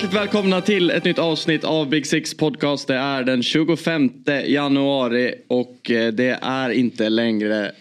Hjärtligt 0.00 0.20
välkomna 0.20 0.60
till 0.60 0.90
ett 0.90 1.04
nytt 1.04 1.18
avsnitt 1.18 1.64
av 1.64 1.88
Big 1.88 2.06
Six 2.06 2.36
Podcast. 2.36 2.86
Det 2.86 2.94
är 2.94 3.24
den 3.24 3.42
25 3.42 4.10
januari 4.46 5.34
och 5.48 5.90
eh, 5.90 6.12
det 6.12 6.38
är 6.42 6.70
inte 6.70 7.08
längre 7.08 7.72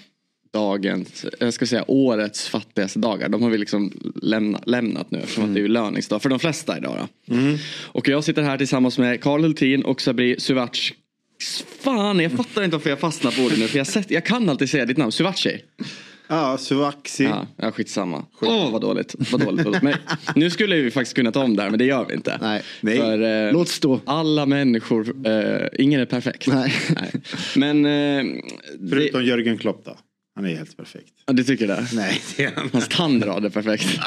dagens, 0.54 1.26
jag 1.40 1.54
ska 1.54 1.66
säga 1.66 1.84
årets 1.88 2.48
fattigaste 2.48 3.00
dagar. 3.00 3.30
De 3.30 3.44
har 3.44 3.50
vi 3.50 3.58
liksom 3.58 4.14
lämna, 4.22 4.59
lämnat 4.66 5.12
nu 5.12 5.20
eftersom 5.20 5.44
mm. 5.44 5.52
att 5.52 5.55
det 5.55 5.62
är 5.64 5.68
löningsdag 5.68 6.22
för 6.22 6.30
de 6.30 6.40
flesta 6.40 6.78
idag. 6.78 7.08
Mm. 7.30 7.58
Och 7.86 8.08
jag 8.08 8.23
sitter 8.23 8.42
här 8.42 8.58
tillsammans 8.58 8.98
med 8.98 9.22
Karl 9.22 9.42
Hultin 9.42 9.86
och 9.86 10.02
Sabri 10.02 10.40
Suvac. 10.40 10.92
Fan, 11.80 12.20
jag 12.20 12.31
fattar 12.31 12.64
inte 12.64 12.76
varför 12.76 12.90
jag 12.90 13.00
fastnar 13.00 13.31
på 13.31 13.42
ordet 13.42 13.59
nu. 13.59 13.67
För 13.67 13.78
jag, 13.78 13.88
sett, 13.88 14.12
jag 14.12 14.26
kan 14.26 14.50
alltid 14.50 14.70
säga 14.70 14.86
ditt 14.86 14.98
namn, 14.98 15.12
Suvaci. 15.12 15.62
Ja, 16.32 16.58
Suvaxi. 16.58 17.24
Ja, 17.24 17.48
ja 17.58 17.72
skitsamma. 17.72 18.26
Åh 18.42 18.50
oh, 18.50 18.72
vad 18.72 18.82
dåligt. 18.82 19.16
Vad 19.32 19.42
dåligt. 19.42 19.82
Men 19.82 19.94
nu 20.36 20.50
skulle 20.50 20.76
vi 20.76 20.92
faktiskt 20.92 21.16
kunna 21.16 21.32
ta 21.32 21.44
om 21.44 21.56
det 21.56 21.62
här 21.64 21.70
men 21.70 21.80
det 21.80 21.86
gör 21.86 22.06
vi 22.06 22.14
inte. 22.14 22.38
Nej, 22.42 22.62
nej. 22.82 22.98
För, 22.98 23.48
eh, 23.48 23.54
låt 23.54 23.70
stå. 23.70 24.00
Alla 24.06 24.46
människor, 24.46 25.28
eh, 25.28 25.68
ingen 25.73 26.02
är 26.02 26.06
perfekt. 26.06 26.48
Nej. 26.48 26.73
nej. 26.95 27.12
Men... 27.56 27.86
Eh, 27.86 28.42
Förutom 28.90 29.22
det... 29.22 29.28
Jörgen 29.28 29.58
Klopp 29.58 29.86
då. 29.86 29.98
Han 30.40 30.48
är 30.48 30.56
helt 30.56 30.78
perfekt. 30.78 31.14
Ja, 31.26 31.34
du 31.34 31.44
tycker 31.44 31.68
det? 31.68 31.88
Nej, 31.94 32.22
det 32.38 32.44
är 32.44 32.52
han. 32.56 32.70
Hans 32.73 32.88
tandrad 32.88 33.45
är 33.45 33.50
perfekt. 33.50 33.88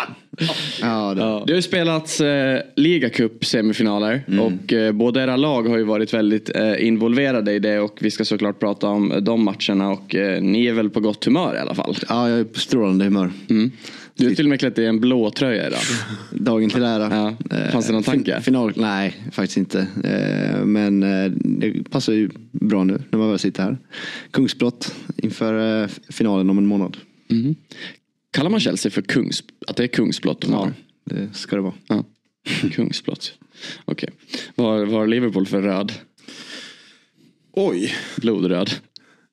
ja, 0.81 1.15
det. 1.15 1.21
Ja. 1.21 1.43
Det 1.47 1.53
har 1.53 1.57
ju 1.57 1.63
spelats 1.63 2.21
eh, 2.21 2.63
ligacup 2.77 3.45
semifinaler 3.45 4.25
mm. 4.29 4.41
och 4.41 4.73
eh, 4.73 4.93
båda 4.93 5.23
era 5.23 5.37
lag 5.37 5.69
har 5.69 5.79
ju 5.79 5.85
varit 5.85 6.15
väldigt 6.15 6.57
eh, 6.57 6.87
involverade 6.87 7.53
i 7.53 7.59
det 7.59 7.79
och 7.79 7.99
vi 8.01 8.11
ska 8.11 8.25
såklart 8.25 8.61
prata 8.61 8.87
om 8.89 9.19
de 9.23 9.45
matcherna 9.45 9.91
och 9.91 10.15
eh, 10.15 10.43
ni 10.43 10.67
är 10.67 10.73
väl 10.73 10.91
på 10.91 11.01
gott 11.01 11.25
humör 11.25 11.57
i 11.57 11.59
alla 11.59 11.75
fall? 11.75 11.97
Ja, 12.09 12.29
jag 12.29 12.41
är 12.41 12.45
på 12.45 12.61
strålande 12.61 13.05
humör. 13.05 13.31
Mm. 13.51 13.71
Du 14.15 14.29
har 14.29 14.35
till 14.35 14.47
och 14.47 14.51
med 14.51 14.61
klätt 14.61 14.79
i 14.79 14.85
en 14.85 15.01
blå 15.01 15.31
tröja 15.31 15.67
idag. 15.67 15.81
Dagen 16.31 16.71
till 16.71 16.83
ära. 16.83 17.37
Ja. 17.51 17.71
Fanns 17.73 17.87
det 17.87 17.93
någon 17.93 18.03
tanke? 18.03 18.41
Final, 18.41 18.73
nej, 18.77 19.17
faktiskt 19.33 19.57
inte. 19.57 19.87
Eh, 20.05 20.65
men 20.65 21.03
eh, 21.03 21.31
det 21.35 21.91
passar 21.91 22.13
ju 22.13 22.31
bra 22.51 22.85
nu 22.85 23.03
när 23.11 23.19
man 23.19 23.31
väl 23.31 23.39
sitter 23.39 23.63
här. 23.63 23.79
Kungsblått 24.31 24.95
inför 25.17 25.83
eh, 25.83 25.89
finalen 26.09 26.51
om 26.51 26.59
en 26.59 26.67
månad. 26.67 26.97
Mm. 27.31 27.55
Kallar 28.31 28.51
man 28.51 28.61
Chelsea 28.61 28.91
för 28.91 29.03
kungs, 29.03 29.45
att 29.67 29.77
det 29.77 29.83
är 29.83 29.89
kungsblått? 29.89 30.45
Ja, 30.49 30.71
det 31.05 31.37
ska 31.37 31.57
det 31.57 31.63
vara. 31.63 31.75
Ja. 31.87 32.05
Kungsblått. 32.73 33.35
Okej. 33.85 34.09
Okay. 34.13 34.41
Vad 34.55 34.89
har 34.89 35.07
Liverpool 35.07 35.47
för 35.47 35.63
röd? 35.63 35.93
Oj. 37.53 37.95
Blodröd. 38.17 38.71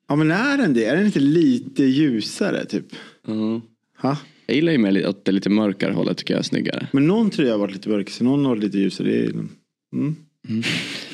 Ja 0.08 0.16
men 0.16 0.32
är 0.32 0.58
den 0.58 0.74
det? 0.74 0.86
Är 0.86 0.96
den 0.96 1.06
inte 1.06 1.20
lite 1.20 1.84
ljusare 1.84 2.66
typ? 2.66 2.86
Mm. 3.28 3.62
Ha? 3.98 4.18
Jag 4.50 4.56
gillar 4.56 4.72
ju 4.72 4.78
mer 4.78 5.08
åt 5.08 5.26
det 5.26 5.32
lite 5.32 5.50
mörkare 5.50 5.94
hållet 5.94 6.18
tycker 6.18 6.34
jag 6.34 6.40
är 6.40 6.44
snyggare. 6.44 6.88
Men 6.92 7.08
någon 7.08 7.30
tröja 7.30 7.52
har 7.52 7.60
varit 7.60 7.74
lite 7.74 7.90
mörk 7.90 8.10
så 8.10 8.24
någon 8.24 8.46
har 8.46 8.50
varit 8.50 8.64
lite 8.64 8.78
ljusare. 8.78 9.10
Mm. 9.24 9.50
Mm. 9.94 10.64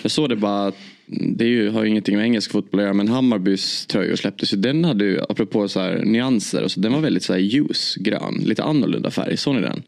Jag 0.01 0.11
såg 0.11 0.29
det 0.29 0.35
bara, 0.35 0.71
det 1.05 1.45
är 1.45 1.49
ju, 1.49 1.69
har 1.69 1.83
ju 1.83 1.89
ingenting 1.89 2.15
med 2.15 2.25
engelsk 2.25 2.51
fotboll 2.51 2.79
att 2.79 2.83
göra 2.83 2.93
men 2.93 3.07
Hammarbys 3.07 3.85
tröjor 3.85 4.15
släpptes 4.15 4.53
ju. 4.53 4.57
Den 4.57 4.85
hade 4.85 5.05
ju, 5.05 5.21
apropå 5.29 5.67
så 5.67 5.79
här, 5.79 6.03
nyanser, 6.05 6.63
och 6.63 6.71
så, 6.71 6.79
den 6.79 6.93
var 6.93 6.99
väldigt 6.99 7.23
så 7.23 7.33
här 7.33 7.39
ljusgrön. 7.39 8.41
Lite 8.45 8.63
annorlunda 8.63 9.11
färg, 9.11 9.37
såg 9.37 9.55
ni 9.55 9.61
den? 9.61 9.83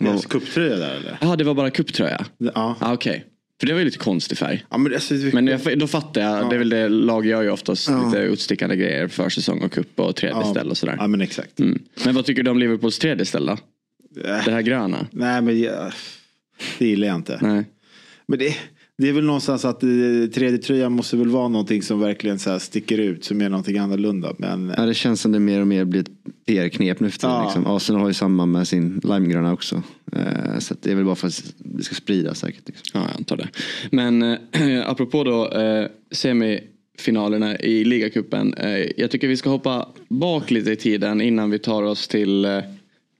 Deras 0.00 0.26
cuptröja 0.26 0.76
där 0.76 0.96
eller? 0.96 1.18
Ja 1.20 1.36
det 1.36 1.44
var 1.44 1.54
bara 1.54 1.70
cuptröja? 1.70 2.26
Ja. 2.38 2.50
Ah, 2.54 2.92
Okej. 2.92 3.10
Okay. 3.10 3.20
För 3.60 3.66
det 3.66 3.72
var 3.72 3.78
ju 3.78 3.84
lite 3.84 3.98
konstig 3.98 4.38
färg. 4.38 4.64
Ja, 4.70 4.78
men 4.78 4.94
alltså, 4.94 5.14
men 5.14 5.46
jag, 5.46 5.78
då 5.78 5.86
fattar 5.86 6.20
jag. 6.20 6.44
Ja. 6.44 6.48
Det 6.48 6.54
är 6.54 6.58
väl 6.58 6.68
det 6.68 6.88
lag 6.88 7.26
gör 7.26 7.42
ju 7.42 7.50
oftast. 7.50 7.88
Ja. 7.88 8.06
Lite 8.06 8.18
utstickande 8.18 8.76
grejer. 8.76 9.08
Försäsong 9.08 9.62
och 9.62 9.72
cup 9.72 10.00
och 10.00 10.16
tredje 10.16 10.36
ja. 10.40 10.50
ställ 10.50 10.70
och 10.70 10.76
sådär. 10.76 10.96
Ja 10.98 11.06
men 11.06 11.20
exakt. 11.20 11.60
Mm. 11.60 11.82
Men 12.04 12.14
vad 12.14 12.24
tycker 12.24 12.42
du 12.42 12.50
om 12.50 12.58
Liverpools 12.58 12.98
tredje 12.98 13.26
ställ 13.26 13.46
då? 13.46 13.52
Äh. 13.52 14.44
Det 14.44 14.50
här 14.50 14.62
gröna? 14.62 15.06
Nej 15.10 15.42
men 15.42 15.60
jag, 15.60 15.92
det 16.78 16.86
gillar 16.86 17.08
jag 17.08 17.16
inte. 17.16 17.38
Nej. 17.42 17.64
Men 18.26 18.38
det, 18.38 18.56
det 18.98 19.08
är 19.08 19.12
väl 19.12 19.24
någonstans 19.24 19.64
att 19.64 19.82
eh, 19.82 19.88
tredje 20.34 20.58
tröjan 20.58 20.92
måste 20.92 21.16
väl 21.16 21.28
vara 21.28 21.48
någonting 21.48 21.82
som 21.82 22.00
verkligen 22.00 22.38
så 22.38 22.58
sticker 22.58 22.98
ut. 22.98 23.24
Som 23.24 23.40
är 23.40 23.48
någonting 23.48 23.78
annorlunda. 23.78 24.34
Men... 24.38 24.72
Ja, 24.76 24.86
det 24.86 24.94
känns 24.94 25.20
som 25.20 25.32
det 25.32 25.40
mer 25.40 25.60
och 25.60 25.66
mer 25.66 25.84
blir 25.84 26.00
ett 26.00 26.10
PR-knep 26.46 27.00
nu 27.00 27.10
för 27.10 27.18
tiden. 27.18 27.34
Ja. 27.34 27.44
Liksom. 27.44 27.66
Arsenal 27.66 28.00
har 28.00 28.08
ju 28.08 28.14
samma 28.14 28.46
med 28.46 28.68
sin 28.68 29.00
limegröna 29.04 29.52
också. 29.52 29.82
Eh, 30.12 30.58
så 30.58 30.74
det 30.80 30.90
är 30.90 30.94
väl 30.94 31.04
bara 31.04 31.14
för 31.14 31.26
att 31.26 31.54
det 31.58 31.82
ska 31.82 31.94
spridas 31.94 32.38
säkert. 32.38 32.68
Liksom. 32.68 33.00
Ja, 33.00 33.00
jag 33.08 33.16
antar 33.16 33.36
det. 33.36 33.48
Men 33.90 34.22
äh, 34.22 34.38
apropå 34.90 35.24
då 35.24 35.50
äh, 35.50 35.86
semifinalerna 36.10 37.58
i 37.58 37.84
ligacupen. 37.84 38.54
Äh, 38.54 38.78
jag 38.96 39.10
tycker 39.10 39.28
vi 39.28 39.36
ska 39.36 39.50
hoppa 39.50 39.88
bak 40.08 40.50
lite 40.50 40.72
i 40.72 40.76
tiden 40.76 41.20
innan 41.20 41.50
vi 41.50 41.58
tar 41.58 41.82
oss 41.82 42.08
till 42.08 42.44
äh, 42.44 42.60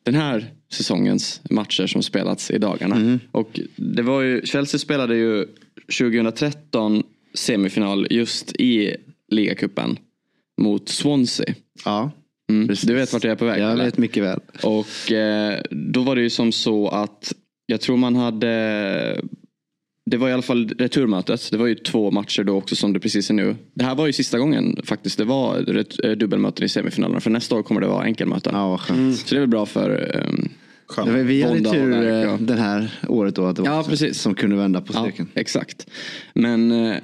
den 0.03 0.15
här 0.15 0.56
säsongens 0.73 1.41
matcher 1.51 1.87
som 1.87 2.03
spelats 2.03 2.51
i 2.51 2.59
dagarna. 2.59 2.97
Mm. 2.97 3.21
Och 3.31 3.61
det 3.77 4.03
var 4.03 4.23
ju, 4.23 4.47
Chelsea 4.47 4.79
spelade 4.79 5.17
ju 5.17 5.47
2013 5.99 7.03
semifinal 7.35 8.07
just 8.11 8.53
i 8.57 8.97
ligacupen 9.29 9.99
mot 10.61 10.89
Swansea. 10.89 11.55
Ja. 11.85 12.11
Mm. 12.51 12.75
Du 12.83 12.95
vet 12.95 13.13
vart 13.13 13.25
jag 13.25 13.33
är 13.33 13.37
på 13.37 13.45
väg? 13.45 13.63
Jag 13.63 13.73
eller? 13.73 13.85
vet 13.85 13.99
mycket 13.99 14.23
väl. 14.23 14.41
Och 14.63 15.13
eh, 15.13 15.61
då 15.71 16.03
var 16.03 16.17
det 16.17 16.23
ju 16.23 16.31
som 16.31 16.53
så 16.53 16.89
att 16.89 17.33
jag 17.67 17.81
tror 17.81 17.97
man 17.97 18.17
hade 18.17 19.21
det 20.11 20.17
var 20.17 20.29
i 20.29 20.33
alla 20.33 20.43
fall 20.43 20.69
returmötet. 20.79 21.49
Det 21.51 21.57
var 21.57 21.67
ju 21.67 21.75
två 21.75 22.11
matcher 22.11 22.45
då 22.45 22.57
också 22.57 22.77
som 22.77 22.93
det 22.93 23.01
precis 23.01 23.31
är 23.31 23.35
nu. 23.35 23.57
Det 23.75 23.85
här 23.85 23.95
var 23.95 24.07
ju 24.07 24.13
sista 24.13 24.39
gången 24.39 24.81
faktiskt 24.85 25.19
det 25.19 25.25
var 25.25 25.77
eh, 26.05 26.11
dubbelmöten 26.11 26.65
i 26.65 26.69
semifinalerna. 26.69 27.21
För 27.21 27.31
nästa 27.31 27.55
år 27.55 27.63
kommer 27.63 27.81
det 27.81 27.87
vara 27.87 28.05
enkelmöten. 28.05 28.55
Ja, 28.55 28.81
mm. 28.89 29.15
Så 29.15 29.27
det 29.35 29.37
är 29.37 29.41
väl 29.41 29.49
bra 29.49 29.67
för 29.67 30.21
um, 30.27 30.49
vi 31.27 31.43
hade 31.43 31.71
tur 31.71 32.25
eh, 32.25 32.39
det 32.39 32.55
här 32.55 32.91
året 33.09 33.35
då 33.35 33.47
att 33.47 33.57
det 33.57 33.63
var 33.63 33.69
ja, 33.69 33.85
precis. 33.89 34.21
som 34.21 34.35
kunde 34.35 34.57
vända 34.57 34.81
på 34.81 34.93
steken. 34.93 35.29
Ja, 35.35 35.41
exakt. 35.41 35.87
Men 36.35 36.71
eh, 36.71 36.97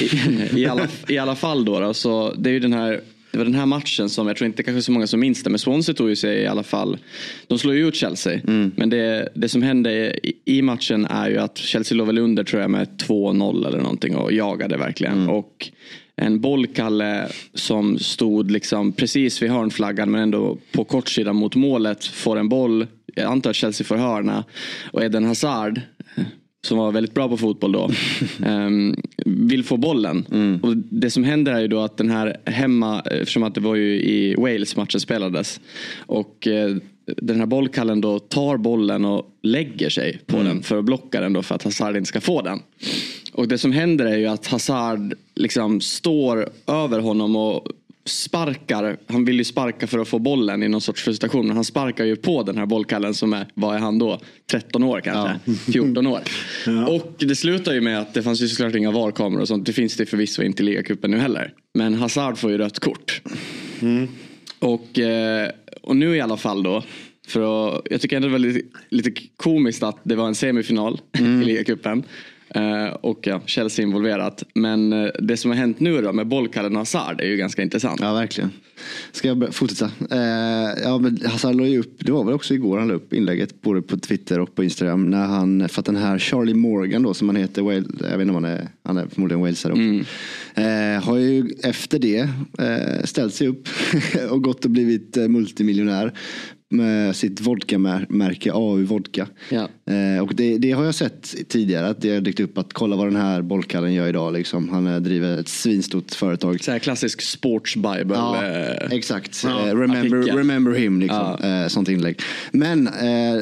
i, 0.00 0.10
i, 0.60 0.66
alla, 0.66 0.88
i 1.08 1.18
alla 1.18 1.36
fall 1.36 1.64
då, 1.64 1.80
då, 1.80 1.94
så 1.94 2.34
det 2.38 2.50
är 2.50 2.54
ju 2.54 2.60
den 2.60 2.72
här 2.72 3.00
det 3.32 3.38
var 3.38 3.44
den 3.44 3.54
här 3.54 3.66
matchen 3.66 4.08
som 4.08 4.26
jag 4.26 4.36
tror 4.36 4.46
inte 4.46 4.62
kanske 4.62 4.82
så 4.82 4.92
många 4.92 5.06
som 5.06 5.20
minns 5.20 5.42
det. 5.42 5.50
Men 5.50 5.58
Swansea 5.58 5.94
tog 5.94 6.08
ju 6.08 6.16
sig 6.16 6.38
i 6.38 6.46
alla 6.46 6.62
fall. 6.62 6.98
De 7.46 7.58
slår 7.58 7.74
ju 7.74 7.88
ut 7.88 7.94
Chelsea. 7.94 8.40
Mm. 8.48 8.72
Men 8.76 8.90
det, 8.90 9.28
det 9.34 9.48
som 9.48 9.62
hände 9.62 10.20
i, 10.44 10.62
matchen 10.62 11.06
är 11.06 11.30
ju 11.30 11.38
att 11.38 11.58
Chelsea 11.58 11.98
låg 11.98 12.06
väl 12.06 12.18
under 12.18 12.44
tror 12.44 12.62
jag 12.62 12.70
med 12.70 12.88
2-0 13.08 13.66
eller 13.68 13.78
någonting 13.78 14.16
och 14.16 14.32
jagade 14.32 14.76
verkligen. 14.76 15.18
Mm. 15.18 15.28
Och 15.28 15.70
en 16.16 16.40
bollkalle 16.40 17.28
som 17.54 17.98
stod 17.98 18.50
liksom 18.50 18.92
precis 18.92 19.42
vid 19.42 19.50
hörnflaggan 19.50 20.10
men 20.10 20.20
ändå 20.20 20.58
på 20.72 20.84
kortsidan 20.84 21.36
mot 21.36 21.54
målet 21.54 22.04
får 22.04 22.36
en 22.36 22.48
boll. 22.48 22.86
Jag 23.14 23.26
antar 23.26 23.50
att 23.50 23.56
Chelsea 23.56 23.84
får 23.84 23.96
hörna. 23.96 24.44
Och 24.92 25.02
Eden 25.02 25.24
Hazard 25.24 25.80
som 26.66 26.78
var 26.78 26.92
väldigt 26.92 27.14
bra 27.14 27.28
på 27.28 27.36
fotboll 27.36 27.72
då, 27.72 27.90
um, 28.46 28.96
vill 29.26 29.64
få 29.64 29.76
bollen. 29.76 30.26
Mm. 30.32 30.60
Och 30.62 30.76
det 30.76 31.10
som 31.10 31.24
händer 31.24 31.52
är 31.52 31.60
ju 31.60 31.68
då 31.68 31.80
att 31.80 31.96
den 31.96 32.10
här 32.10 32.36
hemma, 32.44 33.00
eftersom 33.00 33.42
att 33.42 33.54
det 33.54 33.60
var 33.60 33.74
ju 33.74 33.94
i 33.94 34.34
Wales 34.38 34.76
matchen 34.76 35.00
spelades. 35.00 35.60
Och 36.06 36.48
uh, 36.50 36.76
den 37.16 37.38
här 37.38 37.46
bollkallen 37.46 38.00
då 38.00 38.18
tar 38.18 38.56
bollen 38.56 39.04
och 39.04 39.26
lägger 39.42 39.90
sig 39.90 40.20
på 40.26 40.36
mm. 40.36 40.48
den 40.48 40.62
för 40.62 40.78
att 40.78 40.84
blocka 40.84 41.20
den 41.20 41.32
då 41.32 41.42
för 41.42 41.54
att 41.54 41.62
Hazard 41.62 41.96
inte 41.96 42.08
ska 42.08 42.20
få 42.20 42.42
den. 42.42 42.58
Och 43.32 43.48
det 43.48 43.58
som 43.58 43.72
händer 43.72 44.06
är 44.06 44.16
ju 44.18 44.26
att 44.26 44.46
Hazard 44.46 45.14
liksom 45.34 45.80
står 45.80 46.48
över 46.66 46.98
honom 46.98 47.36
och 47.36 47.68
sparkar, 48.10 48.96
han 49.06 49.24
vill 49.24 49.38
ju 49.38 49.44
sparka 49.44 49.86
för 49.86 49.98
att 49.98 50.08
få 50.08 50.18
bollen 50.18 50.62
i 50.62 50.68
någon 50.68 50.80
sorts 50.80 51.02
frustration. 51.02 51.46
Men 51.46 51.56
han 51.56 51.64
sparkar 51.64 52.04
ju 52.04 52.16
på 52.16 52.42
den 52.42 52.58
här 52.58 52.66
bollkallen 52.66 53.14
som 53.14 53.32
är, 53.32 53.46
vad 53.54 53.76
är 53.76 53.78
han 53.78 53.98
då? 53.98 54.20
13 54.50 54.82
år 54.82 55.00
kanske? 55.00 55.40
Ja. 55.44 55.54
14 55.72 56.06
år. 56.06 56.20
ja. 56.66 56.88
Och 56.88 57.14
det 57.18 57.36
slutar 57.36 57.74
ju 57.74 57.80
med 57.80 58.00
att 58.00 58.14
det 58.14 58.22
fanns 58.22 58.40
ju 58.40 58.48
såklart 58.48 58.74
inga 58.74 58.90
VAR-kameror 58.90 59.40
och 59.40 59.48
sånt. 59.48 59.66
Det 59.66 59.72
finns 59.72 59.96
det 59.96 60.06
förvisso 60.06 60.42
inte 60.42 60.62
i 60.62 60.66
ligacupen 60.66 61.10
nu 61.10 61.18
heller. 61.18 61.52
Men 61.74 61.94
Hazard 61.94 62.38
får 62.38 62.50
ju 62.50 62.58
rött 62.58 62.78
kort. 62.78 63.22
Mm. 63.82 64.08
Och, 64.58 64.98
eh, 64.98 65.50
och 65.82 65.96
nu 65.96 66.16
i 66.16 66.20
alla 66.20 66.36
fall 66.36 66.62
då. 66.62 66.82
För 67.28 67.76
att, 67.76 67.86
jag 67.90 68.00
tycker 68.00 68.16
ändå 68.16 68.28
det 68.28 68.32
var 68.32 68.38
lite, 68.38 68.60
lite 68.88 69.12
komiskt 69.36 69.82
att 69.82 70.00
det 70.02 70.16
var 70.16 70.26
en 70.26 70.34
semifinal 70.34 71.00
mm. 71.18 71.42
i 71.42 71.44
ligacupen. 71.44 72.02
Eh, 72.54 72.92
och 72.92 73.26
ja, 73.26 73.40
Chelsea 73.46 73.82
involverat. 73.82 74.44
Men 74.54 74.92
eh, 74.92 75.10
det 75.20 75.36
som 75.36 75.50
har 75.50 75.58
hänt 75.58 75.80
nu 75.80 76.02
då 76.02 76.12
med 76.12 76.26
bollkallen 76.26 76.76
Hazard 76.76 77.20
är 77.20 77.26
ju 77.26 77.36
ganska 77.36 77.62
intressant. 77.62 78.00
Ja, 78.00 78.12
verkligen. 78.12 78.50
Ska 79.12 79.28
jag 79.28 79.54
fortsätta? 79.54 79.90
Eh, 80.10 80.82
ja, 80.84 80.98
men 80.98 81.18
Hazard 81.26 81.54
la 81.54 81.66
ju 81.66 81.78
upp, 81.78 81.96
det 81.98 82.12
var 82.12 82.24
väl 82.24 82.34
också 82.34 82.54
igår 82.54 82.78
han 82.78 82.88
la 82.88 82.94
upp 82.94 83.12
inlägget 83.12 83.62
både 83.62 83.82
på 83.82 83.98
Twitter 83.98 84.40
och 84.40 84.54
på 84.54 84.64
Instagram. 84.64 85.10
När 85.10 85.26
han, 85.26 85.68
för 85.68 85.80
att 85.80 85.86
den 85.86 85.96
här 85.96 86.18
Charlie 86.18 86.54
Morgan 86.54 87.02
då 87.02 87.14
som 87.14 87.28
han 87.28 87.36
heter, 87.36 87.62
jag 87.62 88.18
vet 88.18 88.20
inte 88.20 88.22
om 88.22 88.34
han 88.34 88.44
är, 88.44 88.68
han 88.84 88.96
är 88.96 89.06
förmodligen 89.06 89.40
walesare 89.40 89.72
också. 89.72 89.82
Mm. 89.82 90.96
Eh, 90.96 91.02
har 91.04 91.16
ju 91.16 91.48
efter 91.62 91.98
det 91.98 92.28
eh, 92.58 93.04
ställt 93.04 93.34
sig 93.34 93.48
upp 93.48 93.68
och 94.30 94.42
gått 94.42 94.64
och 94.64 94.70
blivit 94.70 95.16
multimiljonär 95.16 96.12
med 96.70 97.16
sitt 97.16 97.40
vodkamärke 97.40 98.52
AU 98.52 98.84
Vodka. 98.84 99.26
Ja. 99.48 99.68
Eh, 99.90 100.22
och 100.22 100.34
det, 100.34 100.58
det, 100.58 100.72
har 100.72 100.84
jag 100.84 100.94
sett 100.94 101.34
tidigare 101.48 101.88
att 101.88 102.00
det 102.00 102.14
har 102.14 102.20
dykt 102.20 102.40
upp 102.40 102.58
att 102.58 102.72
kolla 102.72 102.96
vad 102.96 103.06
den 103.06 103.16
här 103.16 103.42
bollkallen 103.42 103.94
gör 103.94 104.08
idag. 104.08 104.32
Liksom. 104.32 104.68
Han 104.68 104.86
eh, 104.86 104.96
driver 104.96 105.38
ett 105.38 105.48
svinstort 105.48 106.14
företag. 106.14 106.64
Så 106.64 106.70
här 106.70 106.78
klassisk 106.78 107.22
sports 107.22 107.76
bible. 107.76 108.14
Ja, 108.14 108.44
eh, 108.44 108.92
exakt. 108.92 109.44
Ja, 109.44 109.68
eh, 109.68 109.76
remember, 109.76 110.36
remember 110.36 110.72
him, 110.72 111.00
liksom. 111.00 111.36
Ja. 111.42 111.68
Sånt 111.68 111.88
inlägg. 111.88 112.20
Men 112.52 112.88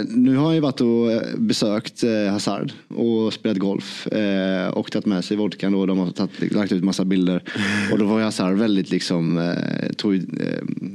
nu 0.09 0.37
har 0.37 0.45
han 0.45 0.55
ju 0.55 0.61
varit 0.61 0.81
och 0.81 1.23
besökt 1.39 2.05
Hazard 2.31 2.73
och 2.89 3.33
spelat 3.33 3.59
golf 3.59 4.09
och 4.73 4.91
tagit 4.91 5.07
med 5.07 5.25
sig 5.25 5.37
vodkan. 5.37 5.73
Då. 5.73 5.87
De 5.87 5.99
har 5.99 6.11
tatt, 6.11 6.31
lagt 6.51 6.73
ut 6.73 6.85
massa 6.85 7.05
bilder. 7.05 7.43
Och 7.93 7.99
då 7.99 8.05
var 8.05 8.21
Hazard 8.21 8.57
väldigt 8.57 8.91
liksom, 8.91 9.55
tog, 9.97 10.25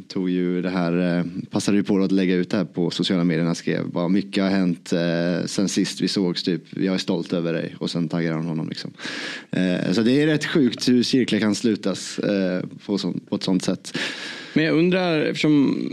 tog 0.08 0.30
ju 0.30 0.62
det 0.62 0.70
här, 0.70 1.24
passade 1.50 1.78
ju 1.78 1.84
på 1.84 2.04
att 2.04 2.12
lägga 2.12 2.36
ut 2.36 2.50
det 2.50 2.58
här 2.58 2.66
på 2.66 2.90
sociala 2.90 3.24
medier. 3.24 3.46
Han 3.46 3.56
skrev 3.56 3.84
vad 3.92 4.12
mycket 4.12 4.44
har 4.44 4.50
hänt 4.50 4.94
sen 5.46 5.70
sist 5.70 6.02
vi 6.02 6.08
sågs. 6.08 6.44
Typ. 6.44 6.62
Jag 6.70 6.94
är 6.94 6.98
stolt 6.98 7.34
över 7.34 7.54
dig. 7.54 7.76
Och 7.80 7.92
sen 7.92 8.10
taggar 8.10 8.34
han 8.34 8.46
honom. 8.46 8.70
Liksom. 8.70 8.92
Eh, 9.52 9.92
så 9.92 10.02
det 10.02 10.22
är 10.22 10.28
rätt 10.28 10.46
sjukt 10.46 10.90
hur 10.90 11.04
cirklar 11.04 11.40
kan 11.40 11.56
slutas 11.56 12.20
eh, 12.20 12.64
på, 12.86 12.98
så, 12.98 13.14
på 13.30 13.36
ett 13.36 13.44
sånt 13.44 13.64
sätt. 13.64 13.98
Men 14.54 14.66
jag 14.66 14.78
undrar, 14.78 15.22
eftersom, 15.22 15.90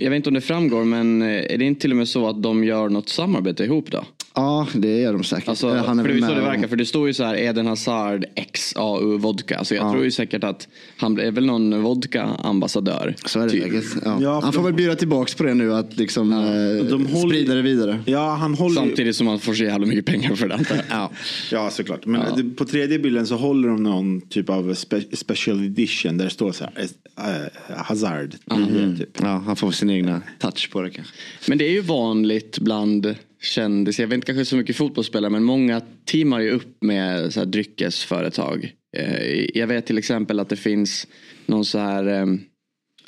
jag 0.00 0.10
vet 0.10 0.16
inte 0.16 0.30
om 0.30 0.34
det 0.34 0.40
framgår, 0.40 0.84
men 0.84 1.22
eh, 1.22 1.28
är 1.28 1.58
det 1.58 1.64
inte 1.64 1.80
till 1.80 1.90
och 1.90 1.96
med 1.96 2.08
så 2.08 2.28
att 2.28 2.42
de 2.42 2.64
gör 2.64 2.88
något 2.88 3.08
samarbete 3.08 3.64
ihop 3.64 3.90
då? 3.90 4.04
Ja, 4.34 4.66
det 4.74 5.00
gör 5.00 5.12
de 5.12 5.24
säkert. 5.24 5.48
Alltså, 5.48 5.68
han 5.74 5.98
är 5.98 6.04
för 6.04 6.12
det 6.12 6.18
är 6.18 6.28
så 6.28 6.34
det 6.34 6.40
verkar, 6.40 6.68
för 6.68 6.76
det 6.76 6.86
står 6.86 7.06
ju 7.06 7.14
så 7.14 7.24
här 7.24 7.36
Eden 7.36 7.66
Hazard 7.66 8.24
XAU 8.52 9.18
vodka. 9.18 9.64
Så 9.64 9.74
jag 9.74 9.86
ja. 9.86 9.92
tror 9.92 10.04
ju 10.04 10.10
säkert 10.10 10.44
att 10.44 10.68
han 10.96 11.18
är 11.18 11.30
väl 11.30 11.46
någon 11.46 11.82
vodka-ambassadör. 11.82 13.14
Så 13.24 13.40
är 13.40 13.44
det 13.44 13.50
typ. 13.50 13.84
ja. 14.04 14.18
ja. 14.20 14.40
Han 14.40 14.52
får 14.52 14.62
väl 14.62 14.72
bjuda 14.72 14.96
tillbaks 14.96 15.34
på 15.34 15.42
det 15.42 15.54
nu, 15.54 15.74
att 15.74 15.96
liksom 15.96 16.32
ja. 16.32 16.38
eh, 16.38 16.84
de 16.84 17.06
håller... 17.06 17.28
sprida 17.28 17.54
det 17.54 17.62
vidare. 17.62 17.98
Ja, 18.06 18.34
han 18.34 18.54
håller... 18.54 18.74
Samtidigt 18.74 19.16
som 19.16 19.26
han 19.26 19.38
får 19.38 19.54
så 19.54 19.64
jävla 19.64 19.86
mycket 19.86 20.06
pengar 20.06 20.34
för 20.34 20.48
det. 20.48 20.84
ja. 20.90 21.10
ja, 21.50 21.70
såklart. 21.70 22.06
Men 22.06 22.20
ja. 22.20 22.42
på 22.56 22.64
tredje 22.64 22.98
bilden 22.98 23.26
så 23.26 23.36
håller 23.36 23.68
de 23.68 23.82
någon 23.82 24.20
typ 24.20 24.50
av 24.50 24.74
spe 24.74 25.02
special 25.12 25.64
edition 25.64 26.18
där 26.18 26.24
det 26.24 26.30
står 26.30 26.52
så 26.52 26.64
här 26.64 26.82
uh, 26.82 27.76
Hazard. 27.76 28.34
Mm. 28.50 28.96
Typ. 28.98 29.20
Ja, 29.20 29.42
han 29.46 29.56
får 29.56 29.70
sin 29.70 29.90
egna 29.90 30.22
touch 30.38 30.70
på 30.72 30.82
det 30.82 30.90
kanske. 30.90 31.14
Men 31.48 31.58
det 31.58 31.64
är 31.64 31.72
ju 31.72 31.80
vanligt 31.80 32.58
bland 32.58 33.14
kändisar, 33.40 34.02
jag 34.02 34.08
vet 34.08 34.14
inte 34.14 34.26
kanske 34.26 34.44
så 34.44 34.56
mycket 34.56 34.76
fotbollsspelare 34.76 35.30
men 35.30 35.44
många 35.44 35.82
teamar 36.04 36.40
ju 36.40 36.50
upp 36.50 36.82
med 36.82 37.32
så 37.32 37.40
här 37.40 37.46
dryckesföretag. 37.46 38.72
Eh, 38.96 39.58
jag 39.58 39.66
vet 39.66 39.86
till 39.86 39.98
exempel 39.98 40.40
att 40.40 40.48
det 40.48 40.56
finns 40.56 41.06
någon 41.46 41.64
så 41.64 41.78
här 41.78 42.06
ehm, 42.06 42.40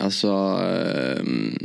Alltså 0.02 0.28
um, 1.20 1.58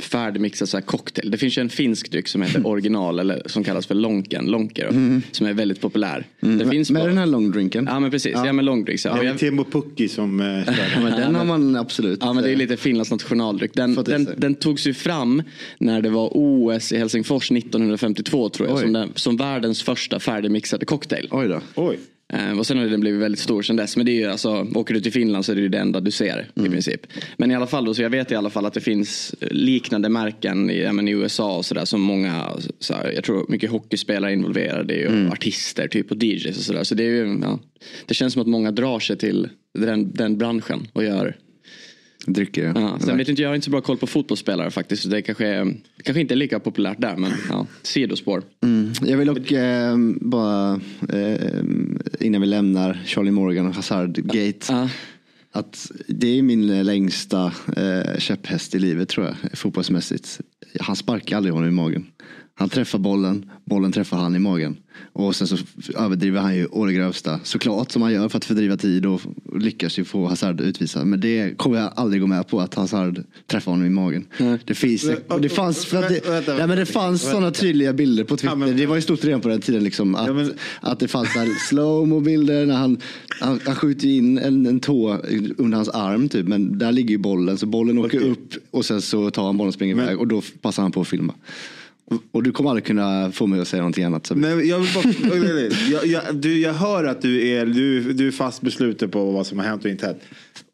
färdigmixad 0.00 0.68
så 0.68 0.76
här 0.76 0.82
cocktail. 0.82 1.30
Det 1.30 1.38
finns 1.38 1.58
ju 1.58 1.60
en 1.60 1.68
finsk 1.68 2.10
dryck 2.10 2.28
som 2.28 2.42
heter 2.42 2.66
original 2.66 3.18
eller 3.18 3.42
som 3.46 3.64
kallas 3.64 3.86
för 3.86 3.94
lonken, 3.94 4.46
lonker. 4.46 4.88
Mm. 4.88 5.22
Som 5.30 5.46
är 5.46 5.52
väldigt 5.52 5.80
populär. 5.80 6.26
Mm. 6.40 6.58
Det 6.58 6.68
finns 6.68 6.90
med 6.90 7.02
bara... 7.02 7.08
den 7.08 7.18
här 7.18 7.26
longdrinken? 7.26 7.88
Ja 7.90 8.00
men 8.00 8.10
precis, 8.10 8.32
ja, 8.32 8.46
ja 8.46 8.52
med 8.52 8.64
longdrinks. 8.64 9.04
Ja. 9.04 9.16
Det 9.20 9.26
är 9.26 9.34
Timo 9.34 9.64
Pukki 9.64 10.08
som 10.08 10.40
äh, 10.40 10.46
ja, 10.46 11.00
men 11.02 11.12
Den 11.12 11.34
har 11.34 11.44
man 11.44 11.76
absolut. 11.76 12.18
Ja 12.22 12.32
men 12.32 12.44
det 12.44 12.50
är 12.50 12.56
lite 12.56 12.76
Finlands 12.76 13.10
nationaldryck. 13.10 13.74
Den, 13.74 13.94
den, 13.94 14.28
den 14.36 14.54
togs 14.54 14.86
ju 14.86 14.94
fram 14.94 15.42
när 15.78 16.02
det 16.02 16.10
var 16.10 16.30
OS 16.32 16.92
i 16.92 16.98
Helsingfors 16.98 17.50
1952 17.50 18.48
tror 18.48 18.68
jag. 18.68 18.78
Som, 18.78 18.92
den, 18.92 19.12
som 19.14 19.36
världens 19.36 19.82
första 19.82 20.20
färdigmixade 20.20 20.86
cocktail. 20.86 21.28
Oj 21.30 21.48
då. 21.48 21.60
Oj. 21.74 21.98
Eh, 22.34 22.58
och 22.58 22.66
sen 22.66 22.78
har 22.78 22.86
den 22.86 23.00
blivit 23.00 23.20
väldigt 23.20 23.40
stor 23.40 23.62
sen 23.62 23.76
dess. 23.76 23.96
Men 23.96 24.06
det 24.06 24.12
är 24.12 24.20
ju 24.20 24.26
alltså, 24.26 24.66
åker 24.74 24.94
du 24.94 25.00
till 25.00 25.12
Finland 25.12 25.44
så 25.44 25.52
är 25.52 25.56
det 25.56 25.62
ju 25.62 25.68
det 25.68 25.78
enda 25.78 26.00
du 26.00 26.10
ser 26.10 26.50
mm. 26.56 26.66
i 26.66 26.70
princip. 26.70 27.00
Men 27.36 27.50
i 27.50 27.54
alla 27.54 27.66
fall 27.66 27.84
då, 27.84 27.94
så 27.94 28.02
jag 28.02 28.10
vet 28.10 28.32
i 28.32 28.34
alla 28.34 28.50
fall 28.50 28.66
att 28.66 28.74
det 28.74 28.80
finns 28.80 29.34
liknande 29.40 30.08
märken 30.08 30.70
i, 30.70 30.92
men, 30.92 31.08
i 31.08 31.10
USA 31.10 31.56
och 31.56 31.64
sådär 31.64 31.84
som 31.84 32.00
många, 32.00 32.46
så 32.78 32.94
här, 32.94 33.12
jag 33.14 33.24
tror 33.24 33.46
mycket 33.48 33.70
hockeyspelare 33.70 34.30
är 34.30 34.34
involverade 34.34 35.06
och 35.06 35.12
mm. 35.12 35.32
artister 35.32 35.88
typ 35.88 36.10
och 36.10 36.22
DJs 36.22 36.58
och 36.58 36.64
sådär. 36.64 36.84
Så 36.84 36.94
det 36.94 37.02
är 37.02 37.10
ju, 37.10 37.38
ja, 37.42 37.58
det 38.06 38.14
känns 38.14 38.32
som 38.32 38.42
att 38.42 38.48
många 38.48 38.70
drar 38.70 39.00
sig 39.00 39.16
till 39.16 39.48
den, 39.78 40.12
den 40.12 40.38
branschen 40.38 40.86
och 40.92 41.04
gör 41.04 41.36
Drycker 42.26 42.72
ja. 42.74 42.98
Sen 43.00 43.16
vet 43.16 43.28
inte, 43.28 43.42
jag 43.42 43.48
har 43.48 43.54
inte 43.54 43.64
så 43.64 43.70
bra 43.70 43.80
koll 43.80 43.96
på 43.96 44.06
fotbollsspelare 44.06 44.70
faktiskt. 44.70 45.10
Det 45.10 45.22
kanske, 45.22 45.74
kanske 46.02 46.20
inte 46.20 46.34
är 46.34 46.36
lika 46.36 46.60
populärt 46.60 47.00
där 47.00 47.16
men 47.16 47.32
ja, 47.48 47.66
sidospår. 47.82 48.42
Mm. 48.62 48.92
Jag 49.02 49.18
vill 49.18 49.26
dock 49.26 49.52
eh, 49.52 49.96
bara 50.20 50.80
eh, 51.12 51.60
innan 52.20 52.40
vi 52.40 52.46
lämnar 52.46 53.02
Charlie 53.06 53.30
Morgan 53.30 53.66
och 53.66 53.74
Hazard 53.74 54.16
Gate. 54.16 54.66
Ja. 54.68 54.88
Att 55.52 55.90
det 56.08 56.38
är 56.38 56.42
min 56.42 56.82
längsta 56.82 57.52
eh, 57.76 58.18
käpphäst 58.18 58.74
i 58.74 58.78
livet 58.78 59.08
tror 59.08 59.26
jag, 59.26 59.58
fotbollsmässigt. 59.58 60.40
Han 60.80 60.96
sparkar 60.96 61.36
aldrig 61.36 61.54
honom 61.54 61.68
i 61.68 61.72
magen. 61.72 62.06
Han 62.56 62.68
träffar 62.68 62.98
bollen, 62.98 63.50
bollen 63.64 63.92
träffar 63.92 64.16
han 64.16 64.36
i 64.36 64.38
magen. 64.38 64.76
Och 65.12 65.36
sen 65.36 65.46
så 65.46 65.56
överdriver 65.98 66.40
han 66.40 66.56
ju 66.56 66.66
å 66.66 66.84
det 66.84 66.92
grövsta. 66.92 67.40
Såklart 67.42 67.92
som 67.92 68.02
han 68.02 68.12
gör 68.12 68.28
för 68.28 68.38
att 68.38 68.44
fördriva 68.44 68.76
tid 68.76 69.06
och 69.06 69.20
lyckas 69.58 69.98
ju 69.98 70.04
få 70.04 70.26
Hazard 70.26 70.60
utvisad. 70.60 71.06
Men 71.06 71.20
det 71.20 71.58
kommer 71.58 71.78
jag 71.78 71.92
aldrig 71.96 72.20
gå 72.20 72.26
med 72.26 72.48
på 72.48 72.60
att 72.60 72.74
Hazard 72.74 73.24
träffar 73.46 73.72
honom 73.72 73.86
i 73.86 73.90
magen. 73.90 74.26
Mm. 74.38 74.58
Det 74.64 74.74
finns, 74.74 75.10
det 75.40 75.48
fanns, 75.48 75.84
för 75.84 76.02
att 76.02 76.08
det, 76.08 76.28
vänta, 76.28 76.58
ja, 76.58 76.66
men 76.66 76.78
det 76.78 76.86
fanns 76.86 77.22
sådana 77.22 77.50
tydliga 77.50 77.92
bilder 77.92 78.24
på 78.24 78.36
Twitter. 78.36 78.48
Ja, 78.48 78.54
men, 78.54 78.76
det 78.76 78.86
var 78.86 78.96
ju 78.96 79.02
stort 79.02 79.24
redan 79.24 79.40
på 79.40 79.48
den 79.48 79.60
tiden 79.60 79.84
liksom. 79.84 80.14
Att, 80.14 80.26
ja, 80.26 80.32
men, 80.32 80.52
att 80.80 81.00
det 81.00 81.08
fanns 81.08 81.28
slowmo 81.68 82.20
bilder 82.20 82.66
när 82.66 82.74
han, 82.74 82.98
han, 83.40 83.60
han 83.64 83.74
skjuter 83.74 84.08
in 84.08 84.38
en, 84.38 84.66
en 84.66 84.80
tå 84.80 85.18
under 85.58 85.76
hans 85.76 85.88
arm 85.88 86.28
typ. 86.28 86.48
Men 86.48 86.78
där 86.78 86.92
ligger 86.92 87.10
ju 87.10 87.18
bollen 87.18 87.58
så 87.58 87.66
bollen 87.66 87.98
åker 87.98 88.18
okay. 88.18 88.30
upp 88.30 88.54
och 88.70 88.84
sen 88.84 89.02
så 89.02 89.30
tar 89.30 89.46
han 89.46 89.56
bollen 89.56 89.68
och 89.68 89.74
springer 89.74 89.94
iväg 89.94 90.18
och 90.18 90.28
då 90.28 90.42
passar 90.60 90.82
han 90.82 90.92
på 90.92 91.00
att 91.00 91.08
filma. 91.08 91.34
Och 92.32 92.42
du 92.42 92.52
kommer 92.52 92.70
aldrig 92.70 92.84
kunna 92.84 93.32
få 93.32 93.46
mig 93.46 93.60
att 93.60 93.68
säga 93.68 93.80
någonting 93.80 94.04
annat. 94.04 94.26
Så. 94.26 94.34
Nej, 94.34 94.68
jag, 94.68 94.86
bara, 94.94 95.04
jag, 95.90 96.06
jag, 96.06 96.36
du, 96.36 96.60
jag 96.60 96.74
hör 96.74 97.04
att 97.04 97.22
du 97.22 97.48
är, 97.48 97.66
du, 97.66 98.12
du 98.12 98.28
är 98.28 98.32
fast 98.32 98.62
besluten 98.62 99.10
på 99.10 99.30
vad 99.30 99.46
som 99.46 99.58
har 99.58 99.66
hänt 99.66 99.84
och 99.84 99.90
inte 99.90 100.06
hänt. 100.06 100.18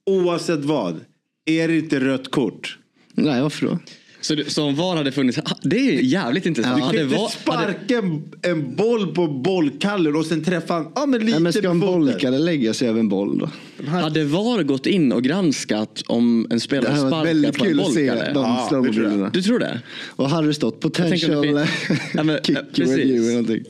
Oavsett 0.07 0.65
vad, 0.65 1.01
är 1.45 1.69
det 1.69 1.79
inte 1.79 2.01
rött 2.01 2.31
kort? 2.31 2.79
Nej, 3.15 3.43
varför 3.43 3.67
då? 3.67 3.79
Så, 4.21 4.37
så 4.47 4.65
om 4.65 4.75
VAR 4.75 4.97
hade 4.97 5.13
funnits, 5.13 5.39
det 5.63 5.77
är 5.77 5.93
jävligt 5.93 6.47
intressant. 6.47 6.79
Ja. 6.79 6.93
Du 6.93 6.99
kan 6.99 7.21
inte 7.21 7.37
sparka 7.37 7.97
hade... 7.97 8.51
en 8.51 8.75
boll 8.77 9.15
på 9.15 9.29
bollkallen 9.29 10.17
och 10.17 10.27
sen 10.27 10.45
träffa 10.45 10.77
en, 10.77 10.87
ja, 10.95 11.07
men 11.07 11.21
lite 11.21 11.33
Nej, 11.33 11.41
men 11.41 11.53
ska 11.53 11.71
en 11.71 11.81
bollkalle 11.81 12.39
lägga 12.39 12.75
sig 12.75 12.89
över 12.89 13.01
en 13.01 13.09
boll 13.09 13.39
då? 13.39 13.51
Hade 13.87 14.25
VAR 14.25 14.63
gått 14.63 14.87
in 14.87 15.13
och 15.13 15.23
granskat 15.23 16.03
om 16.07 16.47
en 16.51 16.61
spelare 16.61 16.97
sparkar 16.97 17.53
på 17.53 17.65
en 17.65 17.77
bollkalle? 17.77 18.33
De 18.35 18.43
ja, 18.43 19.31
du 19.33 19.43
tror 19.43 19.59
det? 19.59 19.81
Och 20.07 20.31
hade 20.31 20.47
det 20.47 20.55
stått 20.55 20.81
potential 20.81 21.47
ja, 22.15 22.23
men, 22.23 22.39
kick 22.43 22.57
precis. 22.75 22.97
review 22.97 23.33
eller 23.33 23.43
någonting. 23.43 23.65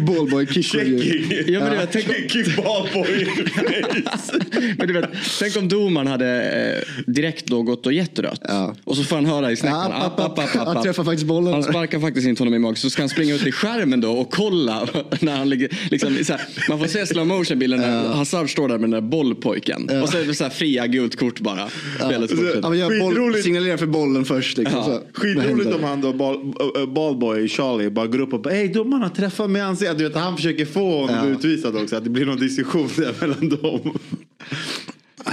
Ballboy 0.06 0.46
kick 0.46 0.74
review. 0.74 1.52
Ja, 1.52 1.60
men 1.60 1.72
ja. 1.72 1.80
Vet, 1.80 1.92
tänk 1.92 2.30
kick 2.30 2.56
ballboy 2.56 3.28
men 4.78 4.86
du 4.86 4.92
vet, 4.92 5.10
tänk 5.38 5.56
om 5.56 5.68
domaren 5.68 6.06
hade 6.06 6.42
eh, 6.42 7.04
direkt 7.12 7.46
då 7.46 7.62
gått 7.62 7.86
och 7.86 7.92
gett 7.92 8.18
rött. 8.18 8.40
Ja. 8.48 8.74
Och 8.84 8.96
så 8.96 9.04
får 9.04 9.16
han 9.16 9.26
höra 9.26 9.52
i 9.52 9.56
snäckan. 9.56 9.90
Ja, 9.90 10.06
app, 10.06 10.20
app, 10.20 10.38
app, 10.38 10.66
han 10.66 10.82
träffar 10.82 11.04
faktiskt 11.04 11.26
bollen. 11.26 11.52
Han 11.52 11.62
sparkar 11.62 12.00
faktiskt 12.00 12.26
inte 12.26 12.40
honom 12.40 12.54
i 12.54 12.58
magen. 12.58 12.76
Så 12.76 12.90
ska 12.90 13.02
han 13.02 13.08
springa 13.08 13.34
ut 13.34 13.46
i 13.46 13.52
skärmen 13.52 14.00
då 14.00 14.12
och 14.12 14.30
kolla. 14.30 14.88
när 15.20 15.36
han 15.36 15.48
ligger, 15.48 15.78
liksom, 15.90 16.14
här, 16.28 16.40
man 16.68 16.78
får 16.78 16.86
se 16.86 17.06
slow 17.06 17.26
motion 17.26 17.58
bilden 17.58 17.80
när. 17.80 18.08
Hazard 18.08 18.51
står 18.52 18.68
där 18.68 18.78
med 18.78 18.90
den 18.90 18.90
där 18.90 19.10
bollpojken. 19.10 19.88
Ja. 19.90 20.02
Och 20.02 20.08
så 20.08 20.18
är 20.18 20.24
det 20.24 20.34
så 20.34 20.44
här 20.44 20.50
fria 20.50 20.86
gult 20.86 21.16
kort 21.16 21.40
bara. 21.40 21.68
Ja. 22.00 22.12
jag 22.74 23.00
boll, 23.00 23.34
signalerar 23.34 23.76
för 23.76 23.86
bollen 23.86 24.24
först. 24.24 24.58
Liksom, 24.58 24.78
ja. 24.78 25.02
Skitroligt 25.12 25.74
om 25.74 25.84
han 25.84 26.00
då, 26.00 26.12
ball, 26.12 26.54
ballboy 26.88 27.48
Charlie, 27.48 27.90
bara 27.90 28.06
går 28.06 28.20
upp 28.20 28.32
och 28.32 28.42
bara, 28.42 28.54
hej 28.54 28.68
domaren 28.68 29.02
har 29.02 29.10
träffat 29.10 29.50
mig 29.50 29.60
i 29.60 29.64
ansiktet. 29.64 29.98
Du 29.98 30.04
vet, 30.04 30.16
han 30.16 30.36
försöker 30.36 30.64
få 30.64 31.00
honom 31.00 31.16
ja. 31.16 31.28
utvisad 31.28 31.76
också. 31.76 31.96
Att 31.96 32.04
det 32.04 32.10
blir 32.10 32.26
någon 32.26 32.40
diskussion 32.40 32.88
där 32.96 33.14
mellan 33.20 33.48
dem. 33.48 33.98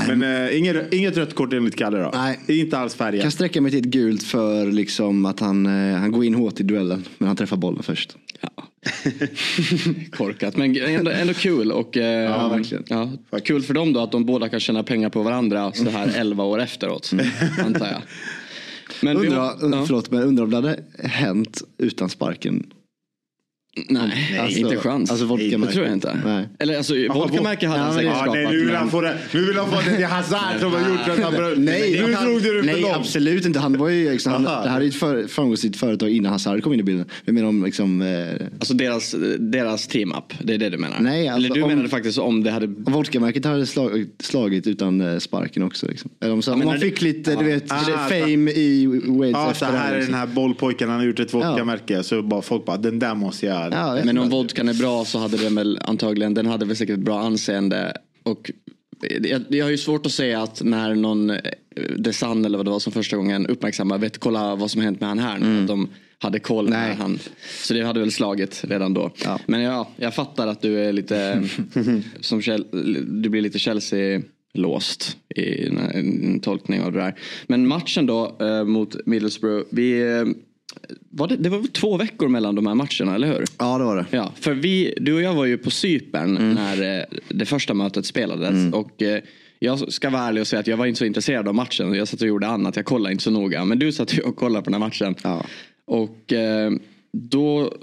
Men 0.08 0.24
äh, 0.24 0.58
inget, 0.58 0.94
inget 0.94 1.18
rött 1.18 1.36
kort 1.36 1.54
enligt 1.54 1.76
Kalle 1.76 1.98
då? 1.98 2.12
Nej. 2.14 2.40
Inte 2.48 2.78
alls 2.78 2.96
färgat? 2.96 3.22
Kan 3.22 3.32
sträcka 3.32 3.62
mig 3.62 3.72
till 3.72 3.80
ett 3.80 3.86
gult 3.86 4.24
för 4.24 4.66
liksom 4.66 5.26
att 5.26 5.40
han, 5.40 5.66
äh, 5.66 5.98
han 5.98 6.12
går 6.12 6.26
in 6.26 6.34
hårt 6.34 6.60
i 6.60 6.64
duellen. 6.64 7.04
Men 7.18 7.28
han 7.28 7.38
träffar 7.38 7.58
bollen 7.58 7.84
först. 7.84 8.18
Ja. 8.42 8.64
Korkat 10.12 10.58
men 10.58 10.78
ändå, 10.78 11.12
ändå 11.12 11.34
kul. 11.34 11.72
Och, 11.72 11.98
äh, 11.98 12.24
ja, 12.24 12.48
verkligen. 12.48 12.84
Ja, 12.88 13.12
kul 13.44 13.62
för 13.62 13.74
dem 13.74 13.94
då 13.94 14.00
att 14.00 14.12
de 14.12 14.26
båda 14.26 14.50
kan 14.50 14.60
tjäna 14.60 14.84
pengar 14.84 15.10
på 15.10 15.24
varandra 15.24 15.72
så 15.74 15.90
här 15.90 16.12
11 16.16 16.44
år 16.44 16.62
efteråt. 16.62 17.12
Mm. 17.12 17.26
Antar 17.66 17.88
jag. 17.88 18.02
Men 19.02 19.18
undrar, 19.18 19.38
ja. 19.62 19.84
förlåt, 19.88 20.12
men 20.12 20.24
undrar 20.24 20.44
om 20.44 20.50
det 20.50 20.56
hade 20.56 20.80
hänt 21.00 21.62
utan 21.78 22.10
sparken 22.10 22.74
Nej, 23.90 24.40
alltså, 24.40 24.60
inte 24.60 24.78
chans. 24.78 25.12
Alltså 25.12 25.26
vodkamärke. 25.26 25.66
Det 25.66 25.74
tror 25.74 25.86
jag 25.86 25.94
inte. 25.94 26.20
Nej. 26.26 26.50
Eller 26.60 26.78
alltså 26.78 26.94
vodkamärke 26.94 27.68
hade 27.68 27.84
han 27.84 27.94
säkert 27.94 28.16
skapat. 28.16 28.34
nu 28.34 28.66
vill 28.66 28.76
han 28.76 28.90
få 28.90 29.02
det. 29.02 29.18
Nu 29.34 29.46
vill 29.46 29.58
han 29.58 29.70
få 29.70 29.76
det 29.76 29.96
till 29.96 30.06
Hazard 30.06 30.60
som 30.60 30.72
har 30.72 30.80
gjort 30.80 31.24
han 31.24 31.66
Nej, 31.66 32.02
nu 32.02 32.14
drog 32.14 32.42
du 32.42 32.62
det 32.62 32.74
Nej, 32.74 32.92
absolut 32.92 33.46
inte. 33.46 33.60
Han 33.60 33.78
var 33.78 33.90
ju 33.90 34.12
liksom, 34.12 34.32
han, 34.32 34.44
det 34.44 34.70
här 34.70 34.82
är 34.82 34.86
ett 34.86 34.96
för, 34.96 35.28
framgångsrikt 35.28 35.78
företag 35.78 36.10
innan 36.10 36.32
Hazard 36.32 36.64
kom 36.64 36.74
in 36.74 36.80
i 36.80 36.84
bilden. 36.84 37.06
Jag 37.26 37.36
menar 37.36 37.48
om 37.48 37.66
liksom. 37.66 38.02
Eh... 38.02 38.48
Alltså 38.60 38.74
deras, 38.74 39.16
deras 39.40 39.88
team-up. 39.88 40.34
Det 40.40 40.54
är 40.54 40.58
det 40.58 40.70
du 40.70 40.78
menar? 40.78 41.00
Nej, 41.00 41.28
alltså, 41.28 41.46
Eller 41.46 41.56
du 41.56 41.62
om, 41.62 41.70
menade 41.70 41.90
faktiskt 41.90 42.18
om 42.18 42.44
det 42.44 42.52
hade. 42.52 42.66
Om 42.66 42.94
vodkamärket 42.94 43.46
hade 43.46 43.66
slag, 43.66 44.08
slagit 44.20 44.68
utan 44.68 45.02
eh, 45.02 45.18
sparken 45.18 45.64
också. 45.64 45.88
Liksom. 45.88 46.12
Eller 46.22 46.34
om, 46.34 46.42
så, 46.42 46.54
om 46.54 46.66
man 46.66 46.80
fick 46.80 47.02
lite, 47.02 47.36
du 47.36 47.46
vet, 47.46 47.72
ah, 47.72 48.08
fame 48.10 48.52
i 48.52 48.86
Wales 49.08 49.32
ja, 49.32 49.52
efter 49.52 49.66
så 49.66 49.72
här 49.72 49.94
är 49.94 49.98
liksom. 49.98 50.12
den 50.12 50.20
här 50.20 50.28
bollpojken, 50.28 50.90
han 50.90 51.00
har 51.00 51.06
gjort 51.06 51.20
ett 51.20 51.34
vodkamärke. 51.34 52.04
Så 52.04 52.42
folk 52.42 52.66
bara, 52.66 52.78
den 52.78 53.00
där 53.00 53.16
måste 53.16 53.46
jag. 53.46 53.59
Men 54.06 54.18
om 54.18 54.30
vodkan 54.30 54.70
är 54.70 54.74
bra 54.74 55.06
så 55.06 55.20
hade 55.20 55.38
den 55.38 55.56
väl 55.56 55.80
antagligen, 55.82 56.34
den 56.34 56.46
hade 56.46 56.66
väl 56.66 56.76
säkert 56.76 56.94
ett 56.94 57.06
bra 57.06 57.20
anseende. 57.20 57.94
Och 58.24 58.52
jag, 59.22 59.44
jag 59.50 59.66
har 59.66 59.72
ju 59.72 59.78
svårt 59.78 60.06
att 60.06 60.12
säga 60.12 60.42
att 60.42 60.62
när 60.64 60.96
någon 60.96 61.30
eh, 61.30 61.38
Desan 61.98 62.46
eller 62.46 62.58
vad 62.58 62.66
det 62.66 62.72
var 62.72 62.80
som 62.80 62.94
första 62.94 63.18
gången 63.18 63.48
uppmärksammar, 63.48 63.98
vet 63.98 64.18
kolla 64.18 64.56
vad 64.56 64.72
som 64.72 64.82
hänt 64.82 65.00
med 65.00 65.10
han 65.10 65.20
här 65.20 65.38
nu. 65.38 65.46
Mm. 65.46 65.66
De 65.66 65.90
hade 66.20 66.40
koll 66.40 66.70
Nej. 66.70 66.96
han. 66.96 67.20
Så 67.64 67.74
det 67.74 67.82
hade 67.82 68.00
väl 68.00 68.12
slagit 68.12 68.64
redan 68.68 68.94
då. 68.94 69.12
Ja. 69.24 69.40
Men 69.46 69.62
ja, 69.62 69.90
jag 69.96 70.16
fattar 70.16 70.48
att 70.48 70.62
du 70.62 70.80
är 70.80 70.94
lite, 70.94 71.44
som, 72.20 72.42
du 73.08 73.30
blir 73.30 73.42
lite 73.42 73.60
Chelsea 73.60 74.22
låst 74.54 75.18
i 75.36 75.68
en 75.68 76.40
tolkning 76.40 76.82
av 76.82 76.92
det 76.92 77.00
där. 77.00 77.16
Men 77.48 77.68
matchen 77.68 78.06
då 78.06 78.38
eh, 78.42 78.64
mot 78.64 79.06
Middlesbrough. 79.06 79.68
Vi, 79.72 80.02
eh, 80.02 80.26
var 81.12 81.28
det, 81.28 81.36
det 81.36 81.50
var 81.50 81.68
två 81.68 81.98
veckor 81.98 82.28
mellan 82.28 82.56
de 82.56 82.68
här 82.68 82.76
matcherna, 82.76 83.16
eller 83.16 83.28
hur? 83.28 83.46
Ja, 83.58 83.78
det 83.78 83.84
var 83.84 83.96
det. 83.96 84.06
Ja, 84.12 84.34
för 84.36 84.54
vi, 84.54 84.94
du 84.98 85.14
och 85.14 85.22
jag 85.22 85.34
var 85.34 85.46
ju 85.46 85.58
på 85.58 85.72
Cypern 85.72 86.38
mm. 86.38 86.54
när 86.54 87.00
eh, 87.00 87.06
det 87.30 87.46
första 87.46 87.74
mötet 87.74 88.06
spelades. 88.06 88.50
Mm. 88.50 88.74
Och 88.74 89.02
eh, 89.02 89.24
jag 89.60 89.94
ska 89.94 90.10
vara 90.10 90.22
ärlig 90.22 90.42
och 90.42 90.48
säga 90.48 90.60
att 90.60 90.68
jag 90.68 90.78
var 90.78 90.86
inte 90.86 90.98
så 90.98 91.06
intresserad 91.06 91.48
av 91.48 91.56
matchen. 91.56 91.94
Jag 91.94 92.08
satt 92.08 92.22
och 92.22 92.28
gjorde 92.28 92.48
annat, 92.48 92.76
jag 92.76 92.86
kollade 92.86 93.12
inte 93.12 93.24
så 93.24 93.32
noga. 93.32 93.66
Men 93.66 93.80
du 93.80 93.92
satt 93.92 94.18
och 94.18 94.36
kollade 94.36 94.66
på 94.66 94.72
den 94.72 94.82
här 94.82 94.88
matchen. 94.88 95.16
Ja. 95.24 95.46
Och 95.88 96.34
eh, 96.34 96.72
då 97.18 97.74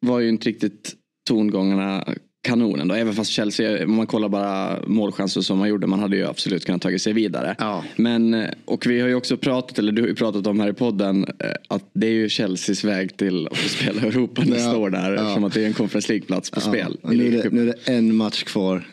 var 0.00 0.20
ju 0.20 0.28
inte 0.28 0.48
riktigt 0.48 0.94
tongångarna 1.28 2.04
kanonen 2.42 2.88
då. 2.88 2.94
Även 2.94 3.14
fast 3.14 3.30
Chelsea, 3.30 3.84
om 3.84 3.94
man 3.94 4.06
kollar 4.06 4.28
bara 4.28 4.78
målchanser 4.86 5.40
som 5.40 5.58
man 5.58 5.68
gjorde, 5.68 5.86
man 5.86 6.00
hade 6.00 6.16
ju 6.16 6.26
absolut 6.26 6.64
kunnat 6.64 6.82
tagit 6.82 7.02
sig 7.02 7.12
vidare. 7.12 7.56
Ja. 7.58 7.84
Men, 7.96 8.34
eh, 8.34 8.50
och 8.64 8.86
vi 8.86 9.00
har 9.00 9.08
ju 9.08 9.14
också 9.14 9.36
pratat, 9.36 9.78
eller 9.78 9.92
du 9.92 10.02
har 10.02 10.08
ju 10.08 10.14
pratat 10.14 10.46
om 10.46 10.60
här 10.60 10.68
i 10.68 10.72
podden, 10.72 11.24
eh, 11.38 11.50
att 11.68 11.90
det 11.92 12.06
är 12.06 12.10
ju 12.10 12.28
Chelseas 12.28 12.84
väg 12.84 13.16
till 13.16 13.46
att 13.46 13.56
spela 13.56 14.02
Europa 14.02 14.42
nästa 14.44 14.72
ja. 14.72 14.76
år 14.76 14.90
där. 14.90 15.12
Ja. 15.12 15.22
Eftersom 15.22 15.44
att 15.44 15.54
det 15.54 15.62
är 15.62 15.66
en 15.66 15.72
Conference 15.72 16.12
League-plats 16.12 16.50
på 16.50 16.60
ja. 16.60 16.68
spel. 16.68 16.98
Nu 17.02 17.26
är, 17.26 17.42
det, 17.42 17.50
nu 17.50 17.62
är, 17.62 17.66
det, 17.66 17.92
en 17.92 18.16
match 18.16 18.42
kvar 18.42 18.86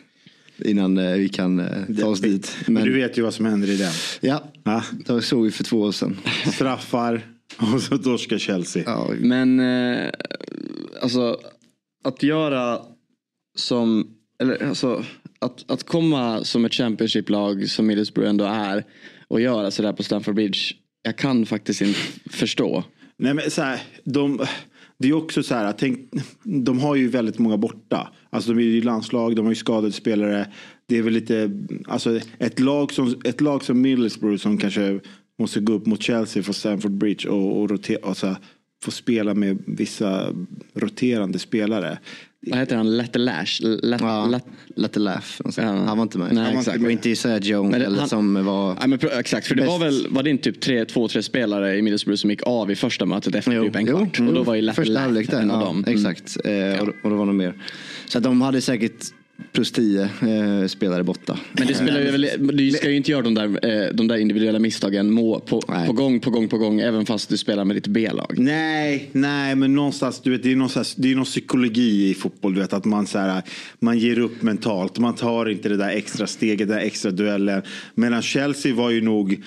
innan 0.64 0.98
eh, 0.98 1.12
vi 1.12 1.28
kan 1.28 1.62
ta 2.00 2.06
oss 2.06 2.20
dit. 2.20 2.56
Men, 2.66 2.84
du 2.84 2.92
vet 2.92 3.18
ju 3.18 3.22
vad 3.22 3.34
som 3.34 3.46
händer 3.46 3.70
i 3.70 3.76
den. 3.76 3.92
Ja, 4.20 4.42
ja. 4.64 4.82
det 5.06 5.22
såg 5.22 5.44
vi 5.44 5.50
för 5.50 5.64
två 5.64 5.80
år 5.80 5.92
sedan. 5.92 6.16
Straffar 6.52 7.26
och 7.74 7.82
så 7.82 7.98
torskar 7.98 8.38
Chelsea. 8.38 8.82
Ja. 8.86 9.10
Men 9.18 9.60
alltså 11.02 11.38
att 12.04 12.22
göra 12.22 12.78
som, 13.54 14.14
eller 14.42 14.68
alltså 14.68 15.04
att, 15.38 15.70
att 15.70 15.84
komma 15.84 16.44
som 16.44 16.64
ett 16.64 16.74
Championship-lag 16.74 17.68
som 17.68 17.86
Middlesbrough 17.86 18.30
ändå 18.30 18.44
är 18.44 18.84
och 19.28 19.40
göra 19.40 19.70
sådär 19.70 19.92
på 19.92 20.02
Stamford 20.02 20.34
Bridge. 20.34 20.58
Jag 21.02 21.16
kan 21.16 21.46
faktiskt 21.46 21.80
inte 21.80 21.98
förstå. 22.30 22.84
Nej 23.16 23.34
men 23.34 23.50
så 23.50 23.62
här, 23.62 23.80
de, 24.04 24.40
det 24.98 25.08
är 25.08 25.12
också 25.12 25.42
så 25.42 25.54
här, 25.54 25.72
tänk, 25.72 26.10
de 26.42 26.80
har 26.80 26.94
ju 26.94 27.08
väldigt 27.08 27.38
många 27.38 27.56
borta. 27.56 28.12
Alltså 28.30 28.52
de 28.52 28.58
är 28.58 28.64
ju 28.64 28.82
landslag, 28.82 29.36
de 29.36 29.44
har 29.44 29.52
ju 29.52 29.56
skadade 29.56 29.92
spelare. 29.92 30.46
Det 30.86 30.98
är 30.98 31.02
väl 31.02 31.12
lite, 31.12 31.50
alltså 31.86 32.20
ett 32.38 32.60
lag 32.60 32.92
som, 32.92 33.20
ett 33.24 33.40
lag 33.40 33.64
som 33.64 33.80
Middlesbrough 33.80 34.36
som 34.36 34.58
kanske 34.58 35.00
måste 35.38 35.60
gå 35.60 35.72
upp 35.72 35.86
mot 35.86 36.02
Chelsea 36.02 36.42
för 36.42 36.52
Stamford 36.52 36.92
Bridge 36.92 37.28
och, 37.28 37.60
och, 37.60 37.70
rotera, 37.70 38.08
alltså, 38.08 38.36
få 38.82 38.90
spela 38.90 39.34
med 39.34 39.62
vissa 39.66 40.34
roterande 40.74 41.38
spelare. 41.38 41.98
Vad 42.46 42.58
heter 42.58 42.76
han? 42.76 42.96
Lette 42.96 43.18
Lash? 43.18 43.62
Let, 43.62 44.00
ja, 44.00 44.26
let, 44.26 44.44
Lette 44.76 45.00
Laugh. 45.00 45.26
Ja. 45.56 45.62
Han 45.62 45.98
var 45.98 46.02
inte 46.02 46.18
med. 46.18 46.34
Nej, 46.34 46.44
han 46.44 46.52
exakt. 46.52 46.68
Inte 46.68 46.78
med. 46.78 46.86
Och 46.86 46.92
inte 46.92 47.10
Isaiah 47.10 47.38
Jones 47.42 47.76
eller 47.76 47.98
han, 47.98 48.08
som 48.08 48.44
var... 48.44 48.74
Nej, 48.74 48.88
men, 48.88 48.98
exakt, 49.18 49.46
för 49.46 49.54
det 49.54 49.66
var 49.66 49.78
väl 49.78 50.06
var 50.10 50.22
det 50.22 50.30
inte 50.30 50.44
typ 50.44 50.60
tre, 50.60 50.84
två, 50.84 51.08
tre 51.08 51.22
spelare 51.22 51.76
i 51.76 51.82
Middlesbrough 51.82 52.16
som 52.16 52.30
gick 52.30 52.42
av 52.42 52.70
i 52.70 52.76
första 52.76 53.06
mötet 53.06 53.34
efter 53.34 53.52
jo, 53.52 53.64
typ 53.64 53.76
en 53.76 53.86
kvart. 53.86 54.16
Jo, 54.18 54.28
och 54.28 54.34
då 54.34 54.42
var 54.42 54.54
ju 54.54 54.62
Lette 54.62 54.84
Laugh 54.84 55.34
en 55.34 55.50
av 55.50 55.60
dem. 55.60 55.84
Exakt, 55.86 56.36
mm. 56.44 56.74
eh, 56.74 56.80
och, 56.80 56.88
och 57.02 57.10
då 57.10 57.16
var 57.16 57.26
det 57.26 57.32
mer. 57.32 57.54
Så 58.06 58.20
de 58.20 58.42
hade 58.42 58.60
säkert 58.60 59.04
plus 59.52 59.72
10 59.72 60.02
eh, 60.02 60.66
spelare 60.66 61.04
borta. 61.04 61.38
Men 61.52 61.66
det 61.66 61.74
spelar 61.74 62.00
ju 62.00 62.10
väl, 62.10 62.56
du 62.56 62.70
ska 62.70 62.90
ju 62.90 62.96
inte 62.96 63.10
göra 63.10 63.22
de 63.22 63.34
där, 63.34 63.44
eh, 63.44 63.94
de 63.94 64.08
där 64.08 64.16
individuella 64.16 64.58
misstagen 64.58 65.12
må, 65.12 65.40
på, 65.40 65.60
på, 65.60 65.92
gång 65.92 66.20
på 66.20 66.30
gång 66.30 66.48
på 66.48 66.58
gång 66.58 66.80
även 66.80 67.06
fast 67.06 67.28
du 67.28 67.36
spelar 67.36 67.64
med 67.64 67.76
ditt 67.76 67.86
B-lag. 67.86 68.34
Nej, 68.36 69.10
nej 69.12 69.54
men 69.54 69.74
någonstans, 69.74 70.20
du 70.20 70.30
vet, 70.30 70.42
det 70.42 70.52
är 70.52 70.56
någonstans, 70.56 70.94
det 70.94 71.10
är 71.10 71.16
någon 71.16 71.24
psykologi 71.24 72.10
i 72.10 72.14
fotboll. 72.14 72.54
Du 72.54 72.60
vet, 72.60 72.72
att 72.72 72.84
man, 72.84 73.06
så 73.06 73.18
här, 73.18 73.42
man 73.78 73.98
ger 73.98 74.18
upp 74.18 74.42
mentalt, 74.42 74.98
man 74.98 75.14
tar 75.14 75.48
inte 75.48 75.68
det 75.68 75.76
där 75.76 75.90
extra 75.90 76.26
steget, 76.26 76.68
den 76.68 76.76
där 76.76 76.84
extra 76.84 77.10
duellen. 77.10 77.62
Medan 77.94 78.22
Chelsea 78.22 78.74
var 78.74 78.90
ju 78.90 79.00
nog, 79.00 79.42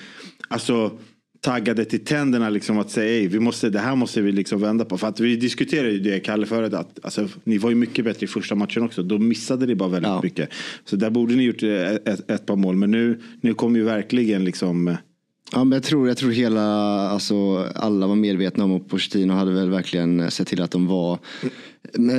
alltså 0.48 0.98
taggade 1.44 1.84
till 1.84 2.04
tänderna 2.04 2.50
liksom 2.50 2.78
att 2.78 2.90
säga 2.90 3.28
vi 3.28 3.40
måste, 3.40 3.70
det 3.70 3.78
här 3.78 3.96
måste 3.96 4.20
vi 4.20 4.32
liksom 4.32 4.60
vända 4.60 4.84
på. 4.84 4.98
För 4.98 5.06
att 5.06 5.20
vi 5.20 5.36
diskuterade 5.36 5.90
ju 5.90 5.98
det 5.98 6.20
Kalle 6.20 6.46
förut 6.46 6.74
att 6.74 6.98
alltså, 7.02 7.28
ni 7.44 7.58
var 7.58 7.70
ju 7.70 7.76
mycket 7.76 8.04
bättre 8.04 8.24
i 8.24 8.26
första 8.26 8.54
matchen 8.54 8.82
också. 8.82 9.02
Då 9.02 9.18
missade 9.18 9.66
ni 9.66 9.74
bara 9.74 9.88
väldigt 9.88 10.10
ja. 10.10 10.20
mycket. 10.22 10.48
Så 10.84 10.96
där 10.96 11.10
borde 11.10 11.34
ni 11.34 11.42
gjort 11.42 11.62
ett, 11.62 12.08
ett, 12.08 12.30
ett 12.30 12.46
par 12.46 12.56
mål. 12.56 12.76
Men 12.76 12.90
nu, 12.90 13.20
nu 13.40 13.54
kommer 13.54 13.78
ju 13.78 13.84
verkligen 13.84 14.44
liksom 14.44 14.96
Ja, 15.52 15.64
men 15.64 15.72
jag 15.72 15.82
tror, 15.82 16.08
jag 16.08 16.16
tror 16.16 16.30
hela, 16.30 16.62
alltså, 17.08 17.68
alla 17.74 18.06
var 18.06 18.16
medvetna 18.16 18.64
om 18.64 18.72
och 18.72 18.88
Pochettino 18.88 19.32
hade 19.32 19.52
väl 19.52 19.70
verkligen 19.70 20.30
sett 20.30 20.48
till 20.48 20.62
att 20.62 20.70
de 20.70 20.86
var 20.86 21.18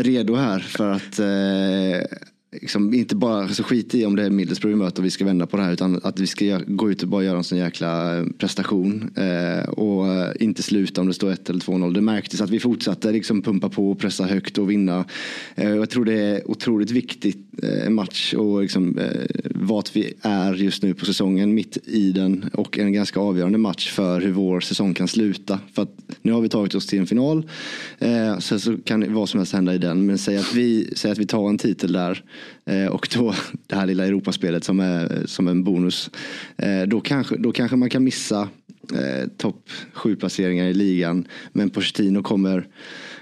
redo 0.03 0.35
här 0.35 0.59
för 0.59 0.91
att 0.91 1.19
eh, 1.19 2.17
liksom, 2.61 2.93
inte 2.93 3.15
bara 3.15 3.47
så 3.47 3.63
skit 3.63 3.95
i 3.95 4.05
om 4.05 4.15
det 4.15 4.23
är 4.23 4.29
Middlesbrough 4.29 4.77
vi 4.77 4.83
möter 4.83 5.01
och 5.01 5.05
vi 5.05 5.09
ska 5.09 5.25
vända 5.25 5.45
på 5.45 5.57
det 5.57 5.63
här 5.63 5.73
utan 5.73 5.99
att 6.03 6.19
vi 6.19 6.27
ska 6.27 6.61
gå 6.67 6.91
ut 6.91 7.03
och 7.03 7.09
bara 7.09 7.23
göra 7.23 7.37
en 7.37 7.43
sån 7.43 7.57
jäkla 7.57 8.17
eh, 8.17 8.25
prestation 8.37 9.11
eh, 9.15 9.69
och 9.69 10.07
eh, 10.07 10.31
inte 10.39 10.63
sluta 10.63 11.01
om 11.01 11.07
det 11.07 11.13
står 11.13 11.31
1 11.31 11.49
eller 11.49 11.59
2-0. 11.59 11.93
Det 11.93 12.01
märktes 12.01 12.41
att 12.41 12.49
vi 12.49 12.59
fortsatte 12.59 13.11
liksom 13.11 13.41
pumpa 13.41 13.69
på 13.69 13.91
och 13.91 13.99
pressa 13.99 14.25
högt 14.25 14.57
och 14.57 14.71
vinna. 14.71 15.05
Eh, 15.55 15.69
jag 15.69 15.89
tror 15.89 16.05
det 16.05 16.13
är 16.13 16.51
otroligt 16.51 16.91
viktigt 16.91 17.37
eh, 17.63 17.89
match 17.89 18.33
och 18.33 18.61
liksom, 18.61 18.97
eh, 18.97 19.25
vart 19.55 19.95
vi 19.95 20.13
är 20.21 20.53
just 20.53 20.83
nu 20.83 20.93
på 20.93 21.05
säsongen 21.05 21.53
mitt 21.53 21.77
i 21.85 22.11
den 22.11 22.45
och 22.53 22.77
en 22.77 22.93
ganska 22.93 23.19
avgörande 23.19 23.57
match 23.57 23.91
för 23.91 24.21
hur 24.21 24.31
vår 24.31 24.59
säsong 24.59 24.93
kan 24.93 25.07
sluta. 25.07 25.59
För 25.73 25.81
att 25.81 26.04
nu 26.25 26.31
har 26.31 26.41
vi 26.41 26.49
tagit 26.49 26.75
oss 26.75 26.87
till 26.87 26.99
en 26.99 27.07
final 27.07 27.49
eh, 27.99 28.37
sen 28.37 28.59
så 28.59 28.77
kan 28.77 29.13
vad 29.13 29.29
som 29.29 29.39
helst 29.39 29.53
hända 29.53 29.73
i 29.73 29.77
den 29.77 30.05
men 30.05 30.17
säg 30.17 30.37
att 30.37 30.53
vi, 30.53 30.93
säg 30.95 31.11
att 31.11 31.17
vi 31.17 31.25
tar 31.25 31.49
en 31.49 31.57
titel 31.57 31.91
där 31.91 32.23
Eh, 32.69 32.87
och 32.87 33.07
då 33.15 33.33
det 33.67 33.75
här 33.75 33.85
lilla 33.85 34.05
Europaspelet 34.05 34.63
som 34.63 34.79
är 34.79 35.23
som 35.25 35.47
en 35.47 35.63
bonus. 35.63 36.09
Eh, 36.57 36.81
då, 36.81 37.01
kanske, 37.01 37.37
då 37.37 37.51
kanske 37.51 37.77
man 37.77 37.89
kan 37.89 38.03
missa 38.03 38.49
eh, 38.93 39.29
topp 39.37 39.69
sju 39.93 40.15
placeringar 40.15 40.65
i 40.65 40.73
ligan. 40.73 41.27
Men 41.51 41.69
Pochettino 41.69 42.23
kommer, 42.23 42.67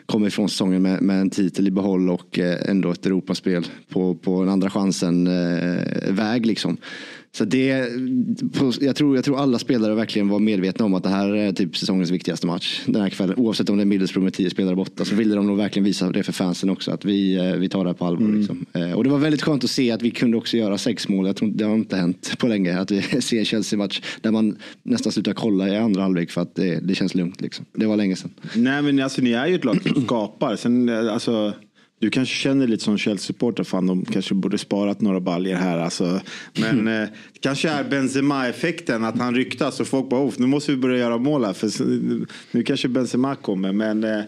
kommer 0.06 0.28
ifrån 0.28 0.50
säsongen 0.50 0.82
med, 0.82 1.02
med 1.02 1.22
en 1.22 1.30
titel 1.30 1.68
i 1.68 1.72
behåll 1.72 2.10
och 2.10 2.40
eh, 2.40 2.70
ändå 2.70 2.92
ett 2.92 3.06
Europaspel 3.06 3.66
på, 3.90 4.16
på 4.16 4.36
en 4.36 4.50
andra 4.50 4.70
chansen 4.70 5.28
eh, 5.28 6.14
väg 6.14 6.46
liksom. 6.46 6.78
Så 7.36 7.46
det, 7.46 7.90
jag, 8.82 8.96
tror, 8.96 9.18
jag 9.18 9.26
tror 9.26 9.40
alla 9.40 9.60
spelare 9.60 9.96
verkligen 9.96 10.30
var 10.30 10.40
medvetna 10.40 10.86
om 10.86 10.94
att 10.94 11.04
det 11.04 11.10
här 11.10 11.36
är 11.36 11.52
typ 11.52 11.78
säsongens 11.78 12.12
viktigaste 12.12 12.48
match 12.48 12.82
den 12.86 13.02
här 13.02 13.10
kvällen. 13.10 13.36
Oavsett 13.38 13.70
om 13.70 13.78
det 13.78 13.84
är 13.84 13.86
Middlesbrough 13.86 14.24
med 14.24 14.34
tio 14.34 14.50
spelare 14.50 14.76
borta 14.76 15.06
så 15.06 15.16
ville 15.16 15.36
de 15.36 15.48
nog 15.48 15.58
verkligen 15.58 15.84
visa 15.84 16.12
det 16.12 16.24
för 16.24 16.32
fansen 16.32 16.70
också. 16.70 16.92
Att 16.92 17.06
vi, 17.06 17.36
eh, 17.36 17.56
vi 17.56 17.70
tar 17.70 17.84
det 17.84 17.90
här 17.90 17.94
på 17.94 18.06
allvar. 18.06 18.26
Mm. 18.26 18.40
Liksom. 18.40 18.66
Eh, 18.74 18.92
och 18.92 19.04
det 19.04 19.10
var 19.10 19.18
väldigt 19.18 19.42
skönt 19.42 19.64
att 19.64 19.70
se 19.70 19.92
att 19.92 20.02
vi 20.02 20.12
kunde 20.12 20.38
också 20.38 20.58
göra 20.58 20.78
sex 20.78 21.08
mål. 21.08 21.28
Jag 21.28 21.36
tror 21.36 21.50
det 21.50 21.64
har 21.64 21.76
inte 21.76 21.96
hänt 21.96 22.36
på 22.38 22.48
länge 22.48 22.80
att 22.80 22.92
vi 22.92 23.02
ser 23.22 23.40
en 23.40 23.46
Chelsea-match 23.46 24.02
där 24.22 24.32
man 24.32 24.58
nästan 24.84 25.12
slutar 25.12 25.34
kolla 25.34 25.68
i 25.70 25.78
andra 25.78 26.02
halvlek 26.02 26.32
för 26.32 26.42
att 26.42 26.56
det, 26.56 26.80
det 26.80 26.96
känns 26.96 27.16
lugnt. 27.16 27.42
Liksom. 27.42 27.66
Det 27.74 27.86
var 27.86 27.98
länge 27.98 28.16
sedan. 28.16 28.32
Nej 28.56 28.82
men 28.82 29.00
alltså 29.00 29.22
ni 29.22 29.32
är 29.32 29.48
ju 29.48 29.56
ett 29.56 29.66
lag 29.66 29.82
som 29.82 30.04
skapar. 30.06 30.56
Sen, 30.56 30.90
eh, 30.90 31.14
alltså 31.14 31.54
du 32.04 32.10
kanske 32.10 32.36
känner 32.36 32.68
lite 32.68 32.84
som 32.84 32.98
Chelsea-supporter, 32.98 33.64
fan 33.64 33.88
de 33.88 34.06
kanske 34.06 34.34
borde 34.34 34.58
sparat 34.58 35.02
några 35.02 35.20
baljer 35.20 35.56
här. 35.56 35.78
Alltså. 35.78 36.22
Men 36.54 36.80
mm. 36.80 36.88
eh, 37.04 37.10
det 37.34 37.40
kanske 37.40 37.70
är 37.70 37.84
Benzema-effekten, 37.84 39.04
att 39.04 39.18
han 39.18 39.36
ryktas 39.36 39.80
och 39.80 39.88
folk 39.88 40.10
bara, 40.10 40.32
nu 40.38 40.48
måste 40.48 40.72
vi 40.72 40.78
börja 40.78 40.98
göra 40.98 41.18
mål 41.18 41.46
här. 41.46 41.54
För 41.54 41.70
nu 42.52 42.64
kanske 42.64 42.88
Benzema 42.88 43.36
kommer. 43.36 43.72
Men, 43.72 44.04
eh, 44.04 44.22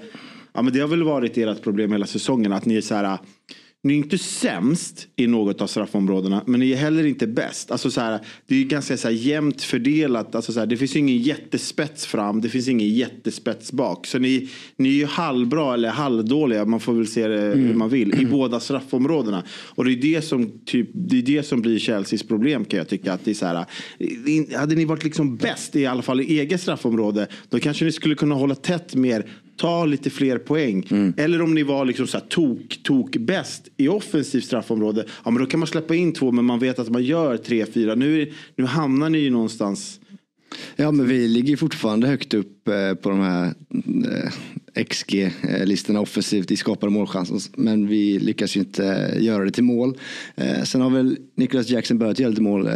ja, 0.53 0.61
men 0.61 0.73
det 0.73 0.79
har 0.79 0.87
väl 0.87 1.03
varit 1.03 1.37
ert 1.37 1.63
problem 1.63 1.91
hela 1.91 2.05
säsongen, 2.05 2.53
att 2.53 2.65
ni 2.65 2.75
är 2.75 2.81
så 2.81 2.95
här, 2.95 3.17
ni 3.85 3.93
är 3.93 3.97
inte 3.97 4.17
sämst 4.17 5.07
i 5.15 5.27
något 5.27 5.61
av 5.61 5.67
straffområdena, 5.67 6.43
men 6.45 6.59
ni 6.59 6.71
är 6.71 6.75
heller 6.75 7.05
inte 7.05 7.27
bäst. 7.27 7.71
Alltså 7.71 7.91
så 7.91 8.01
här, 8.01 8.19
det 8.47 8.55
är 8.55 8.63
ganska 8.63 8.97
så 8.97 9.07
här 9.07 9.15
jämnt 9.15 9.61
fördelat. 9.61 10.35
Alltså 10.35 10.53
så 10.53 10.59
här, 10.59 10.67
det 10.67 10.77
finns 10.77 10.95
ingen 10.95 11.17
jättespets 11.17 12.05
fram, 12.05 12.41
det 12.41 12.49
finns 12.49 12.67
ingen 12.67 12.89
jättespets 12.89 13.71
bak. 13.71 14.07
Så 14.07 14.19
ni, 14.19 14.49
ni 14.77 14.89
är 14.89 14.93
ju 14.93 15.05
halvbra 15.05 15.73
eller 15.73 15.89
halvdåliga, 15.89 16.65
man 16.65 16.79
får 16.79 16.93
väl 16.93 17.07
se 17.07 17.27
det 17.27 17.53
mm. 17.53 17.67
hur 17.67 17.73
man 17.73 17.89
vill, 17.89 18.21
i 18.21 18.25
båda 18.25 18.59
straffområdena. 18.59 19.43
Och 19.49 19.85
det 19.85 19.91
är 19.91 20.01
det 20.01 20.21
som, 20.21 20.51
typ, 20.65 20.89
det 20.93 21.17
är 21.17 21.21
det 21.21 21.43
som 21.43 21.61
blir 21.61 21.79
Chelseas 21.79 22.23
problem 22.23 22.65
kan 22.65 22.77
jag 22.77 22.87
tycka. 22.87 23.13
Att 23.13 23.25
det 23.25 23.31
är 23.31 23.35
så 23.35 23.45
här, 23.45 23.65
hade 24.57 24.75
ni 24.75 24.85
varit 24.85 25.03
liksom 25.03 25.37
bäst, 25.37 25.75
i 25.75 25.85
alla 25.85 26.01
fall 26.01 26.21
i 26.21 26.39
eget 26.39 26.61
straffområde, 26.61 27.27
då 27.49 27.59
kanske 27.59 27.85
ni 27.85 27.91
skulle 27.91 28.15
kunna 28.15 28.35
hålla 28.35 28.55
tätt 28.55 28.95
mer 28.95 29.25
ta 29.57 29.85
lite 29.85 30.09
fler 30.09 30.37
poäng. 30.37 30.87
Mm. 30.91 31.13
Eller 31.17 31.41
om 31.41 31.53
ni 31.53 31.63
var 31.63 31.85
liksom 31.85 32.07
så 32.07 32.17
här 32.17 32.25
tok, 32.25 32.79
tok 32.83 33.17
bäst 33.17 33.69
i 33.77 33.87
offensivt 33.87 34.45
straffområde. 34.45 35.05
Ja, 35.23 35.31
men 35.31 35.43
då 35.43 35.49
kan 35.49 35.59
man 35.59 35.67
släppa 35.67 35.95
in 35.95 36.13
två 36.13 36.31
men 36.31 36.45
man 36.45 36.59
vet 36.59 36.79
att 36.79 36.89
man 36.89 37.03
gör 37.03 37.37
tre, 37.37 37.65
fyra. 37.65 37.95
Nu, 37.95 38.31
nu 38.55 38.65
hamnar 38.65 39.09
ni 39.09 39.17
ju 39.17 39.29
någonstans. 39.29 39.99
Ja 40.75 40.91
men 40.91 41.07
vi 41.07 41.27
ligger 41.27 41.57
fortfarande 41.57 42.07
högt 42.07 42.33
upp 42.33 42.67
eh, 42.67 42.93
på 42.93 43.09
de 43.09 43.19
här 43.19 43.53
eh, 44.75 44.83
XG-listorna 44.83 45.99
offensivt 45.99 46.51
i 46.51 46.57
skapade 46.57 46.91
målchanser. 46.91 47.41
Men 47.57 47.87
vi 47.87 48.19
lyckas 48.19 48.55
ju 48.55 48.59
inte 48.59 49.17
göra 49.19 49.45
det 49.45 49.51
till 49.51 49.63
mål. 49.63 49.97
Eh, 50.35 50.63
sen 50.63 50.81
har 50.81 50.89
väl 50.89 51.17
Nicholas 51.35 51.69
Jackson 51.69 51.97
börjat 51.97 52.19
göra 52.19 52.29
lite 52.29 52.41
mål 52.41 52.69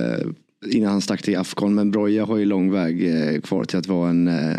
innan 0.68 0.92
han 0.92 1.02
stack 1.02 1.22
till 1.22 1.38
Afghan. 1.38 1.76
Men 1.76 1.92
Broja 1.92 2.26
har 2.26 2.38
ju 2.38 2.46
lång 2.46 2.72
väg 2.72 3.08
eh, 3.08 3.42
kvar 3.42 3.64
till 3.64 3.80
att 3.80 3.88
vara 3.88 4.10
en, 4.10 4.28
eh, 4.28 4.58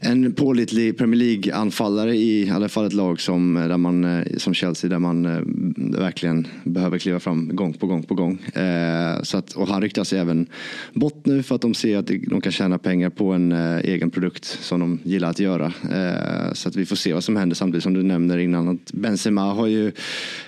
en 0.00 0.32
pålitlig 0.32 0.98
Premier 0.98 1.18
League-anfallare 1.18 2.16
i 2.16 2.50
alla 2.50 2.68
fall 2.68 2.86
ett 2.86 2.92
lag 2.92 3.20
som, 3.20 3.56
eh, 3.56 3.68
där 3.68 3.76
man, 3.76 4.24
som 4.36 4.54
Chelsea 4.54 4.90
där 4.90 4.98
man 4.98 5.22
verkligen 5.98 6.46
behöver 6.64 6.98
kliva 6.98 7.20
fram 7.20 7.56
gång 7.56 7.72
på 7.72 7.86
gång 7.86 8.02
på 8.02 8.14
gång. 8.14 8.38
Så 9.22 9.38
att, 9.38 9.52
och 9.52 9.68
han 9.68 9.82
ryktar 9.82 10.04
sig 10.04 10.18
även 10.18 10.46
bort 10.92 11.26
nu 11.26 11.42
för 11.42 11.54
att 11.54 11.60
de 11.60 11.74
ser 11.74 11.98
att 11.98 12.06
de 12.06 12.40
kan 12.40 12.52
tjäna 12.52 12.78
pengar 12.78 13.10
på 13.10 13.32
en 13.32 13.52
egen 13.52 14.10
produkt 14.10 14.44
som 14.44 14.80
de 14.80 14.98
gillar 15.02 15.30
att 15.30 15.40
göra. 15.40 15.72
Så 16.54 16.68
att 16.68 16.76
vi 16.76 16.86
får 16.86 16.96
se 16.96 17.12
vad 17.12 17.24
som 17.24 17.36
händer 17.36 17.56
samtidigt 17.56 17.82
som 17.82 17.94
du 17.94 18.02
nämner 18.02 18.38
innan 18.38 18.68
att 18.68 18.92
Benzema 18.92 19.42
har 19.42 19.66
ju 19.66 19.92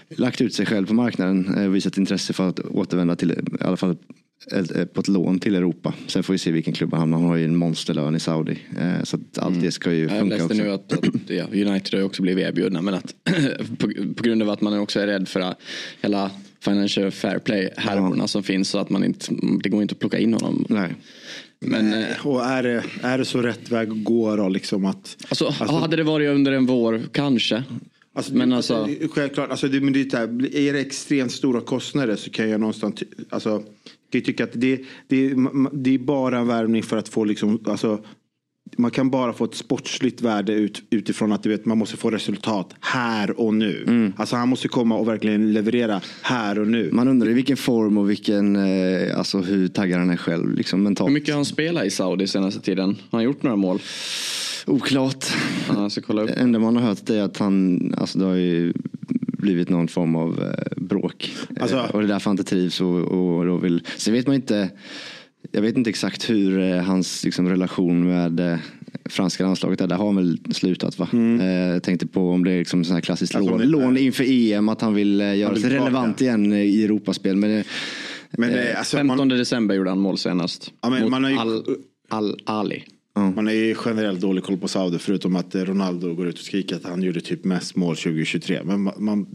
lagt 0.09 0.41
ut 0.41 0.55
sig 0.55 0.67
själv 0.67 0.87
på 0.87 0.95
marknaden 0.95 1.67
och 1.67 1.75
visat 1.75 1.99
intresse 1.99 2.33
för 2.33 2.49
att 2.49 2.61
återvända 2.61 3.17
till 3.17 3.31
i 3.33 3.37
alla 3.61 3.77
fall 3.77 3.97
på 4.95 5.01
ett 5.01 5.09
lån 5.09 5.39
till 5.39 5.55
Europa. 5.55 5.95
Sen 6.07 6.23
får 6.23 6.33
vi 6.35 6.39
se 6.39 6.51
vilken 6.51 6.73
klubb 6.73 6.93
han 6.93 7.01
hamnar. 7.01 7.19
Han 7.19 7.29
har 7.29 7.37
ju 7.37 7.45
en 7.45 7.57
monsterlön 7.57 8.17
i 8.17 8.21
Saudi. 8.21 8.59
Eh, 8.79 9.03
så 9.05 9.17
att 9.17 9.39
allt 9.39 9.61
det 9.61 9.73
ska 9.73 9.93
ju 9.93 10.09
funka 10.09 10.37
Jag 10.37 10.49
läste 10.49 10.55
nu 10.55 10.71
att, 10.71 10.93
att 10.93 11.05
ja, 11.27 11.45
United 11.45 12.01
har 12.01 12.07
också 12.07 12.23
blivit 12.23 12.47
erbjudna 12.47 12.83
men 12.83 12.95
att 12.95 13.15
på, 13.79 13.93
på, 14.17 14.23
grund 14.23 14.43
av 14.43 14.51
att 14.51 14.61
man 14.61 14.79
också 14.79 15.01
är 15.01 15.07
rädd 15.07 15.29
för 15.29 15.55
hela 16.01 16.31
financial 16.61 17.11
fair 17.11 17.39
play 17.39 17.71
härvorna 17.77 18.23
ja. 18.23 18.29
som 18.29 18.43
finns 18.43 18.69
så 18.69 18.79
att 18.79 18.91
man 18.91 19.05
inte, 19.05 19.27
det 19.63 19.69
går 19.69 19.83
inte 19.83 19.93
att 19.93 19.99
plocka 19.99 20.19
in 20.19 20.35
honom. 20.35 20.67
Nej. 20.69 20.95
Men, 21.61 21.93
eh, 21.93 22.27
och 22.27 22.45
är 22.45 22.63
det, 22.63 22.85
är 23.03 23.19
det 23.19 23.25
så 23.25 23.43
rätt 23.43 23.71
väg 23.71 23.91
att 23.91 24.05
gå 24.05 24.37
då? 24.37 24.49
Liksom 24.49 24.85
att, 24.85 25.17
alltså, 25.29 25.47
alltså, 25.47 25.77
hade 25.77 25.97
det 25.97 26.03
varit 26.03 26.29
under 26.29 26.53
en 26.53 26.67
vår, 26.67 27.03
kanske. 27.13 27.63
Alltså, 28.15 28.35
men 28.35 28.53
alltså, 28.53 28.89
självklart, 29.11 29.51
alltså, 29.51 29.69
det, 29.69 29.81
men 29.81 29.93
det 29.93 30.15
är, 30.15 30.57
är 30.57 30.73
det 30.73 30.81
extremt 30.81 31.33
stora 31.33 31.61
kostnader 31.61 32.17
så 32.17 32.31
kan 32.31 32.51
jag 32.51 32.61
någonstans, 32.61 33.03
alltså, 33.31 33.63
kan 34.19 34.25
tycka 34.25 34.45
att 34.45 34.53
det, 34.53 34.77
det, 35.09 35.35
det 35.73 35.95
är 35.95 35.99
bara 35.99 36.39
en 36.39 36.47
värvning 36.47 36.83
för 36.83 36.97
att 36.97 37.09
få 37.09 37.25
liksom, 37.25 37.61
alltså, 37.67 38.05
man 38.77 38.91
kan 38.91 39.11
bara 39.11 39.33
få 39.33 39.45
ett 39.45 39.55
sportsligt 39.55 40.21
värde 40.21 40.53
ut, 40.53 40.83
utifrån 40.91 41.33
att 41.33 41.43
du 41.43 41.49
vet, 41.49 41.65
man 41.65 41.79
måste 41.79 41.97
få 41.97 42.11
resultat 42.11 42.75
här 42.81 43.41
och 43.41 43.55
nu. 43.55 43.85
Mm. 43.87 44.13
Alltså 44.17 44.37
han 44.37 44.49
måste 44.49 44.69
komma 44.69 44.97
och 44.97 45.09
verkligen 45.09 45.53
leverera 45.53 46.01
här 46.23 46.59
och 46.59 46.67
nu. 46.69 46.91
Man 46.93 47.09
undrar 47.09 47.31
i 47.31 47.33
vilken 47.33 47.57
form 47.57 47.99
och 47.99 48.11
vilken, 48.11 48.57
eh, 48.57 49.19
alltså 49.19 49.39
hur 49.39 49.69
taggad 49.69 49.99
han 49.99 50.11
är 50.11 50.17
själv 50.17 50.55
liksom 50.55 50.83
mentalt. 50.83 51.09
Hur 51.09 51.15
mycket 51.15 51.29
har 51.29 51.37
han 51.37 51.45
spelat 51.45 51.85
i 51.85 51.91
Saudi 51.91 52.27
senaste 52.27 52.61
tiden? 52.61 52.97
Har 53.11 53.19
han 53.19 53.25
gjort 53.25 53.43
några 53.43 53.57
mål? 53.57 53.79
Oklart. 54.67 55.27
Ja, 55.69 55.91
Det 56.09 56.33
enda 56.33 56.59
man 56.59 56.77
har 56.77 56.83
hört 56.83 57.11
är 57.11 57.23
att 57.23 57.39
han, 57.39 57.95
alltså 57.99 58.19
det 58.19 58.25
har 58.25 58.35
ju 58.35 58.73
blivit 59.43 59.69
någon 59.69 59.89
form 59.89 60.17
av 60.17 60.43
eh, 60.43 60.83
bråk. 60.83 61.33
Alltså, 61.61 61.77
eh, 61.77 61.91
och 61.91 62.01
det 62.01 62.07
är 62.07 62.09
därför 62.09 62.31
han 62.31 62.39
inte 62.39 62.51
trivs 62.51 62.81
och, 62.81 62.97
och 62.97 63.47
då 63.47 63.57
vill. 63.57 63.83
Sen 63.97 64.15
vet 64.15 64.27
man 64.27 64.37
inte. 64.37 64.71
Jag 65.53 65.63
vet 65.63 65.77
inte 65.77 65.91
exakt 65.91 66.31
hur 66.31 66.61
eh, 66.61 66.83
hans 66.83 67.25
liksom, 67.25 67.49
relation 67.49 68.07
med 68.07 68.41
eh, 68.41 68.59
franska 69.05 69.45
landslaget 69.45 69.81
är. 69.81 69.87
Där 69.87 69.97
har 69.97 70.07
han 70.07 70.17
väl 70.17 70.39
slutat 70.51 70.99
va? 70.99 71.09
Mm. 71.13 71.75
Eh, 71.75 71.79
tänkte 71.79 72.07
på 72.07 72.31
om 72.31 72.45
det 72.45 72.53
är 72.53 72.59
liksom 72.59 72.85
sån 72.85 72.95
här 72.95 73.01
klassiskt 73.01 73.35
alltså, 73.35 73.51
lån, 73.51 73.69
lån 73.69 73.97
inför 73.97 74.25
EM. 74.29 74.69
Att 74.69 74.81
han 74.81 74.95
vill 74.95 75.21
eh, 75.21 75.37
göra 75.37 75.57
sig 75.57 75.71
relevant 75.71 76.21
igen 76.21 76.53
i 76.53 76.85
Europaspel. 76.85 77.37
Men, 77.37 77.65
men, 78.31 78.77
alltså, 78.77 78.97
15 78.97 79.17
man, 79.19 79.29
december 79.29 79.75
gjorde 79.75 79.91
han 79.91 79.99
mål 79.99 80.19
senast. 80.19 80.73
Ja, 80.83 80.91
men, 80.91 81.03
mot 81.03 81.11
man 81.11 81.31
ju, 81.31 81.39
Al, 81.39 81.65
Al 82.09 82.37
Ali. 82.45 82.85
Mm. 83.17 83.35
Man 83.35 83.47
har 83.47 83.55
ju 83.55 83.77
generellt 83.85 84.21
dålig 84.21 84.45
koll 84.45 84.57
på 84.57 84.69
Saudi 84.69 84.99
förutom 84.99 85.37
att 85.37 85.55
Ronaldo 85.55 86.15
går 86.15 86.27
ut 86.27 86.39
och 86.39 86.45
skriker 86.45 86.77
att 86.77 86.85
han 86.85 87.03
gjorde 87.03 87.21
typ 87.21 87.45
mest 87.45 87.77
mål 87.77 87.97
2023. 87.97 88.61
Men 88.65 88.81
man, 88.81 88.95
man, 88.99 89.27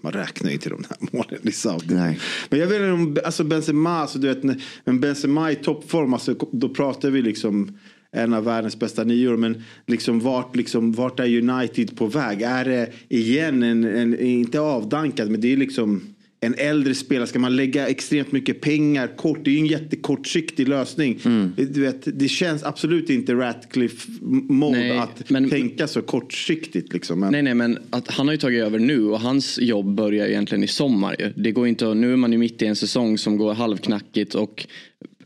man 0.00 0.12
räknar 0.12 0.48
ju 0.48 0.54
inte 0.54 0.68
de 0.68 0.84
här 0.88 0.98
målen 1.16 1.48
i 1.48 1.52
Saudi. 1.52 1.94
Nej. 1.94 2.18
Men 2.50 2.60
jag 2.60 2.66
vet 2.66 2.76
inte 2.76 2.92
om 2.92 3.16
alltså 3.24 3.44
Benzema, 3.44 3.98
alltså, 3.98 4.18
du 4.18 4.28
vet, 4.28 4.58
men 4.84 5.00
Benzema 5.00 5.52
i 5.52 5.54
toppform, 5.54 6.14
alltså, 6.14 6.34
då 6.52 6.68
pratar 6.68 7.10
vi 7.10 7.22
liksom 7.22 7.78
en 8.12 8.34
av 8.34 8.44
världens 8.44 8.78
bästa 8.78 9.04
nior. 9.04 9.36
Men 9.36 9.62
liksom 9.86 10.20
vart, 10.20 10.56
liksom, 10.56 10.92
vart 10.92 11.20
är 11.20 11.38
United 11.38 11.96
på 11.96 12.06
väg? 12.06 12.42
Är 12.42 12.64
det 12.64 12.92
igen 13.08 13.62
en, 13.62 13.84
en 13.84 14.18
inte 14.18 14.60
avdankad, 14.60 15.30
men 15.30 15.40
det 15.40 15.52
är 15.52 15.56
liksom 15.56 16.00
en 16.44 16.54
äldre 16.58 16.94
spelare, 16.94 17.26
ska 17.26 17.38
man 17.38 17.56
lägga 17.56 17.88
extremt 17.88 18.32
mycket 18.32 18.60
pengar 18.60 19.16
kort, 19.16 19.44
det 19.44 19.50
är 19.50 19.52
ju 19.52 19.58
en 19.58 19.66
jättekortsiktig 19.66 20.68
lösning. 20.68 21.18
Mm. 21.24 21.52
Du 21.56 21.80
vet, 21.80 22.20
det 22.20 22.28
känns 22.28 22.64
absolut 22.64 23.10
inte 23.10 23.34
Ratcliffe 23.34 24.08
mode 24.48 25.02
att 25.02 25.30
men, 25.30 25.50
tänka 25.50 25.86
så 25.86 26.02
kortsiktigt. 26.02 26.92
Liksom. 26.92 27.20
Men... 27.20 27.32
Nej, 27.32 27.42
nej, 27.42 27.54
men 27.54 27.78
att 27.90 28.10
han 28.10 28.26
har 28.26 28.34
ju 28.34 28.38
tagit 28.38 28.62
över 28.62 28.78
nu 28.78 29.04
och 29.04 29.20
hans 29.20 29.58
jobb 29.58 29.94
börjar 29.94 30.26
egentligen 30.26 30.64
i 30.64 30.68
sommar. 30.68 31.32
Det 31.36 31.52
går 31.52 31.68
inte, 31.68 31.94
nu 31.94 32.12
är 32.12 32.16
man 32.16 32.32
ju 32.32 32.38
mitt 32.38 32.62
i 32.62 32.66
en 32.66 32.76
säsong 32.76 33.18
som 33.18 33.36
går 33.36 33.54
halvknackigt 33.54 34.34
och 34.34 34.66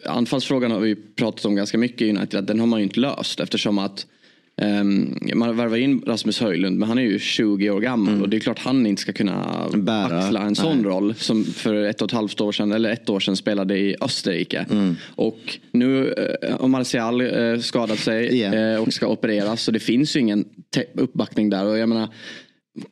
anfallsfrågan 0.04 0.70
har 0.70 0.80
vi 0.80 0.94
pratat 0.94 1.44
om 1.44 1.54
ganska 1.54 1.78
mycket 1.78 2.02
i 2.02 2.10
United, 2.10 2.44
den 2.44 2.60
har 2.60 2.66
man 2.66 2.80
ju 2.80 2.84
inte 2.84 3.00
löst 3.00 3.40
eftersom 3.40 3.78
att 3.78 4.06
man 5.34 5.56
värvar 5.56 5.76
in 5.76 6.02
Rasmus 6.06 6.40
Höjlund 6.40 6.78
men 6.78 6.88
han 6.88 6.98
är 6.98 7.02
ju 7.02 7.18
20 7.18 7.70
år 7.70 7.80
gammal 7.80 8.08
mm. 8.08 8.22
och 8.22 8.28
det 8.28 8.36
är 8.36 8.40
klart 8.40 8.58
han 8.58 8.86
inte 8.86 9.02
ska 9.02 9.12
kunna 9.12 9.68
Bära. 9.74 10.18
axla 10.18 10.40
en 10.40 10.54
sån 10.54 10.76
Nej. 10.76 10.86
roll 10.86 11.14
som 11.14 11.44
för 11.44 11.74
ett 11.74 12.02
och 12.02 12.08
ett 12.08 12.12
halvt 12.12 12.40
år 12.40 12.52
sedan 12.52 12.72
eller 12.72 12.90
ett 12.90 13.08
år 13.08 13.20
sedan 13.20 13.36
spelade 13.36 13.78
i 13.78 13.96
Österrike. 14.00 14.66
Mm. 14.70 14.96
Och 15.14 15.58
nu 15.72 16.14
har 16.42 16.62
uh, 16.62 16.68
Martial 16.68 17.22
uh, 17.22 17.58
skadat 17.58 17.98
sig 17.98 18.38
yeah. 18.38 18.76
uh, 18.76 18.82
och 18.82 18.92
ska 18.92 19.06
opereras 19.06 19.62
så 19.62 19.70
det 19.70 19.80
finns 19.80 20.16
ju 20.16 20.20
ingen 20.20 20.44
uppbackning 20.94 21.50
där. 21.50 21.66
Och 21.66 21.78
jag 21.78 21.88
menar, 21.88 22.08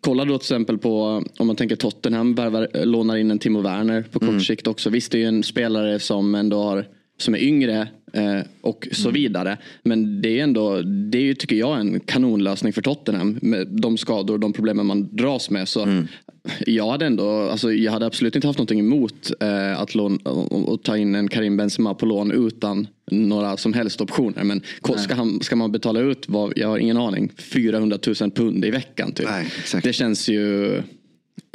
Kolla 0.01 0.25
då 0.25 0.39
till 0.39 0.45
exempel 0.45 0.79
på 0.79 1.23
om 1.39 1.47
man 1.47 1.57
tänker 1.57 1.77
Tottenham 1.77 2.35
värvar, 2.35 2.69
lånar 2.85 3.17
in 3.17 3.31
en 3.31 3.39
Timo 3.39 3.61
Werner 3.61 4.03
på 4.03 4.19
kort 4.19 4.29
mm. 4.29 4.41
sikt 4.41 4.67
också. 4.67 4.91
Visst 4.91 5.13
det 5.13 5.19
är 5.19 5.21
ju 5.21 5.29
en 5.29 5.43
spelare 5.43 5.99
som 5.99 6.35
ändå 6.35 6.63
har 6.63 6.87
som 7.19 7.35
är 7.35 7.39
yngre 7.39 7.81
eh, 7.81 7.87
och 8.61 8.89
så 8.93 9.09
mm. 9.09 9.15
vidare. 9.15 9.59
Men 9.83 10.23
det 10.23 10.39
är 10.39 10.43
ändå, 10.43 10.83
det 10.83 11.19
är 11.19 11.23
ju 11.23 11.35
tycker 11.35 11.57
jag 11.57 11.81
en 11.81 12.01
kanonlösning 12.01 12.73
för 12.73 12.83
Tottenham 12.83 13.39
med 13.43 13.67
de 13.71 13.97
skador 13.97 14.35
och 14.35 14.41
de 14.41 14.53
problemen 14.53 14.87
man 14.87 15.17
dras 15.17 15.51
med. 15.51 15.69
Så 15.69 15.83
mm. 15.83 16.07
jag 16.67 16.91
hade 16.91 17.07
ändå, 17.07 17.41
alltså 17.41 17.73
jag 17.73 17.93
hade 17.93 18.07
absolut 18.07 18.37
inte 18.37 18.47
haft 18.47 18.59
någonting 18.59 18.81
emot 18.81 19.31
eh, 19.41 19.81
att 19.81 19.95
lån, 19.95 20.17
och, 20.17 20.83
ta 20.83 20.97
in 20.97 21.15
en 21.15 21.29
Karim 21.29 21.57
Benzema 21.57 21.95
på 21.95 22.07
lån 22.07 22.33
utan 22.33 22.87
några 23.11 23.57
som 23.57 23.73
helst 23.73 24.01
optioner. 24.01 24.45
Men 24.45 24.63
ska, 24.97 25.15
han, 25.15 25.41
ska 25.41 25.57
man 25.57 25.73
betala 25.73 26.01
ut, 26.01 26.29
vad, 26.29 26.53
jag 26.57 26.69
har 26.69 26.79
ingen 26.79 26.97
aning, 26.97 27.33
400 27.37 27.99
000 28.21 28.31
pund 28.31 28.65
i 28.65 28.71
veckan 28.71 29.13
typ. 29.13 29.29
Nej, 29.31 29.83
det 29.83 29.93
känns 29.93 30.29
ju 30.29 30.83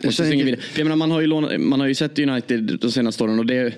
jag 0.03 0.83
menar, 0.83 0.95
man, 0.95 1.11
har 1.11 1.21
ju 1.21 1.27
lånat, 1.27 1.61
man 1.61 1.79
har 1.79 1.87
ju 1.87 1.95
sett 1.95 2.19
United 2.19 2.77
de 2.81 2.91
senaste 2.91 3.23
åren 3.23 3.39
och 3.39 3.45
det, 3.45 3.73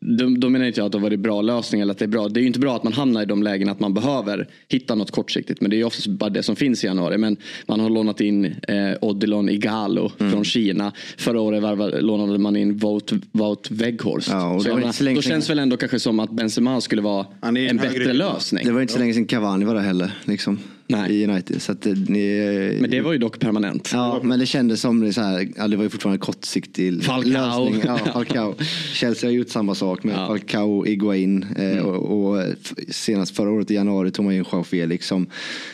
då, 0.00 0.28
då 0.38 0.48
menar 0.48 0.66
inte 0.66 0.80
jag 0.80 0.86
att 0.86 0.92
det 0.92 0.98
har 0.98 1.02
varit 1.02 1.20
bra 1.20 1.42
lösning 1.42 1.80
eller 1.80 1.92
att 1.92 1.98
det 1.98 2.04
är 2.04 2.08
bra. 2.08 2.28
Det 2.28 2.40
är 2.40 2.42
ju 2.42 2.46
inte 2.46 2.58
bra 2.58 2.76
att 2.76 2.84
man 2.84 2.92
hamnar 2.92 3.22
i 3.22 3.24
de 3.24 3.42
lägen 3.42 3.68
att 3.68 3.80
man 3.80 3.94
behöver 3.94 4.48
hitta 4.68 4.94
något 4.94 5.10
kortsiktigt. 5.10 5.60
Men 5.60 5.70
det 5.70 5.76
är 5.76 5.78
ju 5.78 5.84
oftast 5.84 6.06
bara 6.06 6.30
det 6.30 6.42
som 6.42 6.56
finns 6.56 6.84
i 6.84 6.86
januari. 6.86 7.18
Men 7.18 7.36
man 7.66 7.80
har 7.80 7.90
lånat 7.90 8.20
in 8.20 8.44
eh, 8.44 8.54
Odilon 9.00 9.48
Igalo 9.48 10.12
mm. 10.18 10.32
från 10.32 10.44
Kina. 10.44 10.92
Förra 11.16 11.40
året 11.40 12.02
lånade 12.02 12.38
man 12.38 12.56
in 12.56 12.76
Vout, 12.76 13.12
Vout 13.32 13.70
Weghorst. 13.70 14.28
Ja, 14.30 14.60
så 14.60 14.76
menar, 14.76 15.14
då 15.14 15.22
känns 15.22 15.50
väl 15.50 15.58
ändå 15.58 15.76
kanske 15.76 16.00
som 16.00 16.20
att 16.20 16.30
Benzema 16.30 16.80
skulle 16.80 17.02
vara 17.02 17.26
en, 17.42 17.56
en 17.56 17.76
bättre 17.76 18.12
lösning. 18.12 18.66
Det 18.66 18.72
var 18.72 18.80
inte 18.80 18.92
så 18.92 18.98
länge 18.98 19.14
sedan 19.14 19.26
Cavani 19.26 19.64
var 19.64 19.74
där 19.74 19.82
heller. 19.82 20.10
Liksom. 20.24 20.58
Nej. 20.86 21.10
i 21.10 21.24
United. 21.24 21.62
Så 21.62 21.72
att, 21.72 21.84
ni, 21.84 22.78
men 22.80 22.90
det 22.90 23.00
var 23.00 23.12
ju 23.12 23.18
dock 23.18 23.38
permanent. 23.38 23.90
Ja, 23.92 24.20
men 24.22 24.38
det 24.38 24.46
kändes 24.46 24.80
som 24.80 25.12
så 25.12 25.20
här, 25.20 25.48
ja, 25.56 25.68
det 25.68 25.76
var 25.76 25.84
ju 25.84 25.90
fortfarande 25.90 26.18
kortsiktig 26.18 27.02
Falcao. 27.02 27.30
lösning. 27.30 27.82
Ja, 27.84 27.98
Falcao. 28.12 28.54
Chelsea 28.92 29.30
har 29.30 29.34
gjort 29.34 29.48
samma 29.48 29.74
sak 29.74 30.04
med 30.04 30.14
ja. 30.14 30.26
Falcao, 30.26 30.86
Iguain 30.86 31.46
eh, 31.56 31.70
mm. 31.70 31.84
och, 31.84 32.34
och, 32.34 32.44
senast 32.88 33.36
förra 33.36 33.50
året 33.50 33.70
i 33.70 33.74
januari 33.74 34.10
tog 34.10 34.24
man 34.24 34.34
in 34.34 34.44
Joao 34.52 34.64
Felix 34.64 35.06
som 35.06 35.26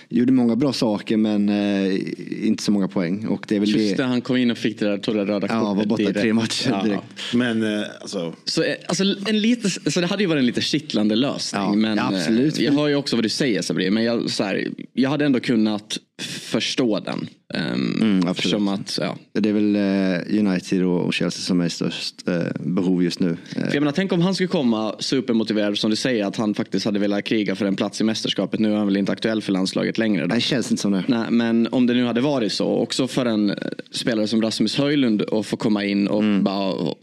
gjorde 0.08 0.32
många 0.32 0.56
bra 0.56 0.72
saker 0.72 1.16
men 1.16 1.48
eh, 1.48 2.00
inte 2.46 2.62
så 2.62 2.72
många 2.72 2.88
poäng. 2.88 3.26
Och 3.26 3.44
det 3.48 3.56
är 3.56 3.60
väl 3.60 3.80
Just 3.80 3.96
det, 3.96 4.04
han 4.04 4.20
kom 4.20 4.36
in 4.36 4.50
och 4.50 4.58
fick 4.58 4.78
det 4.78 4.86
där, 4.86 4.98
tog 4.98 5.14
det 5.14 5.24
röda 5.24 5.48
kortet. 5.48 5.62
Ja, 5.62 5.74
var 5.74 5.84
borta 5.84 6.12
tre 6.12 6.32
matcher 6.32 6.70
ja. 6.70 6.82
direkt. 6.82 7.04
Men 7.34 7.62
eh, 7.62 7.86
alltså. 8.00 8.32
Så, 8.44 8.62
eh, 8.62 8.74
alltså, 8.86 9.04
en 9.26 9.40
lite, 9.40 9.70
så 9.90 10.00
det 10.00 10.06
hade 10.06 10.22
ju 10.22 10.28
varit 10.28 10.40
en 10.40 10.46
lite 10.46 10.60
kittlande 10.60 11.16
lösning. 11.16 11.62
Ja, 11.62 11.74
men, 11.74 11.98
absolut. 11.98 12.58
Jag 12.58 12.72
hör 12.72 12.88
ju 12.88 12.94
också 12.94 13.16
vad 13.16 13.24
du 13.24 13.28
säger 13.28 13.62
Sabri, 13.62 13.90
men 13.90 14.04
jag, 14.04 14.30
så 14.30 14.44
här, 14.44 14.68
jag 15.02 15.10
hade 15.10 15.24
ändå 15.24 15.40
kunnat 15.40 15.98
förstå 16.22 17.00
den. 17.00 17.28
Um, 17.54 18.00
mm, 18.00 18.28
absolut. 18.28 18.68
Att, 18.68 18.98
ja. 19.00 19.16
Det 19.32 19.48
är 19.48 19.52
väl 19.52 19.76
uh, 19.76 20.46
United 20.46 20.84
och 20.84 21.14
Chelsea 21.14 21.40
som 21.40 21.60
är 21.60 21.68
störst 21.68 22.28
uh, 22.28 22.34
behov 22.60 23.04
just 23.04 23.20
nu. 23.20 23.28
Uh. 23.28 23.36
För 23.54 23.74
jag 23.74 23.80
menar, 23.80 23.92
tänk 23.92 24.12
om 24.12 24.20
han 24.20 24.34
skulle 24.34 24.48
komma 24.48 24.94
supermotiverad 24.98 25.78
som 25.78 25.90
du 25.90 25.96
säger 25.96 26.24
att 26.24 26.36
han 26.36 26.54
faktiskt 26.54 26.86
hade 26.86 26.98
velat 26.98 27.24
kriga 27.24 27.54
för 27.54 27.66
en 27.66 27.76
plats 27.76 28.00
i 28.00 28.04
mästerskapet. 28.04 28.60
Nu 28.60 28.72
är 28.72 28.76
han 28.76 28.86
väl 28.86 28.96
inte 28.96 29.12
aktuell 29.12 29.42
för 29.42 29.52
landslaget 29.52 29.98
längre. 29.98 30.26
Då. 30.26 30.34
Det 30.34 30.40
känns 30.40 30.70
inte 30.70 30.82
som 30.82 30.92
det. 30.92 31.04
Nej, 31.06 31.30
men 31.30 31.68
om 31.70 31.86
det 31.86 31.94
nu 31.94 32.04
hade 32.04 32.20
varit 32.20 32.52
så, 32.52 32.66
också 32.66 33.06
för 33.06 33.26
en 33.26 33.54
spelare 33.90 34.26
som 34.26 34.42
Rasmus 34.42 34.76
Höjlund 34.76 35.22
att 35.32 35.46
få 35.46 35.56
komma 35.56 35.84
in 35.84 36.08
och 36.08 36.22
mm. 36.22 36.44
bara 36.44 36.94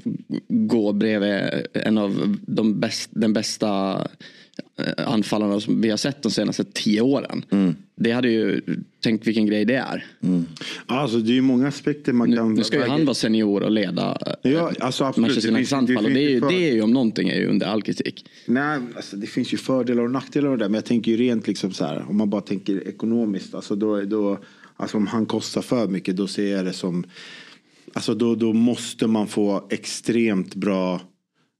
gå 0.48 0.94
bredvid 0.94 1.40
en 1.74 1.98
av 1.98 2.38
de 2.48 2.80
bäst, 2.80 3.10
den 3.14 3.34
bästa 3.34 4.02
Eh, 4.02 4.06
anfallarna 4.98 5.60
som 5.60 5.82
vi 5.82 5.90
har 5.90 5.98
sett 5.98 6.24
de 6.24 6.32
senaste 6.32 6.64
tio 6.64 7.02
åren. 7.02 7.46
Mm. 7.50 7.76
Det 7.96 8.12
hade 8.12 8.30
ju, 8.30 8.62
tänkt 9.04 9.28
vilken 9.28 9.46
grej 9.46 9.66
det 9.66 9.76
är. 9.76 10.06
Mm. 10.24 10.46
Alltså 10.86 11.18
det 11.18 11.32
är 11.32 11.34
ju 11.34 11.42
många 11.42 11.68
aspekter 11.68 12.14
man 12.14 12.36
kan... 12.36 12.54
Nu 12.54 12.64
ska 12.64 12.78
ju 12.78 12.84
han 12.84 13.06
vara 13.06 13.14
senior 13.14 13.64
och 13.64 13.72
leda 13.72 14.18
eh, 14.44 14.52
ja, 14.52 14.72
alltså 14.80 15.14
Manchester 15.18 15.50
Uniteds 15.50 15.74
anfall. 15.74 16.06
Och 16.06 16.12
det 16.12 16.24
är, 16.24 16.30
ju, 16.30 16.40
för... 16.40 16.50
det 16.50 16.70
är 16.70 16.74
ju 16.74 16.82
om 16.82 16.92
någonting 16.92 17.30
är 17.30 17.40
ju 17.40 17.48
under 17.48 17.68
all 17.68 17.82
kritik. 17.82 18.26
Nej, 18.46 18.80
alltså 18.96 19.16
det 19.16 19.28
finns 19.28 19.54
ju 19.54 19.58
fördelar 19.58 20.04
och 20.04 20.12
nackdelar 20.12 20.50
och 20.50 20.58
det. 20.58 20.66
Men 20.66 20.74
jag 20.74 20.86
tänker 20.86 21.12
ju 21.12 21.18
rent 21.18 21.48
liksom 21.48 21.72
så 21.72 21.86
här. 21.86 22.06
Om 22.10 22.18
man 22.18 22.30
bara 22.30 22.42
tänker 22.42 22.88
ekonomiskt. 22.88 23.56
Alltså 23.56 23.76
då, 23.76 24.02
då, 24.02 24.40
alltså 24.76 24.98
om 24.98 25.08
han 25.08 25.26
kostar 25.26 25.62
för 25.62 25.88
mycket 25.88 26.18
då 26.18 26.28
ser 26.28 26.56
jag 26.56 26.66
det 26.66 26.74
som... 26.74 27.04
Alltså 27.94 28.14
då, 28.14 28.36
då 28.36 28.54
måste 28.54 29.08
man 29.08 29.28
få 29.28 29.68
extremt 29.70 30.56
bra 30.56 31.02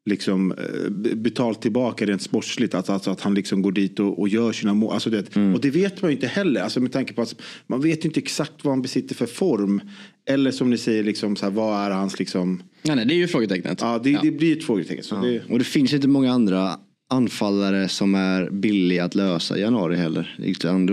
liksom, 0.10 0.52
eh, 0.52 1.16
betalt 1.16 1.62
tillbaka 1.62 2.06
rent 2.06 2.22
sportsligt. 2.22 2.76
Alltså, 2.76 2.94
alltså 2.94 3.12
att 3.12 3.22
han 3.22 3.34
liksom 3.34 3.62
går 3.62 3.72
dit 3.72 4.00
och, 4.00 4.20
och 4.20 4.30
gör 4.30 4.52
sina 4.52 4.74
mål. 4.74 4.94
Alltså 4.94 5.10
det, 5.10 5.36
mm. 5.36 5.54
Och 5.56 5.62
det 5.62 5.70
vet 5.70 6.02
man 6.02 6.12
ju 6.12 6.16
inte 6.16 6.28
heller. 6.28 6.62
Alltså 6.62 6.80
med 6.80 6.92
tanke 6.92 7.14
på 7.14 7.22
att 7.22 7.36
man 7.68 7.82
vet 7.82 8.06
ju 8.06 8.10
inte 8.10 8.20
exakt 8.20 8.54
vad 8.64 8.72
han 8.72 8.82
besitter 8.82 9.16
för 9.16 9.26
form. 9.26 9.82
Eller 10.30 10.52
som 10.52 10.70
ni 10.70 10.78
säger, 10.78 11.04
liksom, 11.04 11.36
så 11.36 11.46
här, 11.46 11.52
vad 11.52 11.86
är 11.86 11.92
hans 11.92 12.20
liksom... 12.20 12.64
Nej, 12.82 12.96
nej, 12.96 13.06
det 13.06 13.14
är 13.14 13.18
ju 13.18 13.28
frågetecknet. 13.28 13.82
Ja, 13.82 14.00
det, 14.04 14.10
ja. 14.10 14.20
det 14.24 14.32
blir 14.32 14.58
ett 14.58 14.64
frågetecken. 14.64 15.04
Ja. 15.12 15.18
det... 15.18 15.42
Och 15.50 15.60
det 15.60 15.66
finns 15.66 15.94
inte 15.94 16.08
många 16.08 16.32
andra 16.32 16.80
anfallare 17.10 17.88
som 17.88 18.16
är 18.16 18.50
billiga 18.50 19.04
att 19.04 19.16
lösa 19.16 19.58
i 19.58 19.62
januari 19.62 19.96
heller. 19.96 20.36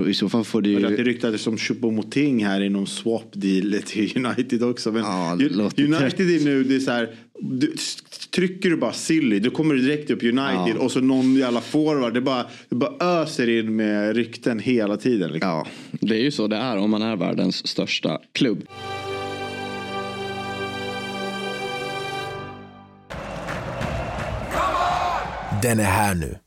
I 0.08 0.14
så 0.14 0.28
fall 0.28 0.44
får 0.44 0.62
det 0.62 0.68
ju... 0.68 0.80
Det 0.80 1.02
ryktades 1.02 1.46
om 1.46 1.56
Choupo-Moting 1.56 2.44
här 2.44 2.60
i 2.60 2.68
någon 2.68 2.86
swap 2.86 3.32
deal 3.32 3.82
till 3.86 4.26
United 4.26 4.62
också. 4.62 4.92
Men 4.92 5.02
ja, 5.02 5.32
United 5.78 6.30
är 6.30 6.44
nu, 6.44 6.64
det 6.64 6.74
är 6.74 6.80
så 6.80 6.90
här, 6.90 7.14
du, 7.40 7.74
trycker 8.30 8.70
du 8.70 8.76
bara 8.76 8.92
silly 8.92 9.38
då 9.38 9.50
kommer 9.50 9.74
du 9.74 9.80
direkt 9.80 10.10
upp 10.10 10.22
United 10.22 10.76
ja. 10.76 10.78
och 10.78 10.92
så 10.92 11.00
någon 11.00 11.34
jävla 11.34 11.60
forward. 11.60 12.14
Det 12.14 12.20
bara, 12.20 12.46
det 12.68 12.76
bara 12.76 13.22
öser 13.22 13.58
in 13.58 13.76
med 13.76 14.16
rykten 14.16 14.58
hela 14.58 14.96
tiden. 14.96 15.32
Liksom. 15.32 15.50
Ja, 15.50 15.66
det 15.90 16.14
är 16.14 16.22
ju 16.22 16.30
så 16.30 16.46
det 16.46 16.56
är 16.56 16.76
om 16.76 16.90
man 16.90 17.02
är 17.02 17.16
världens 17.16 17.66
största 17.66 18.20
klubb. 18.32 18.64
Den 25.62 25.80
är 25.80 25.84
här 25.84 26.14
nu. 26.14 26.38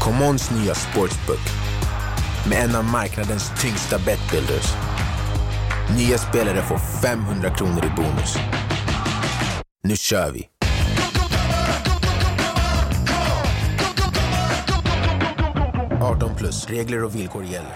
Commons 0.00 0.50
nya 0.50 0.74
sportsbook 0.74 1.62
med 2.48 2.64
en 2.64 2.76
av 2.76 2.84
marknadens 2.84 3.62
tyngsta 3.62 3.98
betbuilders. 3.98 4.66
Nya 5.96 6.18
spelare 6.18 6.62
får 6.62 6.78
500 7.02 7.50
kronor 7.50 7.84
i 7.84 7.96
bonus. 7.96 8.61
Nu 9.84 9.96
kör 9.96 10.30
vi! 10.30 10.48
plus. 16.42 16.66
Regler 16.66 17.04
och 17.04 17.14
villkor 17.14 17.44
gäller. 17.44 17.72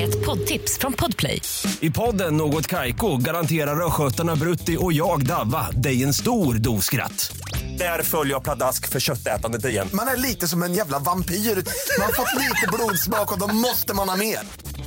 Ett 0.00 0.26
poddtips 0.26 0.78
från 0.78 0.92
Podplay. 0.92 1.42
I 1.80 1.90
podden 1.90 2.36
Något 2.36 2.66
Kaiko 2.66 3.16
garanterar 3.16 3.86
östgötarna 3.86 4.36
Brutti 4.36 4.76
och 4.80 4.92
jag, 4.92 5.26
Davva, 5.26 5.70
dig 5.70 6.02
en 6.02 6.14
stor 6.14 6.54
dos 6.54 6.84
skratt. 6.84 7.36
Där 7.78 8.02
följer 8.02 8.34
jag 8.34 8.44
pladask 8.44 8.88
för 8.88 9.00
köttätandet 9.00 9.64
igen. 9.64 9.88
Man 9.92 10.08
är 10.08 10.16
lite 10.16 10.48
som 10.48 10.62
en 10.62 10.74
jävla 10.74 10.98
vampyr. 10.98 11.34
Man 11.34 12.06
har 12.06 12.12
fått 12.12 12.40
lite 12.40 12.66
blodsmak 12.72 13.32
och 13.32 13.38
då 13.38 13.54
måste 13.54 13.94
man 13.94 14.08
ha 14.08 14.16
mer. 14.16 14.38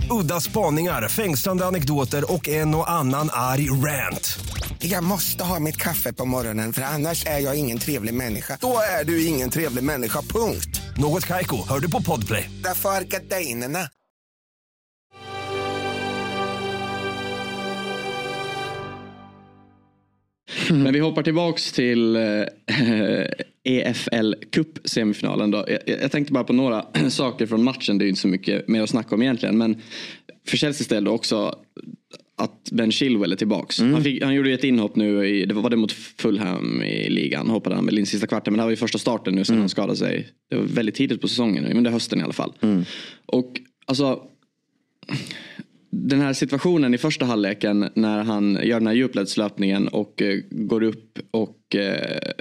Udda 0.10 0.42
spaningar, 0.42 1.10
fängslande 1.10 1.66
anekdoter 1.66 2.34
och 2.34 2.50
en 2.50 2.76
och 2.76 2.92
annan 2.92 3.30
arg 3.34 3.70
rant. 3.70 4.40
Jag 4.80 5.04
måste 5.04 5.44
ha 5.44 5.60
mitt 5.60 5.78
kaffe 5.78 6.14
på 6.14 6.26
morgonen 6.26 6.74
för 6.74 6.82
annars 6.82 7.26
är 7.26 7.40
jag 7.40 7.60
ingen 7.60 7.78
trevlig 7.78 8.14
människa. 8.14 8.58
Då 8.62 8.80
är 9.00 9.06
du 9.06 9.26
ingen 9.26 9.50
trevlig 9.50 9.84
människa, 9.84 10.22
punkt. 10.22 10.82
Något 10.98 11.26
kajko, 11.26 11.68
hör 11.70 11.80
du 11.80 11.92
på 11.92 12.02
podplay. 12.02 12.50
Därför 12.64 12.90
är 12.90 13.04
gardinerna. 13.04 13.80
Men 20.70 20.94
vi 20.94 21.00
hoppar 21.00 21.24
tillbaks 21.24 21.72
till 21.72 22.16
eh, 22.16 22.22
e 23.68 23.94
Cup 24.52 24.80
semifinalen 24.84 25.52
då. 25.52 25.66
Jag, 25.68 25.80
jag, 26.02 26.12
tänkte 26.12 26.34
bara 26.34 26.44
på 26.44 26.54
några 26.54 26.86
saker 27.10 27.46
från 27.46 27.64
matchen. 27.64 27.98
Det 27.98 28.06
är 28.06 28.10
inte 28.10 28.22
så 28.22 28.28
mycket 28.28 28.68
mer 28.68 28.82
att 28.82 28.90
snacka 28.90 29.16
om 29.16 29.22
egentligen. 29.22 29.58
Men 29.58 29.82
för 30.48 30.58
Chelseas 30.58 30.88
del 30.88 31.08
också 31.08 31.56
att 32.38 32.72
Ben 32.72 32.92
Chilwell 32.92 33.32
är 33.32 33.36
tillbaks. 33.36 33.80
Mm. 33.80 33.94
Han, 33.94 34.04
fick, 34.04 34.24
han 34.24 34.36
gjorde 34.36 34.52
ett 34.52 34.64
inhopp 34.64 34.96
nu, 34.96 35.28
i, 35.28 35.46
det 35.46 35.54
var 35.54 35.70
det 35.70 35.76
mot 35.76 35.92
Fulham 35.92 36.82
i 36.82 37.10
ligan. 37.10 37.50
Hoppade 37.50 37.76
han 37.76 37.86
väl 37.86 38.00
in 38.00 38.06
sista 38.06 38.28
kvarten. 38.28 38.54
Men 38.54 38.58
det 38.58 38.62
här 38.62 38.68
var 38.68 38.72
ju 38.72 38.78
första 38.78 38.98
starten 38.98 39.36
nu 39.36 39.46
sen 39.46 39.54
mm. 39.54 39.62
han 39.62 39.70
skadade 39.70 39.98
sig. 39.98 40.28
Det 40.50 40.56
var 40.56 40.64
väldigt 40.64 40.96
tidigt 40.96 41.22
på 41.22 41.28
säsongen 41.28 41.64
nu, 41.64 41.74
men 41.74 41.84
det 41.84 41.90
är 41.90 41.92
hösten 41.92 42.20
i 42.20 42.24
alla 42.24 42.34
fall. 42.34 42.54
Mm. 42.62 42.86
Och 43.26 43.62
alltså 43.86 44.22
den 45.90 46.22
här 46.22 46.34
situationen 46.34 46.94
i 46.94 46.98
första 46.98 47.26
halvleken 47.26 47.90
när 47.94 48.24
han 48.24 48.60
gör 48.64 48.80
den 48.80 48.88
här 48.88 48.94
djupledslöpningen 48.94 49.88
och 49.88 50.22
uh, 50.22 50.42
går 50.50 50.84
upp 50.84 51.20
och 51.32 51.76
Ehm, 51.76 52.32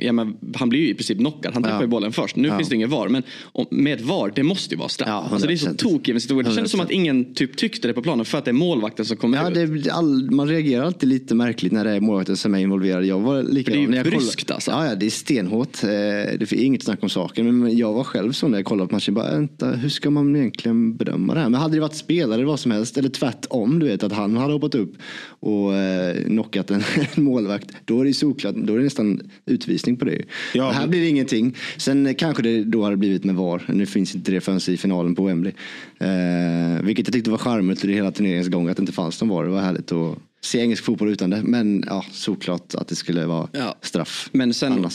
ja, 0.00 0.12
men 0.12 0.36
han 0.54 0.68
blir 0.68 0.80
ju 0.80 0.88
i 0.88 0.94
princip 0.94 1.18
knockad. 1.18 1.54
Han 1.54 1.62
tappar 1.62 1.80
ja. 1.80 1.86
bollen 1.86 2.12
först. 2.12 2.36
Nu 2.36 2.48
ja. 2.48 2.56
finns 2.56 2.68
det 2.68 2.74
ingen 2.74 2.90
VAR. 2.90 3.08
Men 3.08 3.22
med 3.70 4.00
VAR, 4.00 4.32
det 4.34 4.42
måste 4.42 4.74
ju 4.74 4.78
vara 4.78 4.88
straff. 4.88 5.08
Ja, 5.08 5.28
alltså 5.30 5.48
det 5.48 5.54
är 5.54 5.56
så 5.56 5.74
tokig 5.74 6.14
historia. 6.14 6.48
Det 6.48 6.54
kändes 6.54 6.70
som 6.70 6.80
att 6.80 6.90
ingen 6.90 7.34
typ 7.34 7.56
tyckte 7.56 7.88
det 7.88 7.94
på 7.94 8.02
planen 8.02 8.24
för 8.24 8.38
att 8.38 8.44
det 8.44 8.50
är 8.50 8.52
målvakten 8.52 9.04
som 9.04 9.16
kommer 9.16 9.38
ja, 9.38 9.60
ut. 9.62 9.84
Det 9.84 9.90
all, 9.90 10.30
man 10.30 10.48
reagerar 10.48 10.84
alltid 10.84 11.08
lite 11.08 11.34
märkligt 11.34 11.72
när 11.72 11.84
det 11.84 11.90
är 11.90 12.00
målvakten 12.00 12.36
som 12.36 12.54
är 12.54 12.58
involverad. 12.58 13.04
Jag 13.04 13.20
var 13.20 13.42
likadan. 13.42 13.90
Det 13.90 13.98
är 13.98 14.04
ju 14.04 14.10
bryskt 14.10 14.50
alltså. 14.50 14.70
Ja, 14.70 14.86
ja, 14.86 14.94
det 14.94 15.06
är 15.06 15.10
stenhårt. 15.10 15.84
Eh, 15.84 15.88
det 15.88 16.52
är 16.52 16.54
inget 16.54 16.82
snack 16.82 17.02
om 17.02 17.08
saken. 17.08 17.60
Men 17.60 17.76
jag 17.76 17.92
var 17.92 18.04
själv 18.04 18.32
så 18.32 18.48
när 18.48 18.58
jag 18.58 18.64
kollade 18.64 18.88
på 18.88 18.94
matchen. 18.94 19.14
Bara, 19.14 19.30
vänta, 19.30 19.70
hur 19.70 19.88
ska 19.88 20.10
man 20.10 20.36
egentligen 20.36 20.96
bedöma 20.96 21.34
det 21.34 21.40
här? 21.40 21.48
Men 21.48 21.60
hade 21.60 21.74
det 21.74 21.80
varit 21.80 21.96
spelare 21.96 22.44
vad 22.44 22.60
som 22.60 22.70
helst. 22.70 22.98
Eller 22.98 23.08
tvärtom, 23.08 23.78
du 23.78 23.86
vet 23.86 24.02
att 24.02 24.12
han 24.12 24.36
hade 24.36 24.52
hoppat 24.52 24.74
upp 24.74 24.94
och 25.28 25.74
eh, 25.74 26.24
knockat 26.24 26.70
en, 26.70 26.82
en 27.16 27.24
målvakt. 27.24 27.70
Då 27.84 28.00
är 28.00 28.04
det 28.04 28.14
såklart, 28.14 28.54
då 28.54 28.74
är 28.74 28.78
det 28.78 28.84
nästan 28.84 29.30
utvisning 29.46 29.96
på 29.96 30.04
det. 30.04 30.22
Ja, 30.54 30.70
här 30.70 30.86
blir 30.86 31.00
det 31.00 31.08
ingenting. 31.08 31.56
Sen 31.76 32.14
kanske 32.14 32.42
det 32.42 32.64
då 32.64 32.84
hade 32.84 32.96
blivit 32.96 33.24
med 33.24 33.34
VAR. 33.34 33.62
Nu 33.68 33.86
finns 33.86 34.14
inte 34.14 34.32
det 34.32 34.40
förrän 34.40 34.60
i 34.68 34.76
finalen 34.76 35.14
på 35.14 35.24
Wembley. 35.24 35.52
Eh, 35.98 36.82
vilket 36.82 37.06
jag 37.06 37.12
tyckte 37.12 37.30
var 37.30 37.38
charmigt 37.38 37.84
i 37.84 37.92
hela 37.92 38.10
turneringens 38.10 38.48
gång 38.48 38.68
att 38.68 38.76
det 38.76 38.80
inte 38.80 38.92
fanns 38.92 39.20
någon 39.20 39.28
VAR. 39.28 39.44
Det 39.44 39.50
var 39.50 39.60
härligt 39.60 39.92
att 39.92 40.18
se 40.46 40.60
engelsk 40.60 40.84
fotboll 40.84 41.08
utan 41.08 41.30
det. 41.30 41.42
Men 41.42 41.84
ja, 41.86 42.04
såklart 42.10 42.74
att 42.74 42.88
det 42.88 42.96
skulle 42.96 43.26
vara 43.26 43.48
ja. 43.52 43.76
straff. 43.82 44.28
Men, 44.32 44.54
sen, 44.54 44.88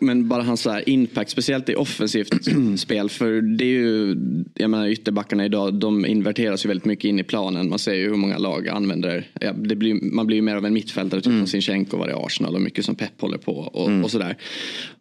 men 0.00 0.28
bara 0.28 0.42
hans 0.42 0.60
så 0.60 0.80
impact, 0.86 1.30
speciellt 1.30 1.68
i 1.68 1.74
offensivt 1.74 2.34
spel. 2.76 3.08
För 3.08 3.40
det 3.40 3.64
är 3.64 3.68
ju, 3.68 4.16
jag 4.54 4.70
menar 4.70 4.88
ytterbackarna 4.88 5.44
idag, 5.44 5.74
de 5.74 6.06
inverteras 6.06 6.64
ju 6.64 6.68
väldigt 6.68 6.84
mycket 6.84 7.04
in 7.04 7.18
i 7.18 7.24
planen. 7.24 7.68
Man 7.68 7.78
ser 7.78 7.94
ju 7.94 8.08
hur 8.08 8.16
många 8.16 8.38
lag 8.38 8.68
använder, 8.68 9.30
ja, 9.40 9.52
det 9.52 9.76
blir, 9.76 9.94
man 10.14 10.26
blir 10.26 10.36
ju 10.36 10.42
mer 10.42 10.56
av 10.56 10.66
en 10.66 10.72
mittfältare, 10.72 11.20
typ 11.20 11.26
mm. 11.26 11.40
som 11.40 11.46
Sinchenko 11.46 11.96
var 11.96 12.08
i 12.08 12.12
Arsenal 12.12 12.54
och 12.54 12.60
mycket 12.60 12.84
som 12.84 12.94
Pep 12.94 13.20
håller 13.20 13.38
på 13.38 13.52
och, 13.52 13.88
mm. 13.88 14.04
och 14.04 14.10
sådär. 14.10 14.36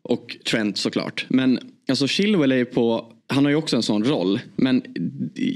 Och 0.02 0.38
Trent 0.52 0.78
såklart. 0.78 1.26
Men 1.30 1.60
alltså 1.90 2.08
Chilwell 2.08 2.52
är 2.52 2.56
ju 2.56 2.66
på 2.66 3.14
han 3.30 3.46
har 3.46 3.50
ju 3.50 3.56
också 3.56 3.76
en 3.76 3.84
sån 3.84 4.04
roll. 4.04 4.40
Men 4.56 4.84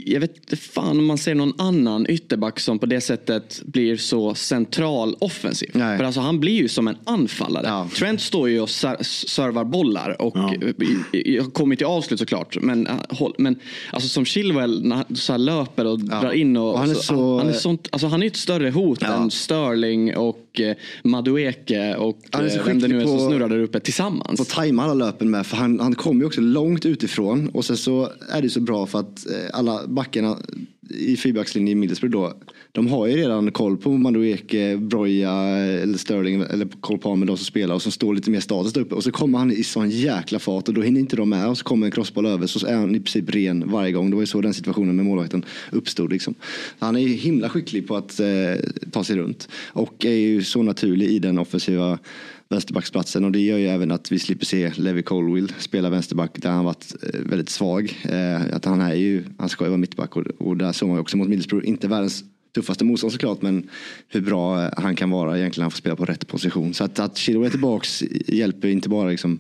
jag 0.06 0.20
vet 0.20 0.38
inte 0.38 0.58
fan 0.58 1.00
om 1.00 1.06
man 1.06 1.18
ser 1.18 1.36
någon 1.36 1.54
annan 1.58 2.06
ytterback 2.10 2.60
som 2.60 2.80
på 2.80 2.86
det 2.86 3.02
sättet 3.02 3.62
blir 3.66 3.98
så 3.98 4.36
central 4.36 5.16
offensiv. 5.20 5.72
Nej. 5.74 5.98
För 5.98 6.06
alltså 6.06 6.22
han 6.22 6.40
blir 6.40 6.54
ju 6.54 6.68
som 6.68 6.88
en 6.88 6.98
anfallare. 7.04 7.68
Ja. 7.68 7.90
Trent 7.96 8.22
står 8.22 8.50
ju 8.50 8.62
och 8.62 8.70
servar 8.70 9.64
bollar 9.64 10.22
och 10.22 10.38
ja. 11.14 11.44
kommer 11.54 11.76
till 11.76 11.86
avslut 11.86 12.20
såklart. 12.20 12.58
Men, 12.62 12.88
äh, 12.88 13.28
men 13.38 13.60
alltså 13.92 14.10
som 14.10 14.26
Chilwell 14.26 14.88
när 14.88 14.96
han 14.96 15.16
så 15.16 15.38
löper 15.38 15.86
och 15.86 16.00
ja. 16.10 16.22
drar 16.22 16.32
in 16.32 16.58
och, 16.58 16.74
och 16.74 16.80
han 16.80 16.90
är 16.90 16.94
så, 16.94 17.38
han 17.38 17.50
är 17.50 17.54
sånt, 17.54 17.88
alltså 17.92 18.08
han 18.08 18.24
är 18.24 18.28
ett 18.28 18.36
större 18.36 18.70
hot 18.70 19.04
än 19.04 19.32
Sterling 19.32 20.18
och 20.18 20.51
eh, 20.60 20.76
Madueke 21.04 21.96
och 21.96 22.20
eh, 22.36 22.66
vem 22.66 22.80
det 22.80 22.88
nu 22.88 23.02
är 23.02 23.06
som 23.06 23.20
snurrar 23.20 23.50
där 23.50 23.60
uppe 23.60 23.80
tillsammans. 23.80 24.40
På 24.40 24.46
tajma 24.46 24.84
alla 24.84 24.94
löpen 24.94 25.30
med 25.30 25.46
för 25.46 25.58
han, 25.58 25.80
han 25.80 25.96
kommer 25.96 26.22
ju 26.22 26.26
också 26.26 26.42
långt 26.42 26.86
utifrån 26.86 27.50
och 27.50 27.66
sen 27.66 27.78
så 27.78 28.10
är 28.30 28.42
det 28.42 28.50
så 28.50 28.60
bra 28.60 28.86
för 28.86 29.00
att 29.00 29.30
eh, 29.30 29.34
alla 29.54 29.88
backarna 29.88 30.38
i 30.89 31.17
fyrbackslinjen 31.17 31.78
i 31.78 31.80
Middlesbrough 31.80 32.13
då. 32.13 32.34
De 32.72 32.88
har 32.88 33.08
ju 33.08 33.15
redan 33.15 33.52
koll 33.52 33.78
på 33.78 33.91
Madueke, 33.91 34.78
Broja 34.78 35.32
eller 35.32 35.98
Sterling 35.98 36.41
eller 36.41 36.67
koll 36.82 36.98
på 36.98 37.15
med 37.15 37.28
de 37.28 37.38
som 37.38 37.46
spelar 37.46 37.76
och 37.76 37.82
som 37.82 37.91
står 37.91 38.13
lite 38.13 38.32
mer 38.32 38.39
status 38.39 38.78
uppe. 38.78 38.96
Och 38.96 39.04
så 39.04 39.12
kommer 39.12 39.39
han 39.39 39.52
i 39.52 39.63
sån 39.63 39.89
jäkla 39.89 40.39
fart 40.39 40.67
och 40.67 40.74
då 40.74 40.82
hinner 40.82 41.00
inte 41.00 41.15
de 41.15 41.30
med 41.30 41.50
och 41.50 41.58
så 41.58 41.63
kommer 41.63 41.86
en 41.86 41.91
crossboll 41.91 42.26
över 42.26 42.48
så 42.48 42.67
är 42.67 42.76
han 42.76 42.96
i 42.96 43.00
princip 43.00 43.36
ren 43.36 43.72
varje 43.72 43.91
gång. 43.91 44.10
Det 44.10 44.15
var 44.15 44.24
ju 44.24 44.28
så 44.28 44.41
den 44.41 44.54
situationen 44.54 44.96
med 44.96 45.06
målvakten 45.06 45.46
uppstod. 45.72 46.12
Liksom. 46.12 46.36
Han 46.80 46.96
är 46.96 47.00
ju 47.00 47.08
himla 47.08 47.50
skicklig 47.50 47.88
på 47.88 47.96
att 47.96 48.20
eh, 48.20 48.28
ta 48.91 49.04
sig 49.04 49.17
runt 49.17 49.50
och 49.67 50.06
är 50.06 50.10
ju 50.12 50.44
så 50.44 50.63
naturlig 50.63 51.08
i 51.08 51.20
den 51.20 51.39
offensiva 51.39 52.00
vänsterbacksplatsen 52.52 53.26
och 53.26 53.32
det 53.32 53.40
gör 53.40 53.58
ju 53.58 53.68
även 53.68 53.92
att 53.92 54.12
vi 54.12 54.20
slipper 54.20 54.46
se 54.46 54.72
Levi 54.76 55.04
Colwill 55.04 55.54
spela 55.58 55.90
vänsterback 55.90 56.32
där 56.36 56.50
han 56.50 56.66
varit 56.66 56.96
eh, 57.04 57.20
väldigt 57.20 57.50
svag. 57.50 57.98
Eh, 58.04 58.56
att 58.56 58.66
han 58.66 58.82
är 58.82 58.94
ju, 58.94 59.24
han 59.38 59.50
ska 59.50 59.64
ju 59.64 59.70
vara 59.70 59.78
mittback 59.78 60.16
och, 60.16 60.28
och 60.28 60.58
där 60.58 60.72
såg 60.72 60.90
man 60.90 60.98
ju 60.98 61.02
också 61.02 61.18
mot 61.18 61.28
Middlesbrough, 61.28 61.68
inte 61.68 61.88
världens 61.88 62.24
tuffaste 62.56 62.86
motstånd 62.86 63.14
såklart 63.14 63.42
men 63.42 63.70
hur 64.08 64.22
bra 64.22 64.64
eh, 64.64 64.70
han 64.78 64.96
kan 64.96 65.10
vara 65.10 65.38
egentligen 65.38 65.64
han 65.64 65.72
får 65.72 65.78
spela 65.78 65.96
på 65.96 66.06
rätt 66.06 66.28
position. 66.28 66.74
Så 66.74 66.84
att, 66.84 67.00
att 67.00 67.18
Chilwell 67.18 67.46
är 67.46 67.52
tillbaks 67.52 68.04
hjälper 68.28 68.68
inte 68.68 68.90
bara 68.90 69.10
liksom 69.10 69.40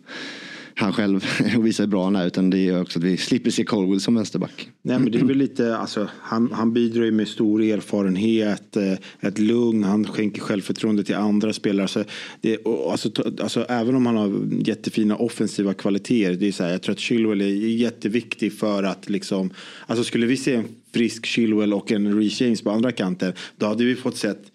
han 0.75 0.93
själv 0.93 1.25
och 1.57 1.65
visar 1.65 1.83
hur 1.83 1.91
bra 1.91 2.03
han 2.03 2.15
är 2.15 2.27
utan 2.27 2.49
det 2.49 2.57
är 2.57 2.81
också 2.81 2.99
att 2.99 3.05
vi 3.05 3.17
slipper 3.17 3.51
se 3.51 3.63
Colwell 3.63 3.99
som 3.99 4.15
vänsterback. 4.15 4.69
Nej 4.81 4.99
men 4.99 5.11
det 5.11 5.19
är 5.19 5.25
väl 5.25 5.37
lite, 5.37 5.77
alltså, 5.77 6.09
han, 6.19 6.51
han 6.51 6.73
bidrar 6.73 7.03
ju 7.03 7.11
med 7.11 7.27
stor 7.27 7.61
erfarenhet, 7.61 8.77
eh, 8.77 8.93
ett 9.19 9.39
lugn, 9.39 9.83
han 9.83 10.07
skänker 10.07 10.41
självförtroende 10.41 11.03
till 11.03 11.15
andra 11.15 11.53
spelare. 11.53 11.87
Så 11.87 12.03
det, 12.41 12.57
alltså, 12.65 13.11
alltså, 13.41 13.65
även 13.69 13.95
om 13.95 14.05
han 14.05 14.15
har 14.17 14.47
jättefina 14.67 15.15
offensiva 15.15 15.73
kvaliteter, 15.73 16.33
det 16.33 16.47
är 16.47 16.51
så 16.51 16.63
här, 16.63 16.71
jag 16.71 16.81
tror 16.81 16.93
att 16.93 16.99
Chilwell 16.99 17.41
är 17.41 17.45
jätteviktig 17.45 18.53
för 18.53 18.83
att 18.83 19.09
liksom, 19.09 19.49
alltså 19.87 20.03
skulle 20.03 20.25
vi 20.25 20.37
se 20.37 20.55
en 20.55 20.65
frisk 20.93 21.25
Chilwell 21.25 21.73
och 21.73 21.91
en 21.91 22.19
Reece 22.19 22.41
James 22.41 22.61
på 22.61 22.71
andra 22.71 22.91
kanten, 22.91 23.33
då 23.57 23.65
hade 23.65 23.83
vi 23.83 23.95
fått 23.95 24.17
sett 24.17 24.50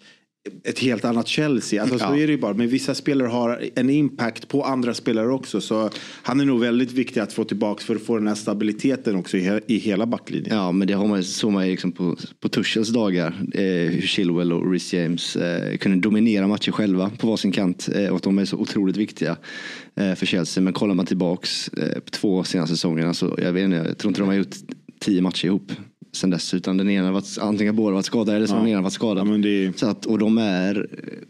ett 0.63 0.79
helt 0.79 1.05
annat 1.05 1.27
Chelsea. 1.27 1.81
Alltså, 1.81 1.97
ja. 1.99 2.07
Så 2.07 2.15
är 2.15 2.27
det 2.27 2.31
ju 2.31 2.37
bara. 2.37 2.53
Men 2.53 2.67
vissa 2.67 2.95
spelare 2.95 3.27
har 3.27 3.61
en 3.75 3.89
impact 3.89 4.47
på 4.47 4.63
andra 4.63 4.93
spelare 4.93 5.27
också. 5.27 5.61
Så 5.61 5.89
han 6.23 6.39
är 6.39 6.45
nog 6.45 6.59
väldigt 6.59 6.91
viktig 6.91 7.19
att 7.19 7.33
få 7.33 7.43
tillbaka 7.43 7.83
för 7.83 7.95
att 7.95 8.01
få 8.01 8.17
den 8.17 8.27
här 8.27 8.35
stabiliteten 8.35 9.15
också 9.15 9.37
i, 9.37 9.61
i 9.67 9.77
hela 9.77 10.05
backlinjen. 10.05 10.55
Ja, 10.55 10.71
men 10.71 10.87
det 10.87 10.93
har 10.93 11.07
man, 11.07 11.23
såg 11.23 11.51
man 11.51 11.65
ju 11.65 11.71
liksom 11.71 11.91
på, 11.91 12.15
på 12.39 12.49
Tuchels 12.49 12.89
dagar. 12.89 13.27
Eh, 13.53 13.61
hur 13.61 14.01
Chilwell 14.01 14.53
och 14.53 14.71
Rhys 14.71 14.93
James 14.93 15.35
eh, 15.35 15.77
kunde 15.77 15.97
dominera 15.97 16.47
matcher 16.47 16.71
själva 16.71 17.11
på 17.17 17.27
varsin 17.27 17.51
kant. 17.51 17.89
Eh, 17.95 18.09
och 18.09 18.19
de 18.23 18.39
är 18.39 18.45
så 18.45 18.57
otroligt 18.57 18.97
viktiga 18.97 19.37
eh, 19.95 20.15
för 20.15 20.25
Chelsea. 20.25 20.63
Men 20.63 20.73
kollar 20.73 20.95
man 20.95 21.05
tillbaks 21.05 21.67
eh, 21.67 21.99
på 21.99 22.09
två 22.09 22.43
senaste 22.43 22.75
säsongerna 22.75 23.13
så 23.13 23.35
jag 23.37 23.53
vet 23.53 23.63
inte, 23.63 23.77
jag 23.77 23.97
tror 23.97 24.09
inte 24.09 24.21
de 24.21 24.27
har 24.27 24.35
gjort 24.35 24.55
tio 24.99 25.21
matcher 25.21 25.45
ihop 25.45 25.71
sen 26.17 26.29
dess. 26.29 26.53
Utan 26.53 26.77
den 26.77 26.89
ena 26.89 27.11
varit, 27.11 27.37
antingen 27.41 27.75
båda 27.75 27.93
varit 27.93 28.05
skadade 28.05 28.37
eller 28.37 28.47
så 28.47 28.53
ja. 28.55 28.59
den 28.59 28.67
ena 28.67 28.81
varit 28.81 28.93
skadad. 28.93 29.27
Ja, 29.27 29.37
det... 29.37 29.79
så 29.79 29.89
att, 29.89 30.05
och 30.05 30.19
de 30.19 30.37
är 30.37 30.87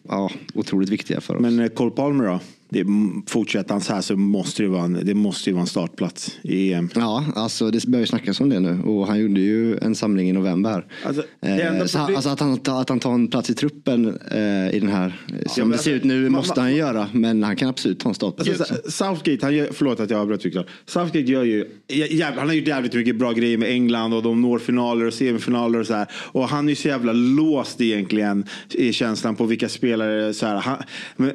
ja, 0.09 0.31
otroligt 0.53 0.89
viktiga 0.89 1.21
för 1.21 1.35
oss. 1.35 1.41
Men 1.41 1.59
eh, 1.59 1.67
Cole 1.67 1.91
Palmer 1.91 2.25
då? 2.25 2.39
Det, 2.69 2.85
fortsätter 3.27 3.71
han 3.71 3.81
så 3.81 3.93
här 3.93 4.01
så 4.01 4.15
måste 4.15 4.63
det, 4.63 4.69
vara 4.69 4.83
en, 4.83 4.99
det 5.03 5.13
måste 5.13 5.49
ju 5.49 5.53
vara 5.53 5.61
en 5.61 5.67
startplats 5.67 6.37
i 6.41 6.73
EM. 6.73 6.89
Ja, 6.95 7.25
alltså 7.35 7.71
det 7.71 7.85
börjar 7.85 8.05
snackas 8.05 8.39
om 8.39 8.49
det 8.49 8.59
nu 8.59 8.81
och 8.81 9.07
han 9.07 9.19
gjorde 9.19 9.39
ju 9.39 9.77
en 9.77 9.95
samling 9.95 10.29
i 10.29 10.33
november. 10.33 10.85
Alltså, 11.05 11.23
eh, 11.41 11.85
så, 11.85 11.99
alltså 11.99 12.29
att, 12.29 12.39
han, 12.39 12.59
att 12.65 12.89
han 12.89 12.99
tar 12.99 13.13
en 13.13 13.27
plats 13.27 13.49
i 13.49 13.53
truppen 13.53 14.19
eh, 14.31 14.75
i 14.75 14.79
den 14.79 14.89
här, 14.89 15.21
ja, 15.43 15.49
som 15.49 15.69
det 15.69 15.77
ser 15.77 15.91
ut 15.91 16.03
nu 16.03 16.21
man, 16.21 16.31
måste 16.31 16.61
han 16.61 16.75
göra, 16.75 17.07
men 17.13 17.43
han 17.43 17.55
kan 17.55 17.69
absolut 17.69 17.99
ta 17.99 18.09
en 18.09 18.15
startplats. 18.15 18.49
Alltså, 18.49 18.91
Southgate, 18.91 19.45
han 19.45 19.55
gör, 19.55 19.69
förlåt 19.71 19.99
att 19.99 20.09
jag 20.09 20.19
avbröt 20.19 20.45
Viktor. 20.45 20.65
Southgate 20.85 21.31
gör 21.31 21.43
ju, 21.43 21.65
jävla, 21.87 22.39
han 22.39 22.47
har 22.47 22.55
gjort 22.55 22.67
jävligt 22.67 22.93
mycket 22.93 23.15
bra 23.15 23.31
grejer 23.31 23.57
med 23.57 23.69
England 23.69 24.13
och 24.13 24.23
de 24.23 24.41
når 24.41 24.59
finaler 24.59 25.05
och 25.05 25.13
semifinaler 25.13 25.79
och 25.79 25.87
så 25.87 25.93
här. 25.93 26.07
Och 26.11 26.49
han 26.49 26.65
är 26.65 26.69
ju 26.69 26.75
så 26.75 26.87
jävla 26.87 27.13
låst 27.13 27.81
egentligen 27.81 28.45
i 28.73 28.93
känslan 28.93 29.35
på 29.35 29.45
vilka 29.45 29.69
spelare 29.69 30.33
så 30.33 30.45
här. 30.45 30.57
Han, 30.57 30.77
men, 31.15 31.31